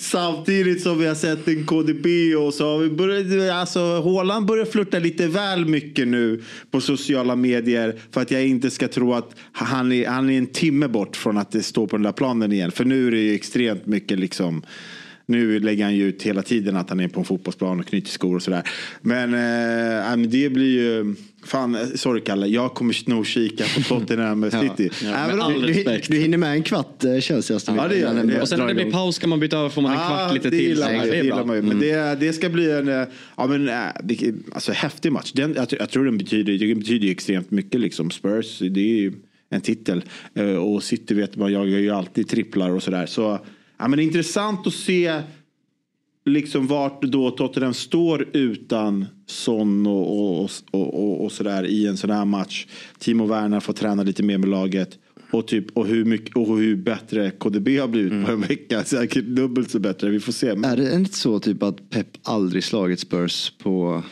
Samtidigt 0.03 0.83
som 0.83 0.99
vi 0.99 1.07
har 1.07 1.15
sett 1.15 1.49
en 1.49 1.67
KDB 1.67 2.07
och 2.39 2.55
så 2.55 2.73
har 2.73 2.79
vi 2.79 2.91
börjat, 2.91 3.53
alltså 3.53 3.81
Håland 3.81 4.47
börjar 4.47 4.65
flirta 4.65 4.99
lite 4.99 5.27
väl 5.27 5.65
mycket 5.65 6.09
nu 6.09 6.43
på 6.71 6.81
sociala 6.81 7.37
medier. 7.37 7.99
För 8.11 8.21
att 8.21 8.31
jag 8.31 8.47
inte 8.47 8.71
ska 8.71 8.89
tro 8.89 9.15
att 9.15 9.35
han 9.53 9.93
är, 9.93 10.09
han 10.09 10.31
är 10.31 10.39
en 10.39 10.47
timme 10.47 10.89
bort 10.89 11.17
från 11.17 11.39
att 11.39 11.51
det 11.51 11.63
står 11.63 11.87
på 11.87 11.97
den 11.97 12.03
där 12.03 12.13
planen 12.13 12.53
igen. 12.53 12.71
För 12.71 12.85
nu 12.85 13.07
är 13.07 13.11
det 13.11 13.19
ju 13.19 13.35
extremt 13.35 13.87
mycket 13.87 14.19
liksom 14.19 14.63
nu 15.27 15.61
lägger 15.61 15.85
han 15.85 15.97
ju 15.97 16.05
ut 16.05 16.23
hela 16.23 16.43
tiden 16.43 16.77
att 16.77 16.89
han 16.89 17.01
är 17.01 17.09
på 17.09 17.21
en 17.21 17.27
fotbollsplan 17.27 17.81
och 17.81 17.87
knyter 17.87 18.11
skor 18.11 18.37
och 18.37 18.43
sådär. 18.43 18.63
Men, 19.01 19.35
eh, 19.35 20.17
men 20.17 20.31
det 20.31 20.51
blir 20.51 20.81
ju... 20.81 21.15
Fan, 21.45 21.77
sorry 21.99 22.21
Kalle. 22.21 22.47
Jag 22.47 22.75
kommer 22.75 23.09
nog 23.11 23.27
kika 23.27 23.65
på 23.75 23.81
Tottenham 23.83 24.41
med 24.41 24.53
City. 24.77 24.91
Ja, 25.05 25.11
med 25.11 25.29
men 25.29 25.41
all 25.41 25.61
du, 25.63 25.67
respekt. 25.69 26.09
du 26.11 26.17
hinner 26.19 26.39
med 26.39 26.53
en 26.53 26.63
kvart 26.63 27.05
eh, 27.05 27.19
känns 27.21 27.47
det. 27.47 27.61
Ja, 27.67 27.89
det 27.89 27.97
gör 27.99 28.15
det. 28.25 28.41
Och 28.43 28.49
sen 28.49 28.59
när 28.59 28.67
det 28.69 28.75
blir 28.75 28.91
paus 28.91 29.19
kan 29.19 29.31
man 29.31 29.41
byta 29.41 29.59
över 29.59 29.69
får 29.69 29.83
man 29.83 29.93
en 29.93 29.99
kvart 29.99 30.35
lite 30.35 30.51
det 30.51 30.57
till. 30.59 30.69
Gillar 30.69 30.97
man, 30.97 31.07
det 31.07 31.17
gillar 31.17 31.45
man 31.45 31.57
ju. 31.57 31.63
Men 31.63 31.79
det, 31.81 32.21
det 32.21 32.33
ska 32.33 32.49
bli 32.49 32.71
en 32.71 32.89
eh, 32.89 33.05
ja, 33.37 33.47
men, 33.47 33.71
vilken- 34.05 34.45
alltså, 34.53 34.73
häftig 34.73 35.13
match. 35.13 35.33
Den, 35.33 35.55
jag, 35.57 35.69
tror- 35.69 35.81
jag 35.81 35.91
tror 35.91 36.05
den 36.05 36.19
betyder, 36.19 36.69
den 36.69 36.79
betyder 36.79 37.11
extremt 37.11 37.51
mycket. 37.51 37.81
Liksom. 37.81 38.11
Spurs, 38.11 38.59
det 38.59 38.81
är 38.81 39.01
ju 39.01 39.13
en 39.51 39.61
titel. 39.61 40.05
Eh, 40.35 40.45
Och 40.47 40.83
City 40.83 41.15
vet 41.15 41.37
man, 41.37 41.53
jag 41.53 41.69
gör 41.69 41.79
ju 41.79 41.91
alltid 41.91 42.29
tripplar 42.29 42.71
och 42.71 42.83
sådär. 42.83 43.07
Så 43.07 43.39
ja, 43.79 43.89
men 43.89 43.97
det 43.97 44.03
är 44.03 44.05
intressant 44.05 44.67
att 44.67 44.73
se 44.75 45.21
liksom 46.25 46.67
vart 46.67 47.03
då 47.03 47.31
Tottenham 47.31 47.75
står 47.75 48.29
utan 48.33 49.07
Son 49.27 49.87
och, 49.87 50.41
och, 50.41 50.51
och, 50.71 51.05
och, 51.05 51.25
och 51.25 51.33
sådär 51.33 51.67
i 51.67 51.87
en 51.87 51.97
sån 51.97 52.11
här 52.11 52.25
match. 52.25 52.67
Timo 52.99 53.27
Werner 53.27 53.61
får 53.61 53.73
träna 53.73 54.03
lite 54.03 54.23
mer 54.23 54.39
med 54.39 54.49
laget. 54.49 54.99
Och, 55.31 55.47
typ, 55.47 55.77
och, 55.77 55.87
hur 55.87 56.05
mycket, 56.05 56.37
och 56.37 56.59
hur 56.59 56.77
bättre 56.77 57.31
KDB 57.31 57.69
har 57.81 57.89
blivit 57.89 58.27
på 58.27 58.33
en 58.33 58.41
vecka. 58.41 58.85
Säkert 58.85 59.25
dubbelt 59.25 59.71
så 59.71 59.79
bättre. 59.79 60.11
Vi 60.11 60.21
får 60.21 60.33
se. 60.33 60.49
Är 60.49 60.77
det 60.77 60.95
inte 60.95 61.19
så 61.19 61.41
typ 61.41 61.63
att 61.63 61.91
Pep 61.91 62.07
aldrig 62.23 62.65
slagit 62.65 63.01
Spurs 63.01 63.53
på 63.63 64.03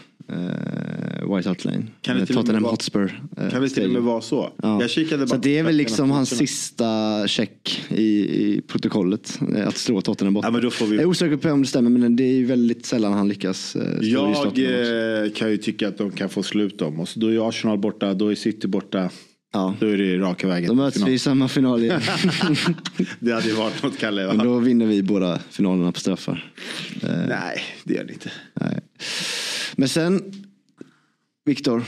White 1.37 1.49
Hart 1.49 1.65
Lane? 1.65 1.83
Kan 2.03 2.15
det 2.17 2.21
med 2.21 2.29
Tottenham 2.29 2.63
vara- 2.63 2.71
Hotspur. 2.73 3.21
eh, 3.37 3.51
Kan 3.51 3.63
det 3.63 3.69
till 3.69 3.85
och 3.87 3.91
med 3.91 4.03
vara 4.03 4.21
så? 4.21 4.53
Ja. 4.63 4.81
Jag 4.81 4.91
kikade 4.91 5.27
Så 5.29 5.35
bara 5.35 5.41
det 5.41 5.59
är 5.59 5.63
väl 5.63 5.77
liksom 5.77 6.11
hans 6.11 6.37
sista 6.37 7.29
check 7.29 7.81
i, 7.89 8.03
i 8.19 8.61
protokollet. 8.69 9.39
eh, 9.57 9.69
Att 9.69 9.77
slå 9.77 10.01
Tottenham 10.01 10.35
borta. 10.35 10.47
Ja, 10.49 10.53
men 10.53 10.63
då 10.63 10.71
får 10.71 10.87
vi- 10.87 10.97
Jag 10.97 11.03
är 11.03 11.07
osäker 11.07 11.37
på 11.37 11.51
om 11.51 11.63
det 11.63 11.69
stämmer 11.69 11.91
men 11.91 12.17
det 12.17 12.25
är 12.25 12.33
ju 12.35 12.45
väldigt 12.45 12.87
sällan 12.87 13.13
han 13.13 13.29
lyckas 13.29 13.77
eh, 13.77 13.83
Jag 14.01 14.29
eh, 14.59 15.33
kan 15.35 15.51
ju 15.51 15.57
tycka 15.57 15.89
att 15.89 15.99
de 15.99 16.11
kan 16.11 16.29
få 16.29 16.43
slut 16.43 16.79
dem. 16.79 17.01
Och 17.01 17.09
så 17.09 17.21
då 17.21 17.27
är 17.33 17.49
Arsenal 17.49 17.79
borta, 17.79 18.15
då 18.15 18.29
är 18.29 18.35
City 18.35 18.67
borta. 18.69 19.11
Ja. 19.53 19.75
Då 19.81 19.87
är 19.87 19.97
det 19.97 20.19
raka 20.19 20.49
vägen. 20.49 20.69
Då 20.69 20.75
möts 20.75 21.03
vi 21.07 21.13
i 21.13 21.19
samma 21.19 21.49
final 21.49 21.83
igen. 21.83 22.01
Det 23.21 23.33
hade 23.33 23.49
ju 23.49 23.55
varit 23.55 23.83
något 23.83 23.99
Kalle. 23.99 24.27
va? 24.27 24.33
Men 24.35 24.47
då 24.47 24.59
vinner 24.59 24.87
vi 24.87 25.03
båda 25.03 25.39
finalerna 25.51 25.93
på 25.93 26.01
straffar. 26.01 26.53
Eh, 27.03 27.09
Nej, 27.29 27.61
det 27.85 27.95
gör 27.95 28.05
det 28.05 28.13
inte. 28.13 28.31
nej. 28.61 28.81
Men 29.81 29.89
sen, 29.89 30.33
Viktor, 31.45 31.85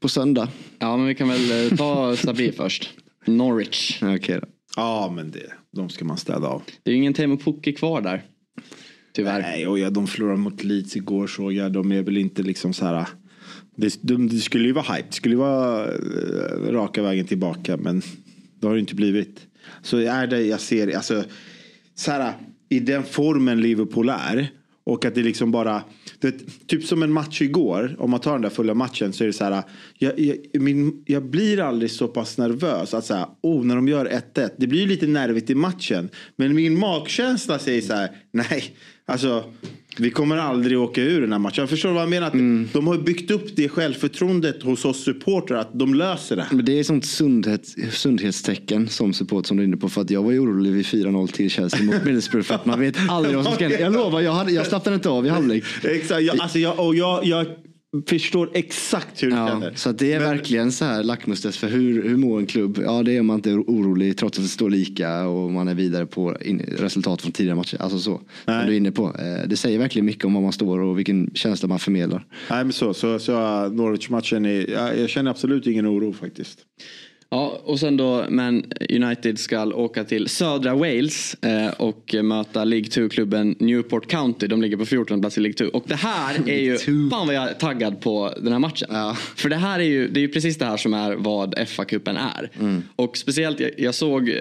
på 0.00 0.08
söndag. 0.08 0.48
Ja 0.78 0.96
men 0.96 1.06
vi 1.06 1.14
kan 1.14 1.28
väl 1.28 1.72
eh, 1.72 1.76
ta 1.76 2.16
Sabri 2.16 2.52
först. 2.56 2.90
Norwich. 3.24 3.98
Ja, 4.02 4.16
Okej 4.16 4.38
då. 4.40 4.46
Ja, 4.76 5.12
men 5.16 5.30
det, 5.30 5.52
de 5.72 5.88
ska 5.88 6.04
man 6.04 6.16
städa 6.16 6.48
av. 6.48 6.62
Det 6.82 6.90
är 6.90 6.92
ju 6.92 6.98
ingen 6.98 7.14
Teemu 7.14 7.36
Pukki 7.36 7.72
kvar 7.72 8.00
där. 8.00 8.22
Tyvärr. 9.12 9.42
Nej, 9.42 9.66
och 9.66 9.78
ja, 9.78 9.90
de 9.90 10.06
förlorade 10.06 10.38
mot 10.38 10.64
Leeds 10.64 10.96
igår 10.96 11.26
såg 11.26 11.52
jag. 11.52 11.72
De 11.72 11.92
är 11.92 12.02
väl 12.02 12.16
inte 12.16 12.42
liksom 12.42 12.72
så 12.72 12.84
här. 12.84 13.06
Det, 13.76 13.98
de, 14.02 14.28
det 14.28 14.38
skulle 14.38 14.64
ju 14.64 14.72
vara 14.72 14.94
hype. 14.94 15.08
Det 15.08 15.14
skulle 15.14 15.34
ju 15.34 15.38
vara 15.38 15.84
eh, 15.84 16.72
raka 16.72 17.02
vägen 17.02 17.26
tillbaka. 17.26 17.76
Men 17.76 18.02
det 18.60 18.66
har 18.66 18.74
det 18.74 18.80
inte 18.80 18.94
blivit. 18.94 19.46
Så 19.82 19.96
är 19.98 20.26
det 20.26 20.42
jag 20.42 20.60
ser. 20.60 20.96
Alltså, 20.96 21.24
så 21.94 22.10
här, 22.10 22.32
I 22.68 22.80
den 22.80 23.02
formen 23.02 23.60
Liverpool 23.60 24.08
är. 24.08 24.48
Och 24.84 25.04
att 25.04 25.14
det 25.14 25.22
liksom 25.22 25.50
bara. 25.50 25.82
Det, 26.18 26.66
typ 26.66 26.84
som 26.84 27.02
en 27.02 27.12
match 27.12 27.42
igår. 27.42 27.96
Om 27.98 28.10
man 28.10 28.20
tar 28.20 28.32
den 28.32 28.42
där 28.42 28.50
fulla 28.50 28.74
matchen. 28.74 29.12
Så 29.12 29.24
är 29.24 29.26
det 29.26 29.32
så 29.32 29.44
här. 29.44 29.62
Jag, 29.98 30.20
jag, 30.20 30.36
min, 30.52 31.04
jag 31.06 31.24
blir 31.24 31.60
aldrig 31.60 31.90
så 31.90 32.08
pass 32.08 32.38
nervös. 32.38 32.94
Att 32.94 33.04
säga, 33.04 33.28
oh, 33.40 33.64
när 33.64 33.76
de 33.76 33.88
gör 33.88 34.06
1-1. 34.34 34.50
Det 34.56 34.66
blir 34.66 34.80
ju 34.80 34.86
lite 34.86 35.06
nervigt 35.06 35.50
i 35.50 35.54
matchen. 35.54 36.08
Men 36.36 36.54
min 36.54 36.78
magkänsla 36.78 37.58
säger 37.58 37.80
så 37.82 37.94
här. 37.94 38.10
Nej, 38.32 38.76
alltså. 39.06 39.44
Vi 39.96 40.10
kommer 40.10 40.36
aldrig 40.36 40.78
åka 40.78 41.02
ur 41.02 41.20
den 41.20 41.32
här 41.32 41.38
matchen. 41.38 41.62
Jag 41.62 41.70
förstår 41.70 41.92
vad 41.92 42.02
jag 42.02 42.10
menar. 42.10 42.26
Att 42.26 42.72
De 42.72 42.86
har 42.86 42.98
byggt 42.98 43.30
upp 43.30 43.56
det 43.56 43.68
självförtroendet 43.68 44.62
hos 44.62 44.84
oss 44.84 45.04
supportrar. 45.04 45.58
Att 45.58 45.78
de 45.78 45.94
löser 45.94 46.36
det. 46.36 46.46
Men 46.50 46.64
det 46.64 46.76
är 46.76 46.80
ett 46.80 46.86
sånt 46.86 47.06
sundhet, 47.06 47.66
sundhetstecken 47.92 48.88
som 48.88 49.12
support 49.12 49.46
som 49.46 49.56
du 49.56 49.62
är 49.62 49.66
inne 49.66 49.76
på. 49.76 49.88
För 49.88 50.00
att 50.00 50.10
jag 50.10 50.22
var 50.22 50.32
ju 50.32 50.38
orolig 50.38 50.72
vid 50.72 50.84
4-0 50.84 51.26
till 51.26 51.50
Chelsea 51.50 51.82
mot 51.82 51.94
Middlesbrough. 52.04 52.46
För 52.46 52.54
att 52.54 52.66
man 52.66 52.80
vet 52.80 52.96
aldrig 53.08 53.36
vad 53.36 53.44
som 53.44 53.54
ska 53.54 53.64
hända. 53.64 53.80
Jag 53.80 53.92
lovar, 53.92 54.20
jag, 54.20 54.32
hade, 54.32 54.52
jag 54.52 54.66
slappnade 54.66 54.94
inte 54.94 55.08
av 55.08 55.26
i 55.26 55.28
halvlek. 55.28 55.64
Exakt. 55.82 56.22
Jag, 56.22 56.40
alltså 56.40 56.58
jag, 56.58 56.86
och 56.86 56.94
jag, 56.94 57.24
jag 57.24 57.46
förstår 58.08 58.50
exakt 58.54 59.22
hur 59.22 59.30
du 59.30 59.36
Ja, 59.36 59.48
känner. 59.48 59.72
så 59.74 59.92
det 59.92 60.12
är 60.12 60.20
Men- 60.20 60.28
verkligen 60.30 60.72
så 60.72 60.84
här 60.84 61.02
lackmustest 61.02 61.58
för 61.58 61.68
hur, 61.68 62.02
hur 62.08 62.16
mår 62.16 62.38
en 62.38 62.46
klubb? 62.46 62.78
Ja 62.84 63.02
det 63.02 63.16
är 63.16 63.22
man 63.22 63.36
inte 63.36 63.52
orolig 63.52 64.16
trots 64.16 64.38
att 64.38 64.44
det 64.44 64.48
står 64.48 64.70
lika 64.70 65.26
och 65.26 65.52
man 65.52 65.68
är 65.68 65.74
vidare 65.74 66.06
på 66.06 66.36
in, 66.42 66.60
resultat 66.78 67.22
från 67.22 67.32
tidigare 67.32 67.56
matcher. 67.56 67.76
Alltså 67.82 67.98
så. 67.98 68.10
Som 68.16 68.24
Nej. 68.46 68.66
du 68.66 68.72
är 68.72 68.76
inne 68.76 68.92
på. 68.92 69.06
Eh, 69.06 69.48
Det 69.48 69.56
säger 69.56 69.78
verkligen 69.78 70.06
mycket 70.06 70.24
om 70.24 70.34
var 70.34 70.40
man 70.40 70.52
står 70.52 70.80
och 70.80 70.98
vilken 70.98 71.30
känsla 71.34 71.68
man 71.68 71.78
förmedlar. 71.78 72.26
Nej 72.50 72.64
men 72.64 72.72
så, 72.72 72.94
så, 72.94 73.18
så 73.18 73.32
Norwich-matchen, 73.68 74.44
är, 74.46 74.70
jag, 74.70 74.98
jag 74.98 75.10
känner 75.10 75.30
absolut 75.30 75.66
ingen 75.66 75.86
oro 75.86 76.12
faktiskt. 76.12 76.58
Ja, 77.34 77.60
och 77.64 77.80
sen 77.80 77.96
då, 77.96 78.24
men 78.28 78.64
United 78.90 79.38
ska 79.38 79.64
åka 79.64 80.04
till 80.04 80.28
södra 80.28 80.74
Wales 80.74 81.36
eh, 81.42 81.68
och 81.68 82.14
möta 82.22 82.64
League 82.64 82.88
2-klubben 82.88 83.54
Newport 83.58 84.06
County. 84.06 84.46
De 84.46 84.62
ligger 84.62 84.76
på 84.76 84.86
14 84.86 85.20
plats 85.20 85.38
i 85.38 85.40
League 85.40 85.54
2. 85.54 85.64
Och 85.64 85.84
det 85.86 85.94
här 85.94 86.48
är 86.48 86.60
ju, 86.60 86.78
fan 87.10 87.26
vad 87.26 87.34
jag 87.34 87.50
är 87.50 87.54
taggad 87.54 88.00
på 88.00 88.34
den 88.42 88.52
här 88.52 88.58
matchen. 88.58 88.88
För 89.36 89.48
det 89.48 89.56
här 89.56 89.80
är 89.80 89.84
ju, 89.84 90.08
det 90.08 90.20
är 90.20 90.22
ju 90.22 90.28
precis 90.28 90.58
det 90.58 90.64
här 90.64 90.76
som 90.76 90.94
är 90.94 91.14
vad 91.14 91.54
FA-cupen 91.54 92.18
är. 92.36 92.50
Och 92.96 93.16
speciellt, 93.16 93.60
jag, 93.60 93.70
jag 93.78 93.94
såg 93.94 94.28
eh, 94.28 94.34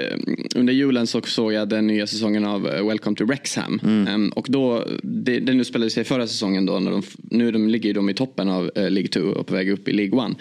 under 0.56 0.74
julen 0.74 1.08
så 1.08 1.22
såg 1.22 1.54
jag 1.54 1.70
den 1.70 1.88
nya 1.88 2.08
säsongen 2.08 2.46
av 2.46 2.68
eh, 2.68 2.88
Welcome 2.88 3.16
to 3.16 3.26
Wrexham. 3.26 3.80
Em, 4.08 4.30
och 4.30 4.46
då, 4.50 4.88
det, 5.04 5.40
nu 5.40 5.64
spelade 5.64 5.92
sig 5.92 6.04
förra 6.04 6.28
säsongen 6.28 6.66
då, 6.66 6.80
när 6.80 6.92
de, 6.92 7.04
nu 7.18 7.52
de 7.52 7.68
ligger 7.68 7.94
de 7.94 8.10
i 8.10 8.14
toppen 8.14 8.50
av 8.50 8.72
eh, 8.76 8.90
League 8.90 9.08
2 9.08 9.20
och 9.20 9.48
på 9.48 9.54
väg 9.54 9.70
upp 9.70 9.88
i 9.88 9.94
League 9.94 10.26
1. 10.32 10.38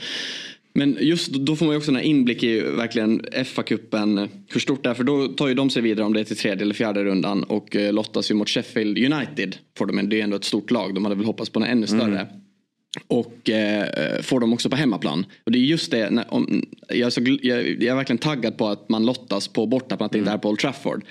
Men 0.74 0.96
just 1.00 1.32
då 1.32 1.56
får 1.56 1.66
man 1.66 1.74
ju 1.74 1.78
också 1.78 1.90
en 1.90 2.00
inblick 2.00 2.42
i 2.42 2.60
verkligen 2.60 3.20
FA-cupen, 3.20 4.28
hur 4.48 4.60
stort 4.60 4.82
det 4.82 4.90
är. 4.90 4.94
För 4.94 5.04
då 5.04 5.28
tar 5.28 5.48
ju 5.48 5.54
de 5.54 5.70
sig 5.70 5.82
vidare 5.82 6.06
om 6.06 6.12
det 6.12 6.20
är 6.20 6.24
till 6.24 6.36
tredje 6.36 6.62
eller 6.62 6.74
fjärde 6.74 7.04
rundan 7.04 7.42
och 7.42 7.76
eh, 7.76 7.92
lottas 7.92 8.30
ju 8.30 8.34
mot 8.34 8.48
Sheffield 8.48 8.98
United. 8.98 9.56
Får 9.78 9.86
de, 9.86 10.08
det 10.08 10.20
är 10.20 10.24
ändå 10.24 10.36
ett 10.36 10.44
stort 10.44 10.70
lag, 10.70 10.94
de 10.94 11.04
hade 11.04 11.16
väl 11.16 11.26
hoppats 11.26 11.50
på 11.50 11.60
något 11.60 11.68
ännu 11.68 11.86
större. 11.86 12.26
Och 13.06 13.50
eh, 13.50 14.22
får 14.22 14.40
de 14.40 14.52
också 14.52 14.70
på 14.70 14.76
hemmaplan. 14.76 15.26
Och 15.44 15.52
det 15.52 15.58
är 15.58 15.60
just 15.60 15.90
det, 15.90 16.10
när, 16.10 16.34
om, 16.34 16.66
jag, 16.88 16.98
är 16.98 17.10
så, 17.10 17.20
jag, 17.20 17.68
jag 17.68 17.84
är 17.84 17.94
verkligen 17.94 18.18
taggad 18.18 18.58
på 18.58 18.68
att 18.68 18.88
man 18.88 19.06
lottas 19.06 19.48
på 19.48 19.66
bortaplan, 19.66 20.06
att 20.06 20.12
det 20.12 20.18
inte 20.18 20.30
är 20.30 20.38
på 20.38 20.48
Old 20.48 20.58
Trafford. 20.58 21.04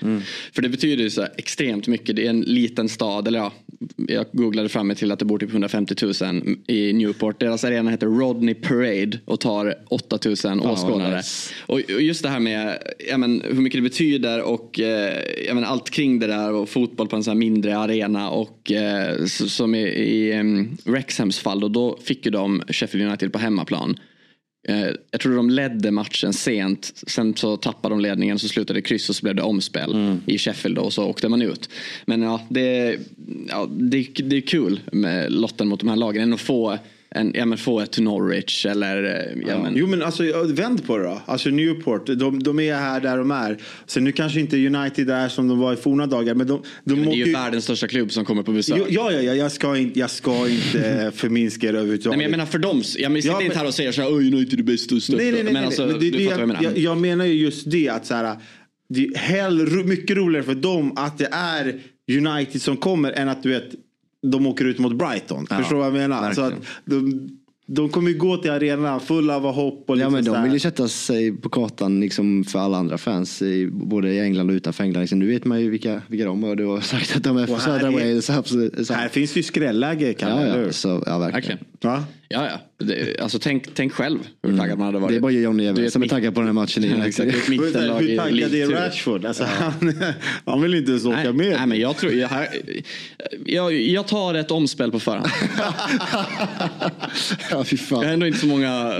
För 0.54 0.62
det 0.62 0.68
betyder 0.68 1.04
ju 1.04 1.10
så 1.10 1.26
extremt 1.36 1.86
mycket. 1.86 2.16
Det 2.16 2.26
är 2.26 2.30
en 2.30 2.40
liten 2.40 2.88
stad, 2.88 3.28
eller 3.28 3.38
ja, 3.38 3.52
jag 3.96 4.26
googlade 4.32 4.68
fram 4.68 4.86
mig 4.86 4.96
till 4.96 5.12
att 5.12 5.18
det 5.18 5.24
bor 5.24 5.38
typ 5.38 5.50
150 5.50 5.94
000 6.02 6.56
i 6.66 6.92
Newport. 6.92 7.40
Deras 7.40 7.64
arena 7.64 7.90
heter 7.90 8.06
Rodney 8.06 8.54
Parade 8.54 9.18
och 9.24 9.40
tar 9.40 9.74
8 9.88 10.18
000 10.44 10.60
åskådare. 10.60 11.16
Nice. 11.16 11.54
Och 11.66 11.80
just 11.80 12.22
det 12.22 12.28
här 12.28 12.40
med 12.40 12.78
ja, 13.08 13.18
men, 13.18 13.42
hur 13.44 13.60
mycket 13.62 13.78
det 13.78 13.82
betyder 13.82 14.42
och 14.42 14.80
eh, 14.80 15.18
ja, 15.46 15.54
men, 15.54 15.64
allt 15.64 15.90
kring 15.90 16.18
det 16.18 16.26
där 16.26 16.52
och 16.52 16.68
fotboll 16.68 17.08
på 17.08 17.16
en 17.16 17.24
sån 17.24 17.32
här 17.32 17.38
mindre 17.38 17.78
arena 17.78 18.30
och 18.30 18.72
eh, 18.72 19.24
som 19.26 19.74
i, 19.74 19.82
i 19.88 20.40
um, 20.40 20.76
Rexhams 20.84 21.38
fall 21.38 21.60
då, 21.60 21.68
då 21.68 21.98
fick 22.04 22.26
ju 22.26 22.30
de 22.30 22.62
Sheffield 22.68 23.06
United 23.06 23.32
på 23.32 23.38
hemmaplan. 23.38 23.96
Eh, 24.68 24.86
jag 25.10 25.20
tror 25.20 25.36
de 25.36 25.50
ledde 25.50 25.90
matchen 25.90 26.32
sent. 26.32 26.92
Sen 27.06 27.34
så 27.34 27.56
tappade 27.56 27.92
de 27.92 28.00
ledningen 28.00 28.38
så 28.38 28.48
slutade 28.48 28.78
det 28.78 28.82
kryss 28.82 29.08
och 29.08 29.16
så 29.16 29.22
blev 29.22 29.34
det 29.34 29.42
omspel 29.42 29.92
mm. 29.92 30.20
i 30.26 30.38
Sheffield 30.38 30.78
och 30.78 30.92
så 30.92 31.04
åkte 31.04 31.28
man 31.28 31.42
ut. 31.42 31.68
Men 32.06 32.22
ja, 32.22 32.40
det, 32.48 32.98
ja, 33.48 33.68
det, 33.70 34.06
det 34.14 34.36
är 34.36 34.40
kul 34.40 34.80
med 34.92 35.32
lotten 35.32 35.68
mot 35.68 35.80
de 35.80 35.88
här 35.88 35.96
lagen. 35.96 36.22
Än 36.22 36.32
att 36.32 36.40
få 36.40 36.78
en, 37.14 37.32
ja, 37.34 37.46
men 37.46 37.58
få 37.58 37.80
ett 37.80 37.98
Norwich 37.98 38.66
eller... 38.66 39.04
Eh, 39.04 39.48
ja, 39.48 39.62
men... 39.62 39.76
Jo 39.76 39.86
men 39.86 40.02
alltså 40.02 40.44
vänd 40.46 40.86
på 40.86 40.98
det 40.98 41.04
då. 41.04 41.22
Alltså 41.26 41.48
Newport, 41.48 42.06
de, 42.06 42.42
de 42.42 42.60
är 42.60 42.74
här 42.74 43.00
där 43.00 43.18
de 43.18 43.30
är. 43.30 43.58
Sen 43.86 44.04
nu 44.04 44.12
kanske 44.12 44.40
inte 44.40 44.66
United 44.66 45.10
är 45.10 45.28
som 45.28 45.48
de 45.48 45.58
var 45.58 45.72
i 45.72 45.76
forna 45.76 46.06
dagar. 46.06 46.34
Men 46.34 46.46
de, 46.46 46.62
de 46.84 46.94
men 46.94 47.04
det 47.04 47.14
är 47.14 47.26
ju 47.26 47.32
världens 47.32 47.64
största 47.64 47.88
klubb 47.88 48.12
som 48.12 48.24
kommer 48.24 48.42
på 48.42 48.52
besök. 48.52 48.78
Jo, 48.78 48.86
ja, 48.88 49.12
ja, 49.12 49.20
ja, 49.20 49.34
jag 49.34 49.52
ska 49.52 49.76
inte, 49.76 49.98
jag 49.98 50.10
ska 50.10 50.48
inte 50.48 51.12
förminska 51.14 51.72
det 51.72 51.78
överhuvudtaget. 51.78 52.10
Nej 52.10 52.16
men 52.16 52.22
jag 52.22 52.30
menar 52.30 52.46
för 52.46 52.58
dem. 52.58 52.76
Jag 52.76 53.12
sitter 53.22 53.28
ja, 53.28 53.42
inte 53.42 53.58
här 53.58 53.66
och 53.66 53.74
säger 53.74 53.92
så 53.92 54.02
här, 54.02 54.10
United 54.10 54.58
är 54.58 54.62
bäst 54.62 54.92
och 54.92 55.02
största. 55.02 55.22
Nej, 55.22 55.32
nej, 55.32 55.42
nej, 55.42 55.52
men 55.52 55.64
alltså, 55.64 55.86
nej, 55.86 55.96
det, 56.00 56.10
du 56.10 56.24
fattar 56.24 56.24
jag, 56.24 56.30
vad 56.30 56.40
jag 56.40 56.48
menar. 56.48 56.62
Jag, 56.62 56.78
jag 56.78 56.98
menar 56.98 57.24
ju 57.24 57.32
just 57.32 57.70
det 57.70 57.88
att 57.88 58.06
så 58.06 58.14
här, 58.14 58.36
det 58.88 59.06
är 59.06 59.18
hell, 59.18 59.84
mycket 59.84 60.16
roligare 60.16 60.44
för 60.44 60.54
dem 60.54 60.92
att 60.96 61.18
det 61.18 61.28
är 61.32 61.80
United 62.10 62.62
som 62.62 62.76
kommer 62.76 63.12
än 63.12 63.28
att 63.28 63.42
du 63.42 63.48
vet 63.48 63.70
de 64.22 64.46
åker 64.46 64.64
ut 64.64 64.78
mot 64.78 64.92
Brighton. 64.92 65.46
Ja, 65.50 65.56
Förstår 65.56 65.76
du 65.76 65.78
vad 65.78 65.86
jag 65.86 66.08
menar? 66.08 66.32
Så 66.32 66.40
att 66.40 66.54
de, 66.84 67.28
de 67.66 67.88
kommer 67.88 68.10
ju 68.10 68.18
gå 68.18 68.36
till 68.36 68.50
arenan 68.50 69.00
fulla 69.00 69.36
av 69.36 69.52
hopp. 69.52 69.90
Och 69.90 69.98
ja 69.98 70.10
men 70.10 70.24
de 70.24 70.42
vill 70.42 70.52
ju 70.52 70.58
sätta 70.58 70.88
sig 70.88 71.32
på 71.32 71.48
kartan 71.48 72.00
liksom 72.00 72.44
för 72.44 72.58
alla 72.58 72.76
andra 72.76 72.98
fans. 72.98 73.42
I, 73.42 73.66
både 73.72 74.12
i 74.12 74.20
England 74.20 74.50
och 74.50 74.54
utanför 74.54 74.84
England. 74.84 75.00
Liksom, 75.00 75.18
nu 75.18 75.26
vet 75.26 75.44
man 75.44 75.60
ju 75.60 75.70
vilka, 75.70 76.02
vilka 76.08 76.24
de 76.24 76.44
är 76.44 76.48
och 76.48 76.56
du 76.56 76.64
har 76.64 76.80
sagt 76.80 77.16
att 77.16 77.22
de 77.22 77.36
är 77.36 77.46
från 77.46 77.60
södra 77.60 77.90
Wales. 77.90 78.28
Här 78.90 79.08
finns 79.08 79.36
ju 79.36 79.42
skrälläge 79.42 80.14
ja, 80.18 80.46
ja, 80.46 80.72
så, 80.72 81.02
ja, 81.06 81.18
verkligen. 81.18 81.58
Okay. 81.58 82.00
Ja, 82.32 82.48
ja. 82.50 82.86
Det, 82.86 83.20
alltså, 83.20 83.38
tänk, 83.38 83.74
tänk 83.74 83.92
själv 83.92 84.18
hur 84.42 84.50
mm. 84.50 84.60
taggad 84.60 84.78
man 84.78 84.86
hade 84.86 84.98
varit. 84.98 85.12
Det 85.12 85.16
är 85.16 85.20
bara 85.20 85.32
Johnny 85.32 85.64
Eve 85.64 85.90
som 85.90 86.02
är 86.02 86.08
taggad 86.08 86.34
på 86.34 86.40
den 86.40 86.48
här 86.48 86.52
matchen. 86.52 86.82
Ja, 86.98 87.06
exakt. 87.06 87.48
hur 87.48 88.16
taggad 88.16 88.54
är 88.54 88.66
Rashford? 88.66 89.24
Alltså, 89.24 89.42
ja. 89.42 89.48
han, 89.80 89.94
han 90.44 90.62
vill 90.62 90.74
inte 90.74 90.90
ens 90.90 91.04
åka 91.04 91.16
nej, 91.16 91.32
med. 91.32 91.50
Nej, 91.50 91.66
men 91.66 91.80
jag, 91.80 91.96
tror, 91.96 92.12
jag, 92.12 92.30
jag, 93.44 93.72
jag 93.72 94.06
tar 94.06 94.34
ett 94.34 94.50
omspel 94.50 94.92
på 94.92 95.00
förhand. 95.00 95.28
ja, 97.50 97.64
fy 97.64 97.76
fan. 97.76 98.00
Jag 98.00 98.08
har 98.08 98.12
ändå 98.12 98.26
inte 98.26 98.38
så 98.38 98.46
många 98.46 98.92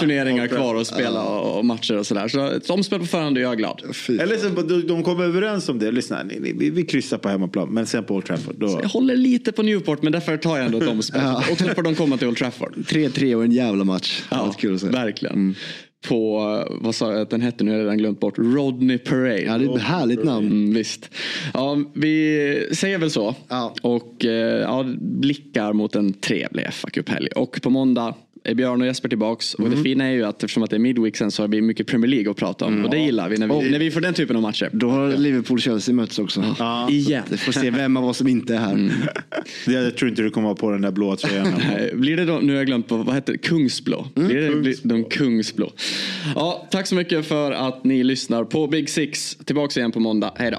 turneringar 0.00 0.46
kvar 0.46 0.76
att 0.76 0.86
spela 0.86 1.22
och 1.22 1.64
matcher 1.64 1.98
och 1.98 2.06
sådär. 2.06 2.28
Så 2.28 2.50
ett 2.50 2.70
omspel 2.70 2.98
på 2.98 3.06
förhand 3.06 3.36
och 3.36 3.42
jag 3.42 3.52
är 3.52 3.56
glad. 3.56 3.82
Eller 4.08 4.36
så, 4.36 4.78
de 4.88 5.02
kommer 5.02 5.24
överens 5.24 5.68
om 5.68 5.78
det. 5.78 5.90
Lyssna, 5.90 6.24
vi, 6.24 6.52
vi, 6.52 6.70
vi 6.70 6.82
kryssar 6.82 7.18
på 7.18 7.28
hemmaplan. 7.28 7.68
Men 7.68 7.86
sen 7.86 8.04
på 8.04 8.14
Old 8.14 8.24
Trafford. 8.24 8.54
Då... 8.58 8.78
Jag 8.82 8.88
håller 8.88 9.16
lite 9.16 9.52
på 9.52 9.62
Newport 9.62 10.02
men 10.02 10.12
därför 10.12 10.36
tar 10.36 10.56
jag 10.56 10.66
ändå 10.66 10.78
ett 10.78 10.88
omspel. 10.88 11.22
Och 11.50 11.58
så 11.58 11.64
får 11.64 11.82
de 11.82 11.94
komma 11.94 12.16
till 12.16 12.28
Old 12.28 12.36
Trafford. 12.36 12.75
3-3 12.76 13.34
och 13.34 13.44
en 13.44 13.52
jävla 13.52 13.84
match. 13.84 14.22
Ja, 14.30 14.54
kul 14.58 14.74
att 14.74 14.80
se. 14.80 14.88
verkligen. 14.88 15.34
Mm. 15.34 15.54
På, 16.08 16.38
vad 16.80 16.94
sa 16.94 17.12
jag 17.12 17.20
att 17.20 17.30
den 17.30 17.40
hette 17.40 17.64
nu, 17.64 17.70
har 17.70 17.78
jag 17.78 17.84
redan 17.84 17.98
glömt 17.98 18.20
bort. 18.20 18.38
Rodney 18.38 18.98
Parade. 18.98 19.42
Ja, 19.42 19.58
det 19.58 19.64
är 19.64 19.76
ett 19.76 19.82
härligt 19.82 20.24
namn. 20.24 20.46
Mm, 20.46 20.74
visst. 20.74 21.10
Ja, 21.54 21.78
vi 21.94 22.68
säger 22.72 22.98
väl 22.98 23.10
så. 23.10 23.34
Ja. 23.48 23.74
Och 23.82 24.24
eh, 24.24 24.60
ja, 24.60 24.84
blickar 25.00 25.72
mot 25.72 25.96
en 25.96 26.12
trevlig 26.12 26.72
fa 26.72 26.90
Cup-helg. 26.90 27.28
Och 27.28 27.60
på 27.62 27.70
måndag 27.70 28.14
är 28.46 28.54
Björn 28.54 28.80
och 28.80 28.86
Jesper 28.86 29.08
tillbaks. 29.08 29.54
Och 29.54 29.66
mm. 29.66 29.78
det 29.78 29.82
fina 29.82 30.04
är 30.04 30.10
ju 30.10 30.24
att 30.24 30.42
eftersom 30.42 30.62
att 30.62 30.70
det 30.70 30.76
är 30.76 30.80
midweek 30.80 31.16
sen 31.16 31.30
så 31.30 31.42
har 31.42 31.48
vi 31.48 31.62
mycket 31.62 31.86
Premier 31.86 32.10
League 32.10 32.30
att 32.30 32.36
prata 32.36 32.64
om. 32.64 32.72
Mm. 32.72 32.84
Och 32.84 32.90
det 32.90 32.98
gillar 32.98 33.28
vi 33.28 33.38
när, 33.38 33.46
vi 33.46 33.52
och, 33.52 33.64
när 33.64 33.78
vi 33.78 33.90
får 33.90 34.00
den 34.00 34.14
typen 34.14 34.36
av 34.36 34.42
matcher. 34.42 34.70
Då 34.72 34.90
har 34.90 35.16
Liverpool-Chelsea 35.16 35.94
mötts 35.94 36.18
också. 36.18 36.54
Ja. 36.58 36.90
Igen. 36.90 37.22
Vi 37.30 37.36
får 37.36 37.52
se 37.52 37.70
vem 37.70 37.96
av 37.96 38.04
oss 38.04 38.16
som 38.16 38.28
inte 38.28 38.54
är 38.54 38.58
här. 38.58 38.72
Mm. 38.72 38.92
Jag 39.66 39.96
tror 39.96 40.10
inte 40.10 40.22
du 40.22 40.30
kommer 40.30 40.48
vara 40.48 40.56
på 40.56 40.70
den 40.70 40.80
där 40.80 40.90
blåa 40.90 41.16
tröjan. 41.16 41.54
blir 41.94 42.16
det 42.16 42.24
då, 42.24 42.38
nu 42.42 42.52
har 42.52 42.56
jag 42.56 42.66
glömt 42.66 42.88
på, 42.88 42.96
vad 42.96 43.14
heter 43.14 43.32
det, 43.32 43.38
Kungsblå? 43.38 44.06
Mm. 44.16 44.28
Blir 44.28 44.40
det 44.40 44.52
Kungsblå. 44.52 44.96
de 44.96 45.04
Kungsblå? 45.04 45.72
Ja, 46.34 46.68
tack 46.70 46.86
så 46.86 46.94
mycket 46.94 47.26
för 47.26 47.52
att 47.52 47.84
ni 47.84 48.04
lyssnar 48.04 48.44
på 48.44 48.66
Big 48.66 48.90
Six. 48.90 49.36
Tillbaks 49.44 49.76
igen 49.76 49.92
på 49.92 50.00
måndag. 50.00 50.32
Hej 50.36 50.50
då. 50.50 50.58